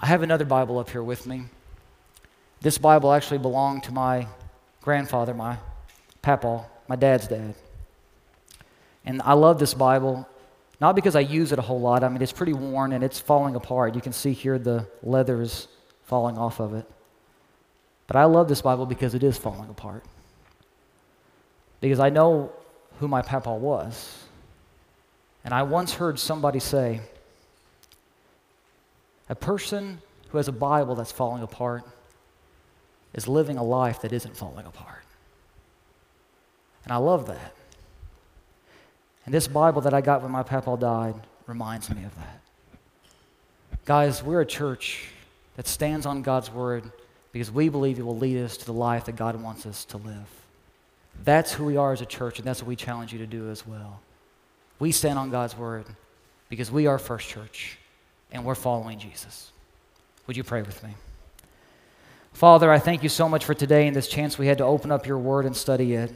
I 0.00 0.06
have 0.06 0.24
another 0.24 0.44
Bible 0.44 0.80
up 0.80 0.90
here 0.90 1.04
with 1.04 1.24
me. 1.24 1.44
This 2.62 2.78
Bible 2.78 3.12
actually 3.12 3.38
belonged 3.38 3.84
to 3.84 3.92
my 3.92 4.26
grandfather, 4.80 5.34
my 5.34 5.58
papa, 6.20 6.64
my 6.88 6.96
dad's 6.96 7.28
dad. 7.28 7.54
And 9.04 9.22
I 9.22 9.34
love 9.34 9.60
this 9.60 9.74
Bible, 9.74 10.28
not 10.82 10.96
because 10.96 11.14
I 11.14 11.20
use 11.20 11.52
it 11.52 11.60
a 11.60 11.62
whole 11.62 11.80
lot. 11.80 12.02
I 12.02 12.08
mean, 12.08 12.20
it's 12.22 12.32
pretty 12.32 12.52
worn 12.52 12.92
and 12.92 13.04
it's 13.04 13.20
falling 13.20 13.54
apart. 13.54 13.94
You 13.94 14.00
can 14.00 14.12
see 14.12 14.32
here 14.32 14.58
the 14.58 14.88
leather 15.04 15.40
is 15.40 15.68
falling 16.06 16.36
off 16.36 16.58
of 16.58 16.74
it. 16.74 16.84
But 18.08 18.16
I 18.16 18.24
love 18.24 18.48
this 18.48 18.62
Bible 18.62 18.84
because 18.84 19.14
it 19.14 19.22
is 19.22 19.38
falling 19.38 19.70
apart. 19.70 20.04
Because 21.80 22.00
I 22.00 22.10
know 22.10 22.50
who 22.98 23.06
my 23.06 23.22
papa 23.22 23.54
was. 23.54 24.24
And 25.44 25.54
I 25.54 25.62
once 25.62 25.94
heard 25.94 26.18
somebody 26.18 26.58
say, 26.58 27.00
a 29.28 29.36
person 29.36 30.02
who 30.30 30.38
has 30.38 30.48
a 30.48 30.52
Bible 30.52 30.96
that's 30.96 31.12
falling 31.12 31.44
apart 31.44 31.84
is 33.14 33.28
living 33.28 33.56
a 33.56 33.62
life 33.62 34.02
that 34.02 34.12
isn't 34.12 34.36
falling 34.36 34.66
apart. 34.66 35.04
And 36.82 36.92
I 36.92 36.96
love 36.96 37.26
that. 37.28 37.54
And 39.24 39.34
this 39.34 39.46
Bible 39.46 39.80
that 39.82 39.94
I 39.94 40.00
got 40.00 40.22
when 40.22 40.32
my 40.32 40.42
papa 40.42 40.76
died 40.78 41.14
reminds 41.46 41.90
me 41.90 42.04
of 42.04 42.14
that. 42.16 42.40
Guys, 43.84 44.22
we're 44.22 44.40
a 44.40 44.46
church 44.46 45.08
that 45.56 45.66
stands 45.66 46.06
on 46.06 46.22
God's 46.22 46.50
word 46.50 46.90
because 47.32 47.50
we 47.50 47.68
believe 47.68 47.98
it 47.98 48.06
will 48.06 48.16
lead 48.16 48.38
us 48.38 48.56
to 48.58 48.66
the 48.66 48.72
life 48.72 49.06
that 49.06 49.16
God 49.16 49.40
wants 49.40 49.66
us 49.66 49.84
to 49.86 49.96
live. 49.96 50.28
That's 51.24 51.52
who 51.52 51.64
we 51.64 51.76
are 51.76 51.92
as 51.92 52.00
a 52.00 52.06
church, 52.06 52.38
and 52.38 52.46
that's 52.46 52.62
what 52.62 52.68
we 52.68 52.76
challenge 52.76 53.12
you 53.12 53.18
to 53.18 53.26
do 53.26 53.50
as 53.50 53.66
well. 53.66 54.00
We 54.78 54.92
stand 54.92 55.18
on 55.18 55.30
God's 55.30 55.56
word 55.56 55.84
because 56.48 56.70
we 56.70 56.86
are 56.86 56.98
First 56.98 57.28
Church 57.28 57.78
and 58.32 58.44
we're 58.44 58.54
following 58.54 58.98
Jesus. 58.98 59.52
Would 60.26 60.36
you 60.36 60.44
pray 60.44 60.62
with 60.62 60.82
me? 60.82 60.90
Father, 62.32 62.72
I 62.72 62.78
thank 62.78 63.02
you 63.02 63.08
so 63.08 63.28
much 63.28 63.44
for 63.44 63.54
today 63.54 63.86
and 63.86 63.94
this 63.94 64.08
chance 64.08 64.38
we 64.38 64.46
had 64.46 64.58
to 64.58 64.64
open 64.64 64.90
up 64.90 65.06
your 65.06 65.18
word 65.18 65.44
and 65.44 65.56
study 65.56 65.94
it. 65.94 66.12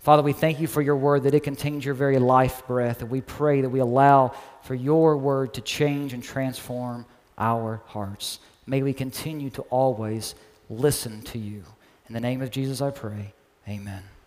Father, 0.00 0.22
we 0.22 0.32
thank 0.32 0.60
you 0.60 0.66
for 0.66 0.80
your 0.80 0.96
word 0.96 1.24
that 1.24 1.34
it 1.34 1.40
contains 1.40 1.84
your 1.84 1.94
very 1.94 2.18
life 2.18 2.66
breath, 2.66 3.02
and 3.02 3.10
we 3.10 3.20
pray 3.20 3.60
that 3.60 3.68
we 3.68 3.80
allow 3.80 4.34
for 4.62 4.74
your 4.74 5.16
word 5.18 5.54
to 5.54 5.60
change 5.60 6.14
and 6.14 6.22
transform 6.22 7.04
our 7.36 7.82
hearts. 7.86 8.38
May 8.66 8.82
we 8.82 8.94
continue 8.94 9.50
to 9.50 9.62
always 9.62 10.34
listen 10.70 11.20
to 11.22 11.38
you. 11.38 11.64
In 12.08 12.14
the 12.14 12.20
name 12.20 12.40
of 12.40 12.50
Jesus, 12.50 12.80
I 12.80 12.90
pray. 12.90 13.34
Amen. 13.68 14.09